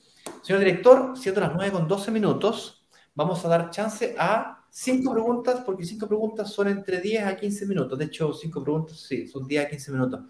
Señor 0.42 0.58
director, 0.58 1.16
siendo 1.16 1.40
las 1.40 1.54
9 1.54 1.70
con 1.70 1.86
12 1.86 2.10
minutos, 2.10 2.88
vamos 3.14 3.44
a 3.44 3.48
dar 3.48 3.70
chance 3.70 4.16
a 4.18 4.65
cinco 4.70 5.12
preguntas, 5.12 5.62
porque 5.64 5.84
cinco 5.84 6.06
preguntas 6.06 6.50
son 6.52 6.68
entre 6.68 7.00
10 7.00 7.24
a 7.24 7.36
15 7.36 7.66
minutos. 7.66 7.98
De 7.98 8.06
hecho, 8.06 8.32
cinco 8.32 8.62
preguntas, 8.62 8.98
sí, 8.98 9.26
son 9.26 9.46
10 9.46 9.64
a 9.66 9.68
15 9.68 9.92
minutos. 9.92 10.20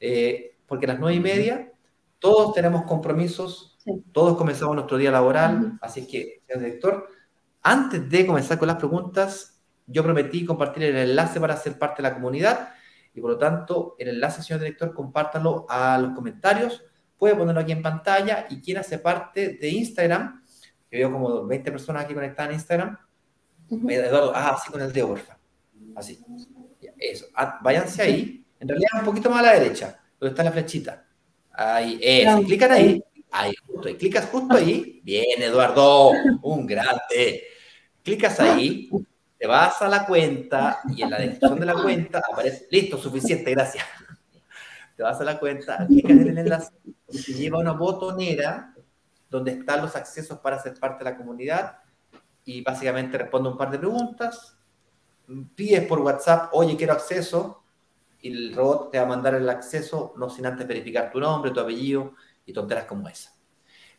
eh, 0.00 0.52
porque 0.66 0.86
a 0.86 0.88
las 0.88 0.98
nueve 0.98 1.16
y 1.16 1.20
media 1.20 1.72
todos 2.18 2.54
tenemos 2.54 2.82
compromisos, 2.84 3.78
todos 4.12 4.36
comenzamos 4.36 4.74
nuestro 4.74 4.98
día 4.98 5.10
laboral, 5.10 5.78
así 5.80 6.06
que, 6.06 6.42
señor 6.46 6.64
director, 6.64 7.08
antes 7.62 8.08
de 8.08 8.26
comenzar 8.26 8.58
con 8.58 8.68
las 8.68 8.76
preguntas, 8.78 9.60
yo 9.86 10.02
prometí 10.02 10.44
compartir 10.44 10.84
el 10.84 10.96
enlace 10.96 11.40
para 11.40 11.56
ser 11.56 11.78
parte 11.78 12.02
de 12.02 12.08
la 12.08 12.14
comunidad 12.14 12.70
y 13.14 13.20
por 13.20 13.30
lo 13.30 13.38
tanto 13.38 13.94
el 13.98 14.08
enlace, 14.08 14.42
señor 14.42 14.60
director, 14.60 14.92
compártalo 14.92 15.66
a 15.68 15.98
los 15.98 16.12
comentarios, 16.14 16.84
puede 17.16 17.34
ponerlo 17.36 17.60
aquí 17.60 17.72
en 17.72 17.82
pantalla 17.82 18.46
y 18.50 18.60
quien 18.60 18.78
hace 18.78 18.98
parte 18.98 19.58
de 19.60 19.68
Instagram, 19.68 20.42
que 20.90 20.98
veo 20.98 21.12
como 21.12 21.46
20 21.46 21.70
personas 21.70 22.04
aquí 22.04 22.14
conectadas 22.14 22.50
en 22.50 22.54
Instagram, 22.56 22.98
Eduardo, 23.70 24.32
ah, 24.34 24.50
así 24.50 24.70
con 24.70 24.80
el 24.80 24.92
dedo, 24.92 25.08
porfa. 25.08 25.38
Así. 25.94 26.18
Eso. 26.98 27.26
Ah, 27.34 27.58
váyanse 27.62 28.02
ahí. 28.02 28.44
En 28.60 28.68
realidad 28.68 28.90
un 28.98 29.04
poquito 29.04 29.30
más 29.30 29.40
a 29.40 29.42
la 29.42 29.58
derecha, 29.58 30.00
donde 30.18 30.30
está 30.30 30.44
la 30.44 30.52
flechita. 30.52 31.04
Ahí, 31.52 31.98
eso. 32.00 32.42
Clican 32.42 32.72
ahí. 32.72 33.02
Ahí, 33.30 33.54
justo 33.66 33.88
ahí. 33.88 33.96
Clicas 33.96 34.26
justo 34.26 34.56
ahí. 34.56 35.00
Bien, 35.02 35.42
Eduardo. 35.42 36.12
Un 36.42 36.66
grande. 36.66 37.44
Clicas 38.02 38.40
ahí. 38.40 38.88
Te 39.38 39.46
vas 39.46 39.82
a 39.82 39.88
la 39.88 40.06
cuenta 40.06 40.80
y 40.88 41.02
en 41.02 41.10
la 41.10 41.18
descripción 41.18 41.60
de 41.60 41.66
la 41.66 41.74
cuenta 41.74 42.22
aparece. 42.30 42.66
Listo, 42.70 42.96
suficiente, 42.96 43.50
gracias. 43.50 43.84
Te 44.96 45.02
vas 45.02 45.20
a 45.20 45.24
la 45.24 45.38
cuenta, 45.38 45.86
clicas 45.86 46.12
en 46.12 46.28
el 46.28 46.38
enlace 46.38 46.72
y 47.10 47.22
te 47.22 47.34
lleva 47.34 47.58
una 47.58 47.72
botonera 47.72 48.74
donde 49.28 49.52
están 49.52 49.82
los 49.82 49.94
accesos 49.94 50.38
para 50.38 50.58
ser 50.62 50.72
parte 50.78 51.04
de 51.04 51.10
la 51.10 51.16
comunidad 51.18 51.78
y 52.46 52.62
básicamente 52.62 53.18
responde 53.18 53.50
un 53.50 53.58
par 53.58 53.70
de 53.70 53.78
preguntas, 53.78 54.56
pides 55.54 55.86
por 55.86 56.00
WhatsApp, 56.00 56.50
oye, 56.52 56.76
quiero 56.76 56.92
acceso, 56.92 57.64
y 58.22 58.28
el 58.28 58.54
robot 58.54 58.92
te 58.92 58.98
va 58.98 59.04
a 59.04 59.08
mandar 59.08 59.34
el 59.34 59.48
acceso, 59.50 60.14
no 60.16 60.30
sin 60.30 60.46
antes 60.46 60.66
verificar 60.66 61.10
tu 61.10 61.20
nombre, 61.20 61.50
tu 61.50 61.60
apellido 61.60 62.14
y 62.46 62.52
tonteras 62.52 62.86
como 62.86 63.08
esa. 63.08 63.36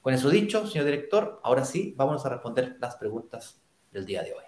Con 0.01 0.13
eso 0.13 0.29
dicho, 0.29 0.65
señor 0.65 0.85
director, 0.85 1.41
ahora 1.43 1.65
sí, 1.65 1.93
vamos 1.97 2.25
a 2.25 2.29
responder 2.29 2.77
las 2.79 2.95
preguntas 2.95 3.61
del 3.91 4.05
día 4.05 4.23
de 4.23 4.33
hoy. 4.33 4.43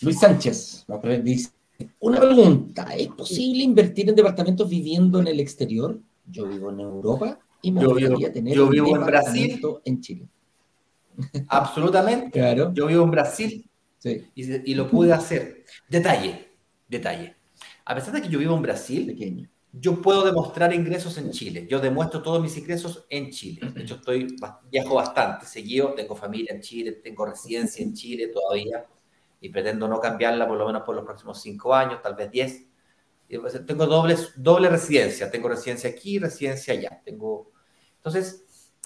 Luis 0.00 0.20
Sánchez 0.20 0.86
dice, 1.22 1.50
una 1.98 2.20
pregunta, 2.20 2.84
¿es 2.94 3.08
posible 3.08 3.64
invertir 3.64 4.08
en 4.08 4.14
departamentos 4.14 4.68
viviendo 4.68 5.18
en 5.18 5.26
el 5.26 5.40
exterior? 5.40 5.98
Yo 6.26 6.46
vivo 6.46 6.70
en 6.70 6.78
Europa 6.78 7.40
y 7.60 7.72
me 7.72 7.84
gustaría 7.84 8.32
tener 8.32 8.54
yo 8.54 8.68
vivo 8.68 8.96
en 8.96 9.04
Brasil, 9.04 9.60
en 9.84 10.00
Chile. 10.00 10.28
Absolutamente. 11.48 12.38
Claro. 12.38 12.72
Yo 12.74 12.86
vivo 12.86 13.04
en 13.04 13.10
Brasil 13.10 13.70
y, 14.34 14.74
lo 14.74 14.88
pude 14.88 15.12
hacer. 15.12 15.64
Detalle, 15.88 16.48
detalle. 16.88 17.36
A 17.84 17.94
pesar 17.94 18.14
de 18.14 18.22
que 18.22 18.28
yo 18.28 18.38
vivo 18.38 18.56
en 18.56 18.62
Brasil, 18.62 19.06
Pequeño. 19.06 19.48
yo 19.72 20.00
puedo 20.00 20.24
demostrar 20.24 20.72
ingresos 20.72 21.16
en 21.18 21.30
Chile. 21.30 21.66
Yo 21.68 21.80
demuestro 21.80 22.22
todos 22.22 22.42
mis 22.42 22.56
ingresos 22.56 23.06
en 23.08 23.30
Chile. 23.30 23.70
De 23.72 23.82
hecho, 23.82 23.96
estoy, 23.96 24.36
viajo 24.70 24.94
bastante 24.94 25.46
seguido. 25.46 25.94
Tengo 25.94 26.14
familia 26.14 26.54
en 26.54 26.60
Chile, 26.60 26.92
tengo 26.92 27.26
residencia 27.26 27.84
en 27.84 27.94
Chile 27.94 28.28
todavía 28.28 28.84
y 29.40 29.48
pretendo 29.48 29.88
no 29.88 30.00
cambiarla 30.00 30.46
por 30.46 30.56
lo 30.56 30.66
menos 30.66 30.82
por 30.82 30.94
los 30.94 31.04
próximos 31.04 31.40
cinco 31.42 31.74
años, 31.74 32.00
tal 32.00 32.14
vez 32.14 32.30
diez. 32.30 32.66
Pues, 33.40 33.64
tengo 33.66 33.86
doble, 33.86 34.16
doble 34.36 34.68
residencia. 34.68 35.30
Tengo 35.30 35.48
residencia 35.48 35.90
aquí, 35.90 36.18
residencia 36.18 36.74
allá. 36.74 37.00
Tengo... 37.04 37.50
Entonces, 37.96 38.44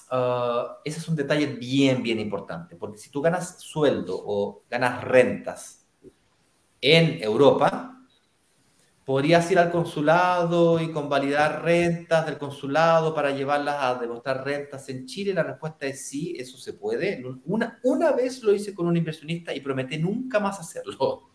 Ah, 0.09 0.77
ese 0.85 0.99
es 0.99 1.07
un 1.07 1.15
detalle 1.15 1.47
bien, 1.47 2.01
bien 2.01 2.19
importante, 2.19 2.75
porque 2.75 2.97
si 2.97 3.09
tú 3.09 3.21
ganas 3.21 3.59
sueldo 3.59 4.17
o 4.17 4.63
ganas 4.69 5.03
rentas 5.03 5.85
en 6.79 7.21
Europa, 7.21 7.97
podrías 9.03 9.49
ir 9.51 9.59
al 9.59 9.71
consulado 9.71 10.79
y 10.81 10.91
convalidar 10.91 11.63
rentas 11.63 12.25
del 12.25 12.37
consulado 12.37 13.13
para 13.13 13.31
llevarlas 13.31 13.77
a 13.79 13.95
demostrar 13.95 14.45
rentas 14.45 14.87
en 14.89 15.05
Chile. 15.05 15.33
La 15.33 15.43
respuesta 15.43 15.85
es 15.85 16.07
sí, 16.07 16.35
eso 16.37 16.57
se 16.57 16.73
puede. 16.73 17.23
Una, 17.45 17.79
una 17.83 18.11
vez 18.11 18.43
lo 18.43 18.53
hice 18.53 18.73
con 18.73 18.87
un 18.87 18.95
inversionista 18.95 19.53
y 19.53 19.59
prometí 19.59 19.97
nunca 19.97 20.39
más 20.39 20.59
hacerlo, 20.59 21.31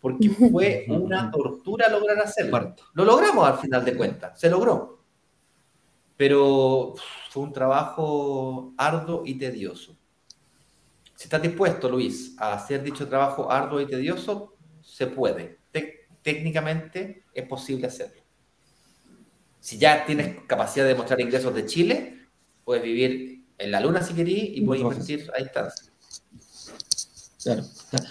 porque 0.00 0.30
fue 0.30 0.86
una 0.88 1.30
tortura 1.30 1.88
lograr 1.88 2.18
hacerlo. 2.20 2.74
Lo 2.94 3.04
logramos 3.04 3.46
al 3.46 3.58
final 3.58 3.84
de 3.84 3.96
cuentas, 3.96 4.40
se 4.40 4.48
logró. 4.48 4.97
Pero 6.18 6.94
fue 7.30 7.44
un 7.44 7.52
trabajo 7.52 8.74
arduo 8.76 9.22
y 9.24 9.38
tedioso. 9.38 9.96
Si 11.14 11.24
estás 11.24 11.40
dispuesto, 11.40 11.88
Luis, 11.88 12.36
a 12.38 12.52
hacer 12.52 12.82
dicho 12.82 13.08
trabajo 13.08 13.50
arduo 13.50 13.80
y 13.80 13.86
tedioso, 13.86 14.54
se 14.82 15.06
puede. 15.06 15.58
técnicamente 16.22 17.24
es 17.32 17.46
posible 17.46 17.86
hacerlo. 17.86 18.20
Si 19.60 19.78
ya 19.78 20.04
tienes 20.04 20.44
capacidad 20.46 20.86
de 20.86 20.94
mostrar 20.94 21.20
ingresos 21.20 21.54
de 21.54 21.64
Chile, 21.64 22.26
puedes 22.64 22.82
vivir 22.82 23.44
en 23.56 23.70
la 23.70 23.80
luna 23.80 24.02
si 24.02 24.12
querís 24.12 24.56
y 24.56 24.60
puedes 24.62 24.82
invertir 24.82 25.30
a 25.34 25.42
distancia. 25.42 25.92
Claro. 27.42 27.64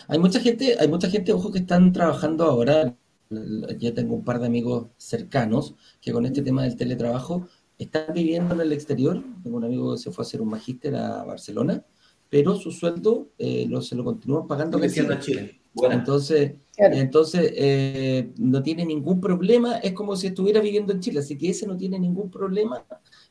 Hay 0.07 0.19
mucha 0.19 0.39
gente, 0.39 0.77
hay 0.79 0.87
mucha 0.87 1.09
gente, 1.09 1.33
ojo, 1.33 1.51
que 1.51 1.59
están 1.59 1.91
trabajando 1.91 2.45
ahora. 2.45 2.95
Ya 3.29 3.93
tengo 3.93 4.15
un 4.15 4.23
par 4.23 4.39
de 4.39 4.47
amigos 4.47 4.87
cercanos 4.97 5.75
que 6.01 6.13
con 6.13 6.25
este 6.25 6.41
tema 6.41 6.63
del 6.63 6.77
teletrabajo 6.77 7.47
están 7.77 8.13
viviendo 8.13 8.55
en 8.55 8.61
el 8.61 8.73
exterior. 8.73 9.23
Tengo 9.43 9.57
un 9.57 9.65
amigo 9.65 9.93
que 9.93 9.99
se 9.99 10.11
fue 10.11 10.23
a 10.23 10.25
hacer 10.25 10.41
un 10.41 10.49
magíster 10.49 10.95
a 10.95 11.23
Barcelona, 11.23 11.83
pero 12.29 12.55
su 12.55 12.71
sueldo 12.71 13.29
eh, 13.37 13.65
lo, 13.69 13.81
se 13.81 13.95
lo 13.95 14.03
continúan 14.03 14.47
pagando 14.47 14.81
en 14.81 15.19
Chile. 15.19 15.59
Entonces, 15.83 16.55
entonces 16.77 17.51
eh, 17.55 18.31
no 18.37 18.63
tiene 18.63 18.85
ningún 18.85 19.21
problema, 19.21 19.77
es 19.77 19.93
como 19.93 20.15
si 20.15 20.27
estuviera 20.27 20.59
viviendo 20.59 20.91
en 20.91 20.99
Chile, 20.99 21.19
así 21.19 21.37
que 21.37 21.49
ese 21.49 21.67
no 21.67 21.77
tiene 21.77 21.99
ningún 21.99 22.31
problema 22.31 22.83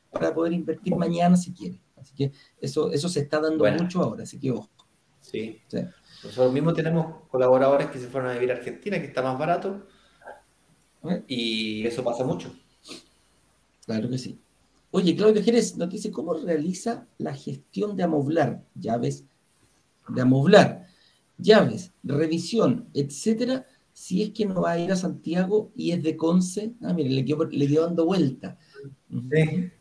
para 0.09 0.33
poder 0.33 0.53
invertir 0.53 0.95
mañana 0.95 1.35
si 1.35 1.51
quiere. 1.51 1.81
Así 1.97 2.13
que 2.15 2.31
eso, 2.61 2.91
eso 2.91 3.09
se 3.09 3.21
está 3.21 3.39
dando 3.39 3.65
mucho 3.71 4.01
ahora, 4.01 4.23
así 4.23 4.39
que 4.39 4.51
ojo. 4.51 4.69
Sí. 5.19 5.59
Nosotros 6.23 6.53
mismos 6.53 6.73
tenemos 6.73 7.23
colaboradores 7.29 7.87
que 7.87 7.99
se 7.99 8.07
fueron 8.07 8.29
a 8.29 8.33
vivir 8.33 8.51
a 8.51 8.55
Argentina, 8.55 8.99
que 8.99 9.07
está 9.07 9.21
más 9.21 9.37
barato, 9.37 9.85
¿Eh? 11.03 11.23
y 11.27 11.87
eso 11.87 12.03
pasa 12.03 12.23
mucho. 12.23 12.51
Claro 13.87 14.09
que 14.09 14.17
sí. 14.17 14.37
Oye, 14.91 15.15
Claudio 15.15 15.41
Jerez 15.41 15.77
nos 15.77 15.89
dice 15.89 16.11
cómo 16.11 16.33
realiza 16.33 17.07
la 17.17 17.33
gestión 17.33 17.95
de 17.95 18.03
amoblar, 18.03 18.63
llaves, 18.75 19.23
de 20.09 20.21
amoblar, 20.21 20.87
llaves, 21.37 21.93
revisión, 22.03 22.89
etcétera, 22.93 23.65
si 23.93 24.21
es 24.21 24.31
que 24.31 24.45
no 24.45 24.61
va 24.61 24.71
a 24.71 24.79
ir 24.79 24.91
a 24.91 24.95
Santiago 24.95 25.71
y 25.75 25.91
es 25.91 26.03
de 26.03 26.15
Conce. 26.15 26.73
Ah, 26.83 26.93
mire, 26.93 27.09
le 27.09 27.25
quedó, 27.25 27.45
le 27.45 27.67
dando 27.67 28.05
vuelta. 28.05 28.57
Sí. 29.09 29.71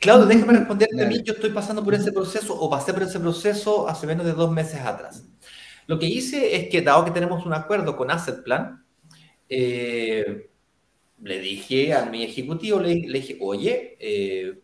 Claudio, 0.00 0.26
déjame 0.26 0.54
responderte 0.54 1.04
a 1.04 1.06
mí. 1.06 1.22
Yo 1.22 1.34
estoy 1.34 1.50
pasando 1.50 1.84
por 1.84 1.94
ese 1.94 2.12
proceso 2.12 2.58
o 2.58 2.68
pasé 2.68 2.92
por 2.92 3.02
ese 3.02 3.20
proceso 3.20 3.88
hace 3.88 4.06
menos 4.06 4.26
de 4.26 4.32
dos 4.32 4.50
meses 4.50 4.80
atrás. 4.80 5.24
Lo 5.86 5.98
que 5.98 6.06
hice 6.06 6.56
es 6.56 6.68
que, 6.68 6.82
dado 6.82 7.04
que 7.04 7.10
tenemos 7.10 7.44
un 7.44 7.54
acuerdo 7.54 7.96
con 7.96 8.10
Asset 8.10 8.42
Plan, 8.42 8.84
eh, 9.48 10.50
le 11.22 11.38
dije 11.38 11.94
a 11.94 12.04
mi 12.04 12.24
ejecutivo, 12.24 12.80
le, 12.80 12.94
dije, 12.94 13.38
oye, 13.40 13.96
eh, 14.00 14.60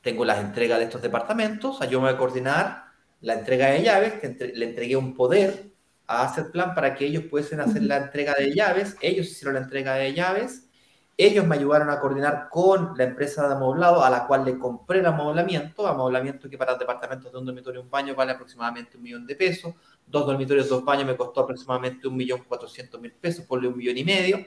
tengo 0.00 0.24
las 0.24 0.38
entregas 0.38 0.78
de 0.78 0.84
estos 0.84 1.02
departamentos, 1.02 1.82
ayúdame 1.82 2.10
a 2.10 2.16
coordinar 2.16 2.84
la 3.20 3.34
entrega 3.34 3.70
de 3.70 3.82
llaves, 3.82 4.14
le 4.54 4.64
entregué 4.64 4.96
un 4.96 5.14
poder 5.14 5.72
a 6.06 6.22
Asset 6.22 6.52
Plan 6.52 6.72
para 6.74 6.94
que 6.94 7.04
ellos 7.04 7.24
pudiesen 7.24 7.60
hacer 7.60 7.82
la 7.82 7.96
entrega 7.96 8.34
de 8.34 8.54
llaves, 8.54 8.96
ellos 9.00 9.26
hicieron 9.26 9.54
la 9.54 9.60
entrega 9.60 9.94
de 9.96 10.14
llaves, 10.14 10.68
ellos 11.16 11.44
me 11.44 11.56
ayudaron 11.56 11.90
a 11.90 11.98
coordinar 11.98 12.48
con 12.48 12.92
la 12.96 13.02
empresa 13.02 13.48
de 13.48 13.54
amoblado 13.54 14.04
a 14.04 14.08
la 14.08 14.24
cual 14.28 14.44
le 14.44 14.56
compré 14.56 15.00
el 15.00 15.06
amoblamiento, 15.06 15.84
amoblamiento 15.88 16.48
que 16.48 16.56
para 16.56 16.76
departamentos 16.76 17.32
de 17.32 17.38
un 17.38 17.44
dormitorio 17.44 17.80
y 17.80 17.84
un 17.84 17.90
baño 17.90 18.14
vale 18.14 18.32
aproximadamente 18.32 18.96
un 18.96 19.02
millón 19.02 19.26
de 19.26 19.34
pesos, 19.34 19.74
dos 20.06 20.24
dormitorios, 20.24 20.68
dos 20.68 20.84
baños 20.84 21.06
me 21.06 21.16
costó 21.16 21.40
aproximadamente 21.40 22.06
un 22.06 22.16
millón 22.16 22.44
cuatrocientos 22.44 23.00
mil 23.00 23.12
pesos, 23.12 23.44
por 23.44 23.58
un 23.66 23.76
millón 23.76 23.98
y 23.98 24.04
medio, 24.04 24.46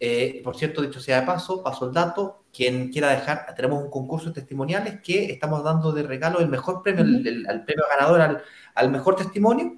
eh, 0.00 0.40
por 0.44 0.56
cierto, 0.56 0.82
dicho 0.82 1.00
sea 1.00 1.20
de 1.20 1.26
paso, 1.26 1.62
paso 1.62 1.86
el 1.86 1.92
dato, 1.92 2.44
quien 2.52 2.90
quiera 2.90 3.10
dejar, 3.10 3.52
tenemos 3.56 3.82
un 3.82 3.90
concurso 3.90 4.28
de 4.28 4.34
testimoniales 4.34 5.00
que 5.02 5.24
estamos 5.32 5.64
dando 5.64 5.90
de 5.92 6.04
regalo 6.04 6.38
el 6.38 6.48
mejor 6.48 6.82
premio, 6.82 7.02
el, 7.02 7.64
premio 7.64 7.84
ganador 7.90 8.42
al, 8.74 8.90
mejor 8.90 9.16
testimonio. 9.16 9.76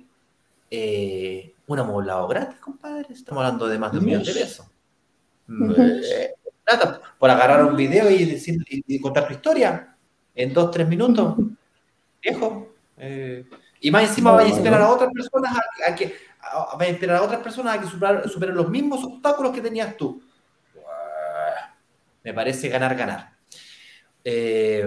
Eh, 0.70 1.54
un 1.66 1.78
amoblado 1.78 2.28
gratis, 2.28 2.58
compadre. 2.60 3.06
Estamos 3.12 3.42
hablando 3.42 3.66
de 3.66 3.78
más 3.78 3.92
de 3.92 3.98
un 3.98 4.04
millón 4.04 4.22
de 4.22 4.32
pesos. 4.32 4.66
Eh, 5.78 6.34
por 7.18 7.30
agarrar 7.30 7.64
un 7.64 7.76
video 7.76 8.10
y, 8.10 8.24
decir, 8.24 8.56
y, 8.68 9.00
contar 9.00 9.26
tu 9.26 9.32
historia 9.32 9.96
en 10.34 10.52
dos, 10.52 10.70
tres 10.70 10.86
minutos. 10.86 11.36
Viejo. 12.22 12.68
Y 13.80 13.90
más 13.90 14.04
encima 14.04 14.32
vaya 14.32 14.52
a 14.52 14.56
esperar 14.56 14.82
a 14.82 14.90
otras 14.90 15.10
personas 15.12 15.56
a 15.86 15.94
que 15.94 16.14
a, 16.40 16.76
a 16.78 16.86
esperar 16.86 17.16
a 17.16 17.22
otras 17.22 17.40
personas 17.40 17.76
a 17.76 17.80
que 17.80 17.86
superen, 18.28 18.54
los 18.54 18.68
mismos 18.68 19.02
obstáculos 19.04 19.52
que 19.52 19.60
tenías 19.60 19.96
tú. 19.96 20.22
Me 22.22 22.34
parece 22.34 22.68
ganar, 22.68 22.94
ganar. 22.94 23.32
Eh, 24.22 24.86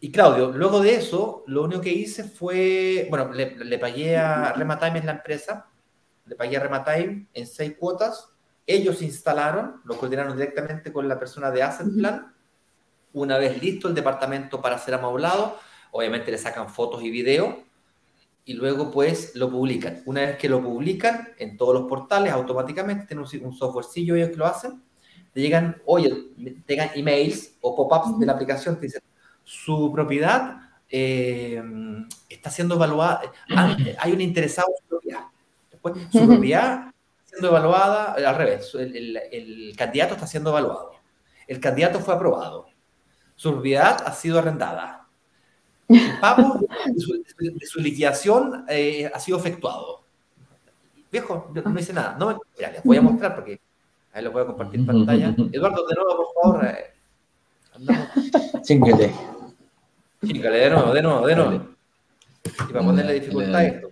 y 0.00 0.12
Claudio, 0.12 0.52
luego 0.52 0.80
de 0.80 0.94
eso, 0.94 1.42
lo 1.48 1.64
único 1.64 1.80
que 1.80 1.92
hice 1.92 2.22
fue, 2.22 3.08
bueno, 3.10 3.32
le, 3.32 3.78
pagué 3.78 4.16
a 4.16 4.52
Rematime 4.52 5.00
en 5.00 5.06
la 5.06 5.12
empresa, 5.12 5.68
le 6.26 6.36
pagué 6.36 6.56
a 6.56 6.60
Rematime 6.60 7.26
en 7.34 7.46
seis 7.48 7.74
cuotas, 7.76 8.28
ellos 8.64 9.02
instalaron, 9.02 9.80
lo 9.84 9.96
coordinaron 9.96 10.36
directamente 10.36 10.92
con 10.92 11.08
la 11.08 11.18
persona 11.18 11.50
de 11.50 11.64
Asset 11.64 11.88
Plan. 11.92 12.32
Una 13.12 13.36
vez 13.38 13.60
listo 13.60 13.88
el 13.88 13.94
departamento 13.94 14.60
para 14.60 14.78
ser 14.78 14.94
amoblado, 14.94 15.58
obviamente 15.90 16.30
le 16.30 16.38
sacan 16.38 16.68
fotos 16.68 17.02
y 17.02 17.10
videos 17.10 17.56
y 18.44 18.54
luego 18.54 18.90
pues 18.90 19.34
lo 19.34 19.50
publican. 19.50 20.02
Una 20.06 20.22
vez 20.22 20.36
que 20.36 20.48
lo 20.48 20.62
publican 20.62 21.28
en 21.38 21.56
todos 21.56 21.74
los 21.74 21.88
portales, 21.88 22.32
automáticamente 22.32 23.06
tienen 23.06 23.24
un, 23.44 23.54
softwarecillo 23.54 24.16
ellos 24.16 24.30
que 24.30 24.36
lo 24.36 24.46
hacen, 24.46 24.82
te 25.32 25.40
llegan, 25.40 25.80
oye, 25.86 26.12
tengan 26.66 26.90
emails 26.94 27.56
o 27.60 27.76
pop-ups 27.76 28.18
de 28.18 28.26
la 28.26 28.32
aplicación, 28.32 28.76
te 28.76 28.86
dicen, 28.86 29.02
su 29.44 29.92
propiedad 29.92 30.56
eh, 30.88 31.62
está 32.28 32.50
siendo 32.50 32.74
evaluada, 32.74 33.22
hay 33.98 34.12
un 34.12 34.20
interesado 34.20 34.68
en 34.70 34.82
su 34.82 34.88
propiedad. 34.88 35.24
Después, 35.70 35.94
su 36.10 36.26
propiedad 36.26 36.90
siendo 37.24 37.48
evaluada, 37.48 38.14
al 38.14 38.34
revés, 38.34 38.74
el, 38.74 39.16
el, 39.16 39.74
candidato 39.76 40.14
está 40.14 40.26
siendo 40.26 40.50
evaluado. 40.50 40.92
El 41.46 41.60
candidato 41.60 42.00
fue 42.00 42.14
aprobado. 42.14 42.66
Su 43.36 43.52
propiedad 43.52 44.02
ha 44.04 44.12
sido 44.12 44.40
arrendada. 44.40 44.99
El 45.90 46.20
pago 46.20 46.60
de 46.86 47.66
su, 47.66 47.80
liquidación 47.80 48.64
eh, 48.68 49.10
ha 49.12 49.18
sido 49.18 49.38
efectuado. 49.38 50.02
Viejo, 51.10 51.50
no 51.52 51.80
hice 51.80 51.92
nada. 51.92 52.16
No, 52.16 52.38
mira, 52.56 52.70
les 52.70 52.84
voy 52.84 52.96
a 52.96 53.02
mostrar 53.02 53.34
porque 53.34 53.60
ahí 54.12 54.22
lo 54.22 54.30
voy 54.30 54.42
a 54.42 54.46
compartir 54.46 54.80
en 54.80 54.86
pantalla. 54.86 55.34
Eduardo, 55.52 55.86
de 55.86 55.94
nuevo, 55.94 56.16
por 56.16 56.42
favor. 56.42 56.66
Eh, 56.66 56.90
Chingale. 58.62 59.12
Chingale, 60.24 60.58
de 60.58 60.70
nuevo, 60.70 60.92
de 60.92 61.02
nuevo, 61.02 61.26
de 61.26 61.36
nuevo. 61.36 61.68
Y 62.44 62.72
para 62.72 62.84
ponerle 62.84 63.14
dificultad 63.14 63.54
a 63.56 63.64
esto. 63.64 63.90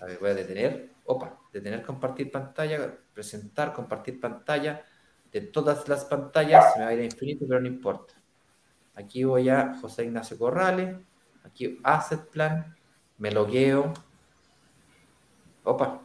A 0.00 0.04
ver, 0.06 0.18
voy 0.18 0.30
a 0.30 0.34
detener. 0.34 0.90
Opa, 1.06 1.38
detener 1.52 1.82
compartir 1.82 2.30
pantalla, 2.30 2.94
presentar, 3.14 3.72
compartir 3.72 4.20
pantalla. 4.20 4.84
De 5.32 5.40
todas 5.40 5.88
las 5.88 6.04
pantallas 6.04 6.72
se 6.72 6.78
me 6.78 6.84
va 6.84 6.90
a 6.90 6.94
ir 6.94 7.00
a 7.00 7.04
infinito, 7.04 7.46
pero 7.48 7.60
no 7.60 7.66
importa. 7.66 8.13
Aquí 8.96 9.24
voy 9.24 9.48
a 9.48 9.76
José 9.80 10.04
Ignacio 10.04 10.38
Corrales. 10.38 10.96
Aquí 11.44 11.78
Asset 11.82 12.28
Plan. 12.30 12.74
Me 13.18 13.30
logueo. 13.30 13.92
Opa. 15.64 16.00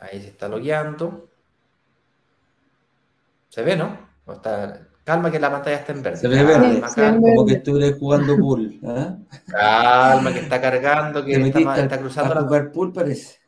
Ahí 0.00 0.20
se 0.20 0.28
está 0.28 0.48
logueando. 0.48 1.28
¿Se 3.48 3.62
ve, 3.62 3.76
no? 3.76 3.96
está... 4.32 4.88
Calma 5.04 5.32
que 5.32 5.40
la 5.40 5.50
pantalla 5.50 5.78
está 5.78 5.92
en 5.92 6.02
verde. 6.02 6.16
Se 6.16 6.28
ve 6.28 6.44
verde, 6.44 6.80
como 7.20 7.44
que 7.44 7.54
estuviera 7.54 7.96
jugando 7.98 8.36
pool. 8.36 8.78
¿eh? 8.82 9.16
Calma, 9.48 10.32
que 10.32 10.38
está 10.40 10.60
cargando, 10.60 11.24
que 11.24 11.32
está, 11.32 11.80
está, 11.80 11.98
cruzando 11.98 12.38
a 12.38 12.42
jugar 12.42 12.70
pool 12.70 12.92
parece. 12.92 13.41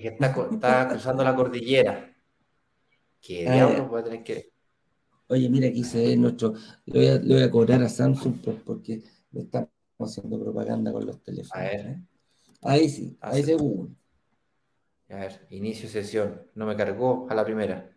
Que 0.00 0.08
está, 0.08 0.26
está 0.26 0.88
cruzando 0.88 1.24
la 1.24 1.34
cordillera. 1.34 2.14
¿Qué 3.20 3.48
ah, 3.48 3.54
diablos 3.54 3.88
voy 3.88 4.00
a 4.00 4.04
tener 4.04 4.22
que...? 4.22 4.52
Oye, 5.28 5.48
mira, 5.48 5.68
aquí 5.68 5.82
se 5.82 6.06
ve 6.06 6.16
nuestro... 6.16 6.54
Le 6.84 6.98
voy 6.98 7.08
a, 7.08 7.14
le 7.18 7.34
voy 7.34 7.42
a 7.42 7.50
cobrar 7.50 7.82
a 7.82 7.88
Samsung 7.88 8.36
porque 8.64 9.02
le 9.32 9.40
estamos 9.40 9.68
haciendo 9.98 10.38
propaganda 10.38 10.92
con 10.92 11.06
los 11.06 11.22
teléfonos. 11.22 11.52
A 11.52 11.68
ver. 11.68 11.86
¿eh? 11.86 12.02
Ahí 12.62 12.88
sí, 12.88 13.16
ahí 13.20 13.42
se 13.42 13.54
Google. 13.54 13.94
A 15.08 15.16
ver, 15.16 15.46
inicio 15.50 15.88
sesión. 15.88 16.42
No 16.54 16.66
me 16.66 16.76
cargó 16.76 17.26
a 17.30 17.34
la 17.34 17.44
primera. 17.44 17.90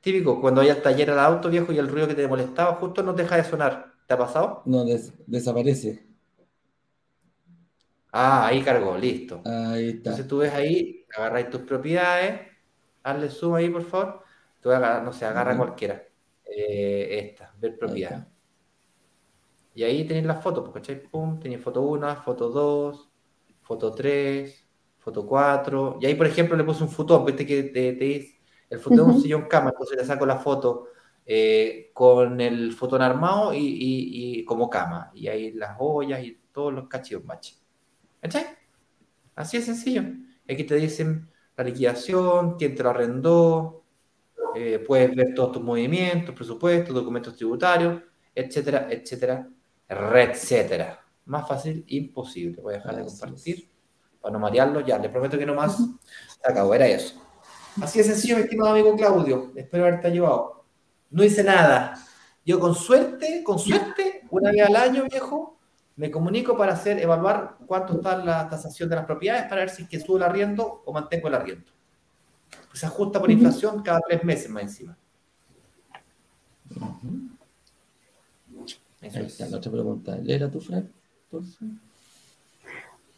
Típico, 0.00 0.40
cuando 0.40 0.60
hay 0.60 0.70
al 0.70 0.82
taller 0.82 1.10
al 1.10 1.18
auto 1.18 1.48
viejo 1.50 1.72
y 1.72 1.78
el 1.78 1.88
ruido 1.88 2.08
que 2.08 2.14
te 2.14 2.28
molestaba 2.28 2.74
justo 2.74 3.02
no 3.02 3.12
deja 3.12 3.36
de 3.36 3.44
sonar. 3.44 3.94
¿Te 4.06 4.14
ha 4.14 4.18
pasado? 4.18 4.62
No, 4.66 4.84
desaparece. 5.26 6.06
Ah, 8.12 8.46
ahí 8.46 8.62
cargó, 8.62 8.96
listo. 8.96 9.42
Ahí 9.44 9.88
está. 9.88 10.10
Entonces 10.10 10.28
tú 10.28 10.38
ves 10.38 10.52
ahí, 10.52 11.03
agarráis 11.16 11.50
tus 11.50 11.62
propiedades, 11.62 12.40
hazle 13.02 13.30
zoom 13.30 13.54
ahí, 13.54 13.68
por 13.70 13.84
favor. 13.84 14.24
Tú 14.60 14.70
agarrar, 14.70 15.02
no 15.02 15.12
sé, 15.12 15.24
agarra 15.26 15.56
cualquiera. 15.56 16.02
Eh, 16.44 17.30
esta, 17.30 17.52
ver 17.58 17.78
propiedad. 17.78 18.28
y 19.74 19.82
ahí 19.82 20.04
tenéis 20.06 20.26
las 20.26 20.42
fotos, 20.42 20.62
pues, 20.62 20.74
¿cachai? 20.74 21.02
Pum, 21.02 21.40
tenéis 21.40 21.62
foto 21.62 21.82
1, 21.82 22.16
foto 22.22 22.48
2, 22.48 23.10
foto 23.62 23.92
3, 23.92 24.68
foto 24.98 25.26
4, 25.26 25.98
y 26.00 26.06
ahí, 26.06 26.14
por 26.14 26.26
ejemplo, 26.26 26.56
le 26.56 26.64
puse 26.64 26.84
un 26.84 26.90
futón, 26.90 27.24
viste 27.24 27.44
que 27.44 27.64
te, 27.64 27.92
dice, 27.92 28.40
el 28.70 28.78
futón 28.78 29.10
es 29.10 29.16
un 29.16 29.22
sillón 29.22 29.42
cama, 29.48 29.70
entonces 29.70 29.96
le 29.96 30.04
saco 30.04 30.26
la 30.26 30.36
foto 30.36 30.88
eh, 31.26 31.90
con 31.92 32.40
el 32.40 32.72
fotón 32.72 33.02
armado 33.02 33.52
y, 33.54 34.44
como 34.46 34.70
cama, 34.70 35.10
y 35.14 35.28
ahí 35.28 35.52
las 35.52 35.76
ollas 35.78 36.22
y 36.22 36.40
todos 36.52 36.72
los 36.72 36.88
cachillos 36.88 37.24
machi. 37.24 37.56
¿Cachai? 38.20 38.44
Así 39.34 39.56
es 39.56 39.64
sencillo. 39.64 40.02
Aquí 40.48 40.64
te 40.64 40.76
dicen 40.76 41.30
la 41.56 41.64
liquidación, 41.64 42.56
quién 42.56 42.74
te 42.74 42.82
lo 42.82 42.90
arrendó, 42.90 43.84
eh, 44.54 44.78
puedes 44.86 45.14
ver 45.14 45.34
todos 45.34 45.52
tus 45.52 45.62
movimientos, 45.62 46.34
presupuestos, 46.34 46.94
documentos 46.94 47.36
tributarios, 47.36 48.02
etcétera, 48.34 48.86
etcétera, 48.90 49.48
etcétera. 49.88 51.00
Más 51.26 51.48
fácil, 51.48 51.84
imposible. 51.88 52.60
Voy 52.62 52.74
a 52.74 52.76
dejar 52.78 52.96
de 52.96 53.04
compartir 53.04 53.68
para 54.20 54.32
no 54.32 54.38
marearlo. 54.38 54.80
Ya, 54.80 54.98
le 54.98 55.08
prometo 55.08 55.38
que 55.38 55.46
no 55.46 55.54
más 55.54 55.76
se 55.76 56.50
acabó, 56.50 56.74
era 56.74 56.86
eso. 56.86 57.20
Así 57.80 57.98
de 57.98 58.04
sencillo, 58.04 58.36
mi 58.36 58.42
estimado 58.42 58.70
amigo 58.70 58.94
Claudio. 58.96 59.52
Espero 59.56 59.84
haberte 59.84 60.06
ayudado. 60.06 60.64
No 61.10 61.24
hice 61.24 61.42
nada. 61.42 61.94
Yo 62.44 62.60
con 62.60 62.74
suerte, 62.74 63.42
con 63.42 63.58
suerte, 63.58 64.22
una 64.30 64.50
vez 64.50 64.66
al 64.66 64.76
año, 64.76 65.04
viejo, 65.10 65.53
me 65.96 66.10
comunico 66.10 66.56
para 66.56 66.72
hacer, 66.72 66.98
evaluar 66.98 67.56
cuánto 67.66 67.94
está 67.94 68.16
la 68.16 68.48
tasación 68.48 68.88
de 68.88 68.96
las 68.96 69.04
propiedades 69.04 69.44
para 69.44 69.60
ver 69.60 69.70
si 69.70 69.82
es 69.82 69.88
que 69.88 70.00
subo 70.00 70.16
el 70.16 70.24
arriendo 70.24 70.82
o 70.84 70.92
mantengo 70.92 71.28
el 71.28 71.34
arriendo. 71.34 71.70
Pues 72.68 72.80
se 72.80 72.86
ajusta 72.86 73.20
por 73.20 73.30
inflación 73.30 73.82
cada 73.82 74.00
tres 74.00 74.24
meses 74.24 74.50
más 74.50 74.64
encima. 74.64 74.96
Ahí 79.00 79.26
está 79.26 79.46
la 79.46 79.58
otra 79.58 79.70
pregunta. 79.70 80.18
¿Era 80.26 80.50
tu, 80.50 80.60
Fred? 80.60 80.84
Por 81.30 81.44
favor. 81.44 81.74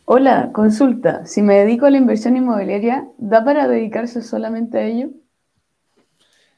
Hola, 0.09 0.51
consulta. 0.53 1.27
Si 1.27 1.43
me 1.43 1.57
dedico 1.57 1.87
a 1.87 1.91
la 1.91 1.97
inversión 1.97 2.37
inmobiliaria, 2.37 3.09
¿da 3.19 3.45
para 3.45 3.67
dedicarse 3.67 4.23
solamente 4.23 4.79
a 4.79 4.85
ello? 4.85 5.11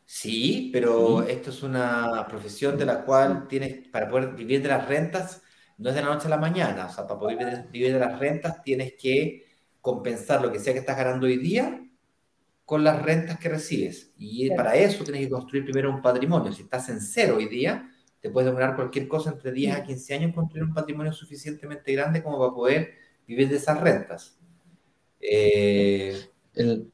Sí, 0.04 0.70
pero 0.72 1.22
esto 1.22 1.50
es 1.50 1.62
una 1.62 2.26
profesión 2.28 2.76
de 2.76 2.86
la 2.86 3.04
cual 3.04 3.46
tienes, 3.48 3.88
para 3.88 4.08
poder 4.08 4.34
vivir 4.34 4.62
de 4.62 4.68
las 4.68 4.86
rentas, 4.86 5.42
no 5.78 5.88
es 5.88 5.94
de 5.94 6.02
la 6.02 6.08
noche 6.08 6.26
a 6.26 6.30
la 6.30 6.36
mañana. 6.36 6.86
O 6.86 6.92
sea, 6.92 7.06
para 7.06 7.18
poder 7.18 7.66
vivir 7.70 7.92
de, 7.92 7.98
las 7.98 8.18
rentas 8.18 8.62
tienes 8.62 8.94
que 8.94 9.46
compensar 9.80 10.42
lo 10.42 10.52
que 10.52 10.58
sea 10.58 10.72
que 10.72 10.80
estás 10.80 10.96
ganando 10.96 11.26
hoy 11.26 11.38
día 11.38 11.84
con 12.64 12.84
las 12.84 13.00
rentas 13.00 13.38
que 13.38 13.48
recibes. 13.48 14.12
Y 14.18 14.50
para 14.50 14.74
eso 14.74 15.02
tienes 15.04 15.22
que 15.22 15.30
construir 15.30 15.64
primero 15.64 15.90
un 15.90 16.02
patrimonio. 16.02 16.52
Si 16.52 16.62
estás 16.62 16.88
en 16.90 17.00
cero 17.00 17.36
hoy 17.38 17.48
día, 17.48 17.88
te 18.20 18.28
puedes 18.28 18.46
demorar 18.46 18.76
cualquier 18.76 19.08
cosa 19.08 19.30
entre 19.30 19.52
10 19.52 19.76
a 19.76 19.84
15 19.84 20.14
años 20.14 20.34
construir 20.34 20.64
un 20.64 20.74
patrimonio 20.74 21.12
suficientemente 21.12 21.92
grande 21.92 22.22
como 22.22 22.38
para 22.38 22.52
poder 22.52 22.94
vivir 23.26 23.48
de 23.48 23.56
esas 23.56 23.80
rentas. 23.80 24.38
Eh, 25.20 26.14
el, 26.54 26.90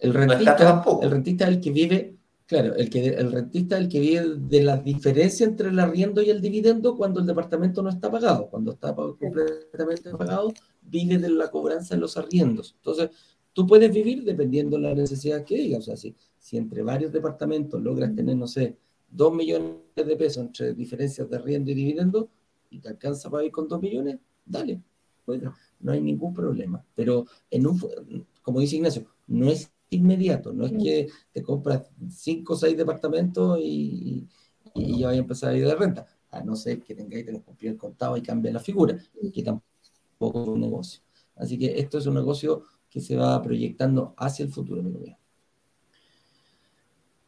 rentista, 0.00 0.82
el 1.02 1.10
rentista 1.10 1.44
es 1.44 1.50
el 1.50 1.60
que 1.60 1.70
vive, 1.70 2.16
claro, 2.50 2.74
el, 2.74 2.90
que, 2.90 3.06
el 3.10 3.30
rentista 3.30 3.76
es 3.76 3.84
el 3.84 3.88
que 3.88 4.00
vive 4.00 4.34
de 4.36 4.64
la 4.64 4.76
diferencia 4.76 5.46
entre 5.46 5.68
el 5.68 5.78
arriendo 5.78 6.20
y 6.20 6.30
el 6.30 6.40
dividendo 6.40 6.96
cuando 6.96 7.20
el 7.20 7.26
departamento 7.26 7.80
no 7.80 7.90
está 7.90 8.10
pagado. 8.10 8.48
Cuando 8.50 8.72
está 8.72 8.92
completamente 8.92 10.10
pagado, 10.10 10.52
vive 10.82 11.18
de 11.18 11.28
la 11.30 11.48
cobranza 11.48 11.94
de 11.94 12.00
los 12.00 12.16
arriendos. 12.16 12.74
Entonces, 12.78 13.10
tú 13.52 13.68
puedes 13.68 13.94
vivir 13.94 14.24
dependiendo 14.24 14.76
de 14.76 14.82
la 14.82 14.94
necesidad 14.96 15.44
que 15.44 15.58
digas. 15.58 15.78
O 15.78 15.82
sea, 15.82 15.96
si, 15.96 16.16
si 16.40 16.56
entre 16.56 16.82
varios 16.82 17.12
departamentos 17.12 17.80
logras 17.80 18.16
tener, 18.16 18.36
no 18.36 18.48
sé, 18.48 18.76
dos 19.08 19.32
millones 19.32 19.76
de 19.94 20.16
pesos 20.16 20.44
entre 20.44 20.74
diferencias 20.74 21.30
de 21.30 21.36
arriendo 21.36 21.70
y 21.70 21.74
dividendo 21.74 22.30
y 22.68 22.80
te 22.80 22.88
alcanza 22.88 23.30
para 23.30 23.42
vivir 23.42 23.52
con 23.52 23.68
dos 23.68 23.80
millones, 23.80 24.18
dale. 24.44 24.82
Bueno, 25.24 25.54
no 25.78 25.92
hay 25.92 26.00
ningún 26.00 26.34
problema. 26.34 26.84
Pero 26.96 27.26
en 27.48 27.68
un, 27.68 28.26
como 28.42 28.58
dice 28.58 28.74
Ignacio, 28.74 29.06
no 29.28 29.48
es 29.48 29.70
inmediato, 29.90 30.52
no 30.52 30.66
es 30.66 30.72
que 30.72 31.08
te 31.32 31.42
compras 31.42 31.90
cinco 32.08 32.54
o 32.54 32.56
seis 32.56 32.76
departamentos 32.76 33.58
y, 33.60 34.26
ya 34.74 35.08
vaya 35.08 35.18
a 35.18 35.22
empezar 35.22 35.50
a 35.50 35.56
ir 35.56 35.66
de 35.66 35.74
renta, 35.74 36.06
a 36.30 36.42
no 36.42 36.54
ser 36.54 36.82
que 36.82 36.94
tengáis 36.94 37.26
que 37.26 37.40
cumplir 37.40 37.72
el 37.72 37.76
contado 37.76 38.16
y 38.16 38.22
cambie 38.22 38.52
la 38.52 38.60
figura, 38.60 38.96
que 39.34 39.42
tampoco 39.42 40.42
es 40.42 40.48
un 40.48 40.60
negocio. 40.60 41.02
Así 41.36 41.58
que 41.58 41.78
esto 41.78 41.98
es 41.98 42.06
un 42.06 42.14
negocio 42.14 42.62
que 42.88 43.00
se 43.00 43.16
va 43.16 43.40
proyectando 43.42 44.14
hacia 44.16 44.44
el 44.44 44.52
futuro, 44.52 44.80
amigo 44.80 45.00
mío. 45.00 45.16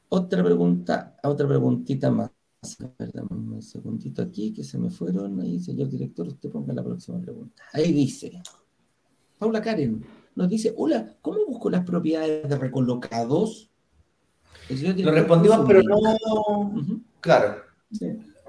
Otra 0.08 0.44
pregunta, 0.44 1.16
otra 1.22 1.48
preguntita 1.48 2.10
más. 2.10 2.30
Perdón, 2.96 3.54
un 3.54 3.62
segundito 3.62 4.22
aquí 4.22 4.52
que 4.52 4.62
se 4.62 4.78
me 4.78 4.90
fueron. 4.90 5.40
Ahí, 5.40 5.58
señor 5.58 5.88
director, 5.88 6.28
usted 6.28 6.48
ponga 6.50 6.72
la 6.72 6.84
próxima 6.84 7.18
pregunta. 7.18 7.62
Ahí 7.72 7.92
dice, 7.92 8.40
Paula 9.38 9.60
Karen 9.60 10.04
nos 10.34 10.48
dice, 10.48 10.72
hola, 10.76 11.16
¿cómo 11.20 11.44
busco 11.46 11.70
las 11.70 11.84
propiedades 11.84 12.48
de 12.48 12.56
recolocados? 12.56 13.70
Lo 14.68 15.12
respondimos, 15.12 15.64
pero 15.66 15.82
no... 15.82 17.02
Claro. 17.20 17.62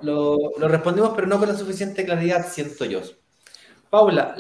lo, 0.02 0.68
respondimos, 0.68 1.12
pero 1.16 1.28
no 1.28 1.40
con 1.40 1.50
la 1.50 1.58
suficiente 1.58 2.06
claridad, 2.06 2.48
siento 2.48 2.86
yo. 2.86 3.02
Paula, 3.90 4.36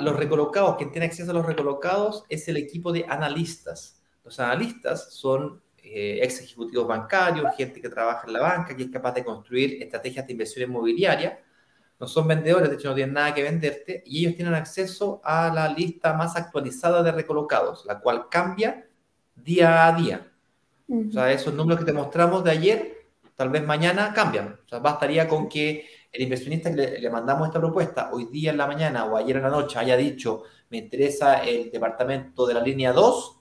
los 0.00 0.16
recolocados, 0.16 0.76
quien 0.76 0.92
tiene 0.92 1.06
acceso 1.06 1.30
a 1.30 1.34
los 1.34 1.46
recolocados 1.46 2.24
es 2.28 2.46
el 2.48 2.56
equipo 2.56 2.92
de 2.92 3.04
analistas. 3.08 4.00
Los 4.24 4.38
analistas 4.38 5.12
son 5.12 5.60
eh, 5.82 6.20
ex 6.22 6.40
ejecutivos 6.40 6.86
bancarios, 6.86 7.56
gente 7.56 7.80
que 7.80 7.88
trabaja 7.88 8.26
en 8.26 8.32
la 8.34 8.40
banca, 8.40 8.76
que 8.76 8.84
es 8.84 8.90
capaz 8.90 9.12
de 9.14 9.24
construir 9.24 9.82
estrategias 9.82 10.26
de 10.26 10.32
inversión 10.32 10.70
inmobiliaria. 10.70 11.40
No 12.02 12.08
son 12.08 12.26
vendedores, 12.26 12.68
de 12.68 12.74
hecho 12.74 12.88
no 12.88 12.96
tienen 12.96 13.14
nada 13.14 13.32
que 13.32 13.44
venderte, 13.44 14.02
y 14.04 14.18
ellos 14.18 14.34
tienen 14.34 14.54
acceso 14.54 15.20
a 15.22 15.54
la 15.54 15.68
lista 15.68 16.14
más 16.14 16.34
actualizada 16.34 17.00
de 17.00 17.12
recolocados, 17.12 17.84
la 17.86 18.00
cual 18.00 18.28
cambia 18.28 18.88
día 19.36 19.86
a 19.86 19.92
día. 19.92 20.32
O 20.88 21.12
sea, 21.12 21.30
esos 21.30 21.54
números 21.54 21.78
que 21.78 21.86
te 21.86 21.92
mostramos 21.92 22.42
de 22.42 22.50
ayer, 22.50 23.06
tal 23.36 23.50
vez 23.50 23.64
mañana 23.64 24.12
cambian. 24.12 24.58
O 24.66 24.68
sea, 24.68 24.80
bastaría 24.80 25.28
con 25.28 25.48
que 25.48 25.86
el 26.10 26.22
inversionista 26.22 26.70
que 26.70 26.76
le, 26.76 26.98
le, 26.98 27.08
mandamos 27.08 27.46
esta 27.46 27.60
propuesta 27.60 28.10
hoy 28.12 28.24
día 28.24 28.50
en 28.50 28.56
la 28.56 28.66
mañana 28.66 29.04
o 29.04 29.16
ayer 29.16 29.36
en 29.36 29.44
la 29.44 29.50
noche 29.50 29.78
haya 29.78 29.96
dicho, 29.96 30.42
me 30.70 30.78
interesa 30.78 31.44
el 31.44 31.70
departamento 31.70 32.48
de 32.48 32.54
la 32.54 32.62
línea 32.62 32.92
2, 32.92 33.40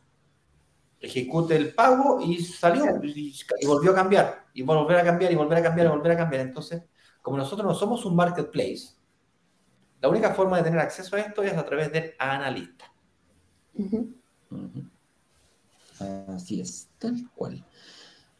ejecute 1.00 1.56
el 1.56 1.74
pago 1.74 2.22
y 2.22 2.38
salió 2.44 2.86
y, 3.02 3.66
volvió 3.66 3.90
a 3.90 3.96
cambiar, 3.96 4.46
y 4.54 4.62
volver 4.62 4.98
a 4.98 5.04
cambiar, 5.04 5.32
y 5.32 5.36
volver 5.36 5.58
a 5.58 5.64
cambiar, 5.64 5.88
y 5.88 5.90
volver 5.90 6.12
a 6.12 6.18
cambiar. 6.18 6.42
Entonces, 6.42 6.84
como 7.22 7.38
nosotros 7.38 7.68
no 7.68 7.74
somos 7.74 8.06
un 8.06 8.16
marketplace, 8.16 8.96
la 10.02 10.10
única 10.10 10.34
forma 10.34 10.58
de 10.58 10.64
tener 10.64 10.80
acceso 10.80 11.16
a 11.16 11.20
esto 11.20 11.44
es 11.44 11.54
a 11.54 11.66
través 11.66 11.92
del 11.92 12.14
analista. 12.18 12.92
Así 16.28 16.60
es, 16.60 16.90
tal 16.98 17.30
cual. 17.36 17.64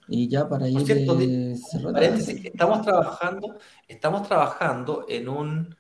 Y 0.08 0.28
ya 0.28 0.50
para 0.50 0.68
ir 0.68 0.86
cierto, 0.86 1.20
estamos 1.20 2.82
trabajando, 2.82 3.58
estamos 3.88 4.28
trabajando 4.28 5.06
en 5.08 5.30
un 5.30 5.76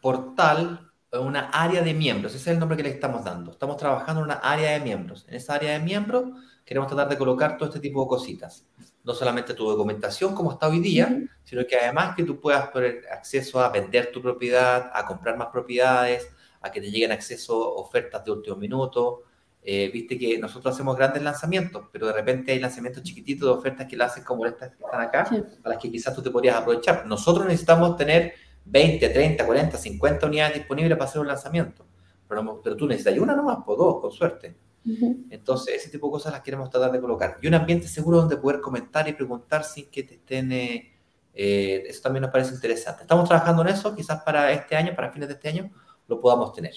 portal 0.00 0.92
una 1.20 1.50
área 1.50 1.82
de 1.82 1.92
miembros, 1.92 2.34
ese 2.34 2.42
es 2.42 2.54
el 2.54 2.58
nombre 2.58 2.76
que 2.76 2.82
le 2.84 2.90
estamos 2.90 3.24
dando. 3.24 3.50
Estamos 3.50 3.76
trabajando 3.76 4.20
en 4.22 4.26
una 4.26 4.36
área 4.36 4.72
de 4.72 4.80
miembros. 4.80 5.26
En 5.28 5.34
esa 5.34 5.54
área 5.54 5.72
de 5.72 5.80
miembros 5.80 6.30
queremos 6.64 6.88
tratar 6.88 7.08
de 7.08 7.18
colocar 7.18 7.56
todo 7.56 7.68
este 7.68 7.80
tipo 7.80 8.02
de 8.02 8.08
cositas. 8.08 8.66
No 9.04 9.14
solamente 9.14 9.54
tu 9.54 9.68
documentación 9.68 10.34
como 10.34 10.52
está 10.52 10.68
hoy 10.68 10.80
día, 10.80 11.22
sino 11.44 11.66
que 11.66 11.76
además 11.76 12.14
que 12.16 12.24
tú 12.24 12.40
puedas 12.40 12.72
tener 12.72 13.04
acceso 13.10 13.60
a 13.60 13.68
vender 13.68 14.12
tu 14.12 14.22
propiedad, 14.22 14.90
a 14.94 15.04
comprar 15.04 15.36
más 15.36 15.48
propiedades, 15.48 16.28
a 16.60 16.70
que 16.70 16.80
te 16.80 16.90
lleguen 16.90 17.12
acceso 17.12 17.54
a 17.64 17.80
ofertas 17.80 18.24
de 18.24 18.30
último 18.30 18.56
minuto. 18.56 19.24
Eh, 19.64 19.90
viste 19.92 20.18
que 20.18 20.38
nosotros 20.38 20.74
hacemos 20.74 20.96
grandes 20.96 21.22
lanzamientos, 21.22 21.88
pero 21.92 22.06
de 22.08 22.12
repente 22.12 22.52
hay 22.52 22.58
lanzamientos 22.58 23.02
chiquititos 23.02 23.48
de 23.48 23.52
ofertas 23.52 23.86
que 23.86 23.96
la 23.96 24.06
hacen 24.06 24.24
como 24.24 24.46
estas 24.46 24.70
que 24.70 24.84
están 24.84 25.00
acá, 25.00 25.28
a 25.64 25.68
las 25.68 25.78
que 25.78 25.90
quizás 25.90 26.14
tú 26.14 26.22
te 26.22 26.30
podrías 26.30 26.56
aprovechar. 26.56 27.06
Nosotros 27.06 27.46
necesitamos 27.46 27.96
tener 27.96 28.34
20, 28.64 29.08
30, 29.08 29.46
40, 29.46 29.76
50 29.76 30.26
unidades 30.26 30.54
disponibles 30.54 30.96
para 30.96 31.08
hacer 31.08 31.20
un 31.20 31.28
lanzamiento. 31.28 31.86
Pero, 32.28 32.60
pero 32.62 32.76
tú 32.76 32.86
necesitas 32.86 33.18
una 33.18 33.36
nomás, 33.36 33.58
por 33.64 33.76
dos, 33.76 34.00
con 34.00 34.10
suerte. 34.10 34.56
Entonces, 34.84 35.76
ese 35.76 35.90
tipo 35.90 36.08
de 36.08 36.12
cosas 36.12 36.32
las 36.32 36.42
queremos 36.42 36.68
tratar 36.70 36.90
de 36.90 37.00
colocar. 37.00 37.38
Y 37.40 37.46
un 37.46 37.54
ambiente 37.54 37.88
seguro 37.88 38.18
donde 38.18 38.36
poder 38.36 38.60
comentar 38.60 39.08
y 39.08 39.12
preguntar 39.12 39.64
sin 39.64 39.90
que 39.90 40.02
te 40.02 40.14
estén... 40.14 40.52
Eh, 40.52 40.88
eh, 41.34 41.84
eso 41.86 42.02
también 42.02 42.22
nos 42.22 42.30
parece 42.30 42.54
interesante. 42.54 43.02
Estamos 43.02 43.28
trabajando 43.28 43.62
en 43.62 43.68
eso, 43.68 43.94
quizás 43.94 44.22
para 44.22 44.52
este 44.52 44.76
año, 44.76 44.94
para 44.94 45.10
fines 45.10 45.28
de 45.28 45.34
este 45.34 45.48
año, 45.48 45.70
lo 46.08 46.20
podamos 46.20 46.52
tener. 46.52 46.74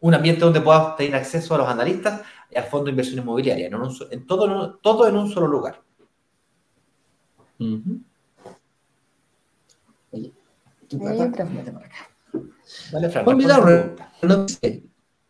Un 0.00 0.14
ambiente 0.14 0.42
donde 0.42 0.60
puedas 0.60 0.96
tener 0.96 1.16
acceso 1.16 1.54
a 1.54 1.58
los 1.58 1.68
analistas 1.68 2.22
y 2.50 2.56
al 2.56 2.64
fondo 2.64 2.84
de 2.84 2.90
inversión 2.90 3.18
inmobiliaria, 3.18 3.66
en, 3.66 4.26
todo, 4.26 4.76
todo 4.76 5.08
en 5.08 5.16
un 5.16 5.28
solo 5.30 5.48
lugar. 5.48 5.82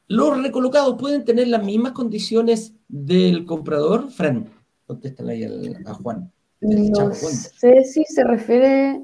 ¿Los 0.08 0.42
recolocados 0.42 0.96
pueden 0.98 1.24
tener 1.24 1.48
las 1.48 1.64
mismas 1.64 1.92
condiciones 1.92 2.74
del 2.88 3.44
comprador? 3.44 4.10
Fran, 4.10 4.48
contéstale 4.86 5.32
ahí 5.32 5.74
a 5.84 5.94
Juan. 5.94 6.32
No 6.60 7.12
sé 7.12 7.84
si 7.84 8.04
se 8.04 8.24
refiere 8.24 9.02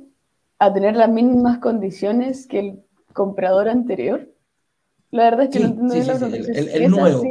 a 0.59 0.73
tener 0.73 0.97
las 0.97 1.11
mismas 1.11 1.59
condiciones 1.59 2.47
que 2.47 2.59
el 2.61 2.83
comprador 3.13 3.69
anterior. 3.69 4.33
La 5.11 5.25
verdad 5.25 5.45
es 5.45 5.51
que 5.51 5.61
no 5.61 5.67
entiendo 5.67 5.95
bien 5.95 6.07
la 6.07 6.19
pregunta. 6.19 6.61
El, 6.73 6.91
nuevo. 6.91 7.23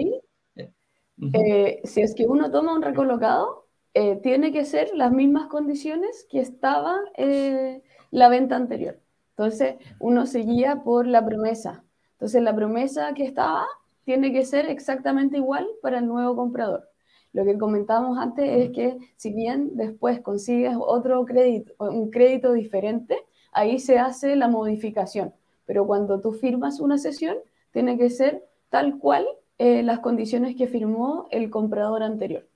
Eh, 1.34 1.82
si 1.84 2.02
es 2.02 2.14
que 2.14 2.26
uno 2.26 2.52
toma 2.52 2.76
un 2.76 2.82
recolocado, 2.82 3.68
eh, 3.94 4.20
tiene 4.22 4.52
que 4.52 4.66
ser 4.66 4.92
las 4.96 5.12
mismas 5.12 5.48
condiciones 5.48 6.26
que 6.30 6.40
estaba 6.40 7.00
eh, 7.18 7.82
la 8.12 8.30
venta 8.30 8.56
anterior. 8.56 9.00
Entonces, 9.32 9.76
uno 10.00 10.26
se 10.26 10.40
guía 10.40 10.84
por 10.84 11.08
la 11.08 11.26
promesa. 11.26 11.84
Entonces, 12.22 12.44
la 12.44 12.56
promesa 12.56 13.16
que 13.16 13.26
estaba 13.26 13.66
tiene 14.06 14.32
que 14.32 14.46
ser 14.46 14.68
exactamente 14.68 15.38
igual 15.38 15.68
para 15.82 15.98
el 15.98 16.06
nuevo 16.06 16.36
comprador. 16.36 16.88
Lo 17.34 17.44
que 17.46 17.58
comentábamos 17.58 18.20
antes 18.20 18.48
es 18.48 18.70
que 18.70 19.00
si 19.16 19.34
bien 19.34 19.72
después 19.74 20.22
consigues 20.22 20.76
otro 20.80 21.26
crédito, 21.26 21.74
un 21.80 22.12
crédito 22.12 22.54
diferente, 22.54 23.18
ahí 23.52 23.80
se 23.80 23.98
hace 23.98 24.36
la 24.36 24.48
modificación. 24.48 25.34
Pero 25.66 25.88
cuando 25.88 26.22
tú 26.22 26.34
firmas 26.34 26.80
una 26.80 27.00
sesión, 27.00 27.38
tiene 27.72 27.98
que 27.98 28.12
ser 28.12 28.46
tal 28.70 29.00
cual 29.00 29.26
eh, 29.58 29.82
las 29.82 29.98
condiciones 29.98 30.56
que 30.56 30.68
firmó 30.68 31.28
el 31.32 31.50
comprador 31.50 32.04
anterior. 32.04 32.48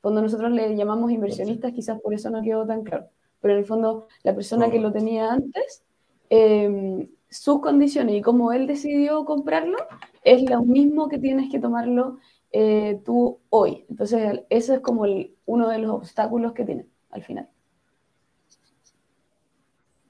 Cuando 0.00 0.22
nosotros 0.22 0.50
le 0.50 0.74
llamamos 0.76 1.10
inversionistas, 1.10 1.72
quizás 1.72 2.00
por 2.00 2.14
eso 2.14 2.30
no 2.30 2.40
quedó 2.40 2.66
tan 2.66 2.84
claro. 2.84 3.08
Pero 3.42 3.52
en 3.52 3.60
el 3.60 3.66
fondo, 3.66 4.06
la 4.22 4.34
persona 4.34 4.70
que 4.70 4.80
lo 4.80 4.90
tenía 4.92 5.30
antes 5.30 5.84
Em, 6.30 7.08
sus 7.34 7.60
condiciones 7.60 8.14
y 8.14 8.22
cómo 8.22 8.52
él 8.52 8.66
decidió 8.66 9.24
comprarlo, 9.24 9.76
es 10.22 10.48
lo 10.48 10.62
mismo 10.62 11.08
que 11.08 11.18
tienes 11.18 11.50
que 11.50 11.58
tomarlo 11.58 12.18
eh, 12.52 13.00
tú 13.04 13.40
hoy. 13.50 13.84
Entonces, 13.90 14.42
ese 14.48 14.74
es 14.74 14.80
como 14.80 15.04
uno 15.46 15.68
de 15.68 15.78
los 15.78 15.90
obstáculos 15.90 16.52
que 16.52 16.64
tiene 16.64 16.86
al 17.10 17.22
final. 17.22 17.48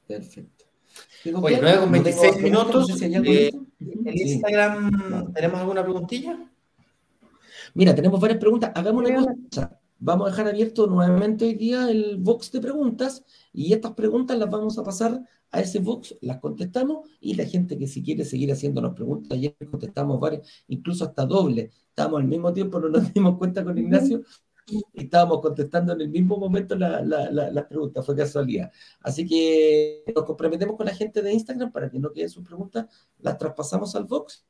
Perfecto. 0.07 0.67
Oye, 1.41 1.59
9 1.61 1.79
con 1.81 1.93
26 1.93 2.43
minutos. 2.43 3.03
Eh, 3.03 3.51
¿En 3.81 4.19
Instagram 4.19 5.33
tenemos 5.33 5.61
alguna 5.61 5.83
preguntilla? 5.83 6.39
Mira, 7.73 7.95
tenemos 7.95 8.21
varias 8.21 8.39
preguntas. 8.39 8.71
Hagamos 8.75 9.09
una 9.09 9.15
cosa. 9.51 9.81
Vamos 9.99 10.27
a 10.27 10.31
dejar 10.31 10.49
abierto 10.49 10.87
nuevamente 10.87 11.45
hoy 11.45 11.55
día 11.55 11.91
el 11.91 12.17
box 12.19 12.53
de 12.53 12.61
preguntas 12.61 13.25
y 13.53 13.73
estas 13.73 13.93
preguntas 13.93 14.37
las 14.39 14.51
vamos 14.51 14.77
a 14.79 14.83
pasar 14.83 15.23
a 15.51 15.61
ese 15.61 15.79
box, 15.79 16.17
las 16.21 16.41
contestamos 16.41 17.09
y 17.21 17.35
la 17.35 17.47
gente 17.47 17.79
que 17.79 17.87
si 17.87 18.03
quiere 18.03 18.25
seguir 18.25 18.51
haciéndonos 18.53 18.95
preguntas, 18.95 19.39
ayer 19.39 19.57
contestamos 19.71 20.19
varias, 20.19 20.49
incluso 20.67 21.05
hasta 21.05 21.25
doble. 21.25 21.71
Estábamos 21.89 22.21
al 22.21 22.27
mismo 22.27 22.53
tiempo, 22.53 22.81
no 22.81 22.89
nos 22.89 23.13
dimos 23.15 23.39
cuenta 23.39 23.63
con 23.65 23.79
Ignacio 23.79 24.23
y 24.67 24.83
estábamos 24.95 25.41
contestando 25.41 25.93
en 25.93 26.01
el 26.01 26.09
mismo 26.09 26.37
momento 26.39 26.75
las 26.75 27.65
preguntas, 27.67 28.05
fue 28.05 28.17
casualidad. 28.17 28.73
Así 29.01 29.27
que 29.27 30.03
nos 30.15 30.25
comprometemos 30.25 30.77
con 30.77 30.87
la 30.87 30.95
gente 30.95 31.23
de 31.23 31.33
Instagram 31.33 31.71
para 31.71 31.89
que 31.89 31.99
no 32.01 32.13
queden 32.13 32.31
sus 32.31 32.45
preguntas, 32.45 32.87
las 33.19 33.39
traspasamos 33.39 33.95
al 33.95 34.05
box 34.05 34.45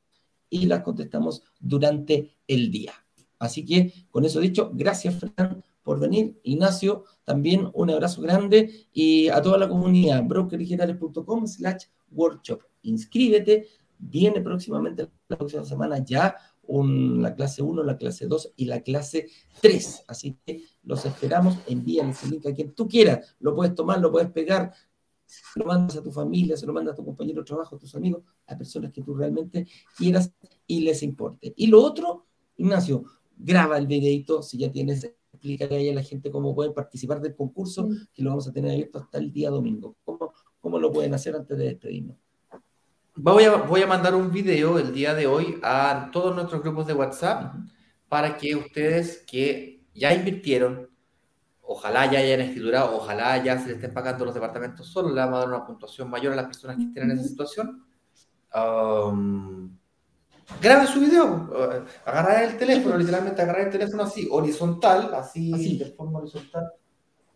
y 0.48 0.66
las 0.66 0.82
contestamos 0.82 1.42
durante 1.60 2.38
el 2.46 2.70
día. 2.70 3.03
Así 3.44 3.64
que, 3.64 3.92
con 4.10 4.24
eso 4.24 4.40
dicho, 4.40 4.70
gracias, 4.74 5.16
Fran, 5.16 5.62
por 5.82 6.00
venir. 6.00 6.40
Ignacio, 6.42 7.04
también 7.24 7.70
un 7.74 7.90
abrazo 7.90 8.22
grande 8.22 8.88
y 8.92 9.28
a 9.28 9.40
toda 9.42 9.58
la 9.58 9.68
comunidad, 9.68 10.22
brokerdigitales.com 10.24 11.46
slash 11.46 11.84
workshop. 12.10 12.62
Inscríbete, 12.82 13.68
viene 13.98 14.40
próximamente 14.40 15.08
la 15.28 15.38
próxima 15.38 15.64
semana 15.64 15.98
ya 15.98 16.36
la 16.66 17.34
clase 17.34 17.62
1, 17.62 17.82
la 17.82 17.96
clase 17.96 18.26
2 18.26 18.52
y 18.56 18.64
la 18.66 18.80
clase 18.80 19.28
3. 19.60 20.04
Así 20.08 20.38
que 20.44 20.62
los 20.82 21.04
esperamos, 21.04 21.58
envíales 21.66 22.22
el 22.24 22.30
link 22.30 22.46
a 22.46 22.54
quien 22.54 22.72
tú 22.74 22.88
quieras, 22.88 23.36
lo 23.40 23.54
puedes 23.54 23.74
tomar, 23.74 24.00
lo 24.00 24.10
puedes 24.10 24.30
pegar, 24.30 24.72
lo 25.56 25.64
mandas 25.64 25.96
a 25.96 26.02
tu 26.02 26.10
familia, 26.10 26.56
se 26.56 26.66
lo 26.66 26.72
mandas 26.72 26.94
a 26.94 26.96
tu 26.96 27.04
compañero 27.04 27.40
de 27.40 27.46
trabajo, 27.46 27.76
a 27.76 27.78
tus 27.78 27.94
amigos, 27.94 28.22
a 28.46 28.56
personas 28.56 28.92
que 28.92 29.02
tú 29.02 29.14
realmente 29.14 29.66
quieras 29.96 30.32
y 30.66 30.80
les 30.80 31.02
importe. 31.02 31.52
Y 31.56 31.66
lo 31.66 31.82
otro, 31.82 32.26
Ignacio, 32.56 33.04
graba 33.36 33.78
el 33.78 33.86
videito 33.86 34.42
si 34.42 34.58
ya 34.58 34.70
tienes, 34.70 35.04
explícale 35.32 35.76
ahí 35.76 35.90
a 35.90 35.94
la 35.94 36.02
gente 36.02 36.30
cómo 36.30 36.54
pueden 36.54 36.72
participar 36.72 37.20
del 37.20 37.34
concurso, 37.34 37.88
que 38.12 38.22
lo 38.22 38.30
vamos 38.30 38.48
a 38.48 38.52
tener 38.52 38.70
abierto 38.70 38.98
hasta 38.98 39.18
el 39.18 39.32
día 39.32 39.50
domingo. 39.50 39.96
¿Cómo, 40.04 40.32
cómo 40.60 40.78
lo 40.78 40.90
pueden 40.90 41.14
hacer 41.14 41.34
antes 41.36 41.56
de 41.56 41.64
despedirnos? 41.64 42.16
Voy 43.16 43.44
a, 43.44 43.56
voy 43.56 43.82
a 43.82 43.86
mandar 43.86 44.14
un 44.14 44.32
video 44.32 44.78
el 44.78 44.92
día 44.92 45.14
de 45.14 45.26
hoy 45.26 45.58
a 45.62 46.10
todos 46.12 46.34
nuestros 46.34 46.62
grupos 46.62 46.86
de 46.86 46.94
WhatsApp 46.94 47.54
para 48.08 48.36
que 48.36 48.56
ustedes 48.56 49.24
que 49.26 49.84
ya 49.94 50.12
invirtieron, 50.12 50.90
ojalá 51.62 52.10
ya 52.10 52.18
hayan 52.18 52.40
escriturado, 52.40 52.96
ojalá 52.96 53.42
ya 53.42 53.58
se 53.58 53.66
les 53.66 53.76
estén 53.76 53.94
pagando 53.94 54.24
los 54.24 54.34
departamentos 54.34 54.88
solo, 54.88 55.10
le 55.10 55.20
vamos 55.20 55.36
a 55.36 55.38
dar 55.40 55.48
una 55.48 55.66
puntuación 55.66 56.10
mayor 56.10 56.32
a 56.32 56.36
las 56.36 56.46
personas 56.46 56.76
que 56.76 56.84
estén 56.84 57.04
en 57.04 57.12
esa 57.12 57.28
situación. 57.28 57.84
Um, 58.54 59.76
grabe 60.60 60.86
su 60.86 61.00
video, 61.00 61.50
eh, 61.72 61.82
agarrar 62.04 62.44
el 62.44 62.56
teléfono, 62.56 62.96
literalmente 62.96 63.42
agarrar 63.42 63.66
el 63.66 63.70
teléfono 63.70 64.04
así, 64.04 64.28
horizontal, 64.30 65.12
así, 65.14 65.78
de 65.78 65.86
forma 65.86 66.20
horizontal. 66.20 66.70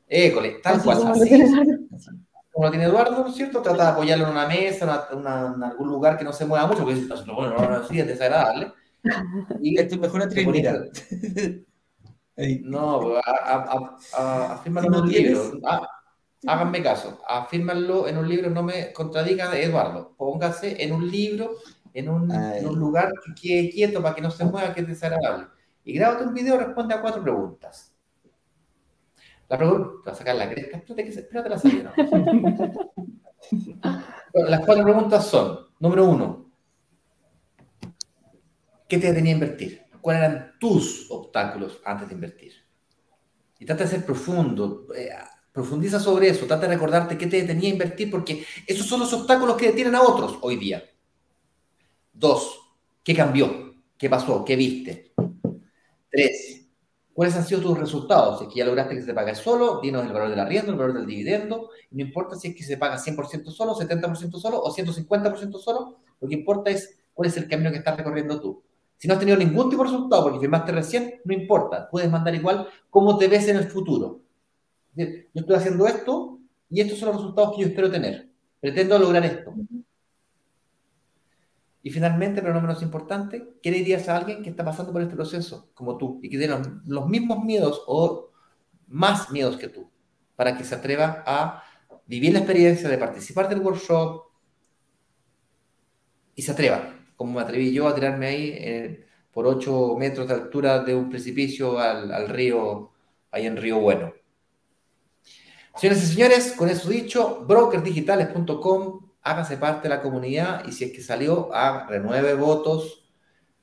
École, 0.07 0.61
tal 0.63 0.83
cual, 0.83 1.07
así. 1.09 1.31
como 2.53 2.67
lo 2.67 2.71
tiene 2.71 2.87
Eduardo, 2.87 3.23
¿no 3.23 3.29
es 3.29 3.35
cierto? 3.35 3.63
Trata 3.63 3.85
de 3.85 3.91
apoyarlo 3.91 4.25
en 4.25 4.31
una 4.33 4.49
mesa, 4.49 5.09
en 5.13 5.27
algún 5.27 5.89
lugar 5.89 6.17
que 6.17 6.25
no 6.25 6.33
se 6.33 6.45
mueva 6.47 6.67
mucho, 6.67 6.85
porque 6.85 7.07
bueno, 7.35 7.55
no, 7.57 7.71
no, 7.71 7.85
sí, 7.87 8.01
es 8.01 8.07
desagradable. 8.07 8.73
Y 9.61 9.79
esto 9.79 9.95
es 9.95 10.01
mejor 10.01 10.23
a. 10.23 10.29
No, 12.63 13.15
afírmalo 14.17 14.89
en 14.89 14.95
un 14.95 15.09
libro. 15.09 15.53
Ah, 15.65 15.89
háganme 16.47 16.83
caso, 16.83 17.21
afírmalo 17.27 18.07
en 18.07 18.19
un 18.19 18.29
libro, 18.29 18.51
no 18.51 18.63
me 18.63 18.93
contradigan, 18.93 19.55
Eduardo. 19.55 20.15
Póngase 20.17 20.83
en 20.83 20.93
un 20.93 21.11
libro, 21.11 21.57
en 21.95 22.09
un, 22.09 22.29
lugar 22.79 23.13
que 23.25 23.35
quede 23.41 23.71
quieto 23.71 24.03
para 24.03 24.15
que 24.15 24.23
no 24.23 24.31
se 24.31 24.45
mueva, 24.45 24.75
que 24.75 24.81
es 24.83 24.89
desagradable. 24.89 25.47
Y 25.85 25.95
grábate 25.95 26.25
un 26.25 26.35
video, 26.35 26.59
responde 26.59 26.95
a 26.95 27.01
cuatro 27.01 27.23
preguntas. 27.23 27.95
La 29.49 29.57
pregunta, 29.57 30.11
a 30.11 30.15
sacar 30.15 30.37
la 30.37 30.51
cresta, 30.51 30.77
espérate, 30.77 31.05
que, 31.05 31.11
espérate 31.11 31.49
la 31.49 31.59
salida. 31.59 31.93
Las 34.35 34.61
cuatro 34.67 34.85
preguntas 34.85 35.27
son, 35.27 35.69
número 35.81 36.05
uno, 36.05 36.51
¿qué 38.87 38.99
te 38.99 39.13
tenía 39.13 39.33
que 39.33 39.45
invertir? 39.45 39.89
cuáles 40.01 40.23
eran 40.23 40.53
tus 40.59 41.11
obstáculos 41.11 41.81
antes 41.85 42.09
de 42.09 42.15
invertir. 42.15 42.53
Y 43.59 43.67
trata 43.67 43.85
de 43.85 43.91
ser 43.91 44.07
profundo, 44.07 44.87
eh, 44.95 45.11
profundiza 45.53 45.99
sobre 45.99 46.29
eso, 46.29 46.47
trata 46.47 46.67
de 46.67 46.75
recordarte 46.75 47.19
qué 47.19 47.27
te 47.27 47.43
detenía 47.43 47.71
a 47.71 47.73
invertir, 47.73 48.11
porque 48.11 48.45
esos 48.67 48.87
son 48.87 49.01
los 49.01 49.13
obstáculos 49.13 49.57
que 49.57 49.67
detienen 49.67 49.95
a 49.95 50.03
otros 50.03 50.39
hoy 50.43 50.57
día. 50.57 50.83
Dos, 52.13 52.61
¿qué 53.03 53.15
cambió? 53.15 53.75
¿Qué 53.97 54.09
pasó? 54.09 54.45
¿Qué 54.45 54.57
viste? 54.57 55.13
Tres, 56.11 56.69
¿cuáles 57.13 57.37
han 57.37 57.45
sido 57.45 57.61
tus 57.61 57.79
resultados? 57.79 58.39
Si 58.39 58.45
es 58.45 58.53
que 58.53 58.59
ya 58.61 58.65
lograste 58.65 58.95
que 58.95 59.03
se 59.03 59.15
pague 59.15 59.35
solo, 59.35 59.81
dinos 59.81 60.07
el 60.07 60.13
valor 60.13 60.31
del 60.31 60.41
arriendo, 60.41 60.73
el 60.73 60.79
valor 60.79 60.95
del 60.95 61.07
dividendo, 61.07 61.71
no 61.91 62.03
importa 62.03 62.37
si 62.37 62.49
es 62.49 62.55
que 62.55 62.63
se 62.63 62.77
paga 62.77 62.97
100% 62.97 63.51
solo, 63.51 63.75
70% 63.75 64.39
solo 64.39 64.63
o 64.63 64.75
150% 64.75 65.59
solo, 65.59 65.99
lo 66.21 66.29
que 66.29 66.35
importa 66.35 66.71
es 66.71 66.99
cuál 67.13 67.29
es 67.29 67.37
el 67.37 67.49
camino 67.49 67.71
que 67.71 67.79
estás 67.79 67.97
recorriendo 67.97 68.41
tú. 68.41 68.63
Si 68.97 69.07
no 69.07 69.15
has 69.15 69.21
tenido 69.21 69.39
ningún 69.39 69.71
tipo 69.71 69.85
de 69.85 69.91
resultado 69.91 70.25
porque 70.25 70.41
firmaste 70.41 70.73
recién, 70.73 71.21
no 71.25 71.33
importa, 71.33 71.89
puedes 71.89 72.11
mandar 72.11 72.35
igual 72.35 72.69
cómo 72.91 73.17
te 73.17 73.29
ves 73.29 73.49
en 73.49 73.57
el 73.57 73.69
futuro. 73.69 74.21
Yo 74.95 75.07
estoy 75.35 75.55
haciendo 75.55 75.87
esto 75.87 76.41
y 76.69 76.81
estos 76.81 76.99
son 76.99 77.09
los 77.09 77.19
resultados 77.19 77.55
que 77.55 77.63
yo 77.63 77.69
espero 77.69 77.91
tener. 77.91 78.29
Pretendo 78.61 78.99
lograr 78.99 79.25
esto. 79.25 79.55
Y 81.83 81.91
finalmente, 81.91 82.43
pero 82.43 82.55
no 82.55 82.61
menos 82.61 82.83
importante, 82.83 83.55
¿qué 83.63 83.71
le 83.71 83.79
dirías 83.79 84.09
a 84.09 84.17
alguien 84.17 84.43
que 84.43 84.51
está 84.51 84.65
pasando 84.65 84.93
por 84.93 85.01
este 85.01 85.15
proceso, 85.15 85.71
como 85.75 85.97
tú, 85.97 86.21
y 86.23 86.29
que 86.29 86.39
tiene 86.39 86.57
los, 86.87 87.09
mismos 87.09 87.45
miedos 87.45 87.83
o 87.87 88.31
más 88.89 89.31
miedos 89.31 89.57
que 89.57 89.69
tú, 89.69 89.91
para 90.37 90.57
que 90.57 90.65
se 90.65 90.75
atreva 90.75 91.23
a 91.27 91.63
vivir 92.07 92.33
la 92.33 92.41
experiencia 92.41 92.89
de 92.89 92.99
participar 92.99 93.49
del 93.49 93.61
workshop 93.61 94.25
y 96.35 96.43
se 96.43 96.53
atreva? 96.53 96.99
como 97.19 97.33
me 97.35 97.41
atreví 97.41 97.73
yo 97.73 97.89
a 97.89 97.95
tirarme 97.97 98.27
ahí 98.29 98.55
eh, 98.57 99.05
por 99.33 99.45
8 99.45 99.97
metros 99.99 100.29
de 100.29 100.35
altura 100.35 100.85
de 100.85 100.95
un 100.95 101.11
precipicio 101.11 101.79
al, 101.79 102.29
río, 102.29 102.93
ahí 103.33 103.47
en 103.47 103.57
Río 103.57 103.81
Bueno. 103.81 104.15
Señoras 105.75 106.03
y 106.05 106.07
señores, 106.07 106.53
con 106.57 106.69
eso 106.69 106.89
dicho, 106.89 107.45
brokersdigitales.com, 107.47 109.08
hágase 109.31 109.57
parte 109.57 109.89
de 109.89 109.95
la 109.95 110.03
comunidad 110.03 110.65
y 110.67 110.73
si 110.73 110.85
es 110.85 110.93
que 110.93 111.03
salió, 111.03 111.55
a 111.55 111.87
renueve 111.87 112.35
votos. 112.35 113.05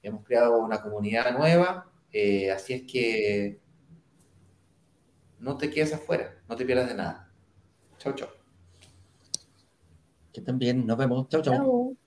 Hemos 0.04 0.24
creado 0.24 0.60
una 0.60 0.82
comunidad 0.82 1.36
nueva, 1.36 1.92
eh, 2.12 2.52
así 2.52 2.74
es 2.74 2.84
que 2.84 3.60
no 5.40 5.58
te 5.58 5.72
quedes 5.72 5.94
afuera, 5.94 6.36
no 6.48 6.56
te 6.56 6.66
pierdas 6.66 6.90
de 6.90 6.96
nada. 6.96 7.32
Chau, 7.98 8.14
chau. 8.14 8.30
Que 10.32 10.42
también 10.42 10.86
nos 10.86 10.98
vemos. 10.98 11.28
Chau, 11.30 11.42
chau. 11.42 11.98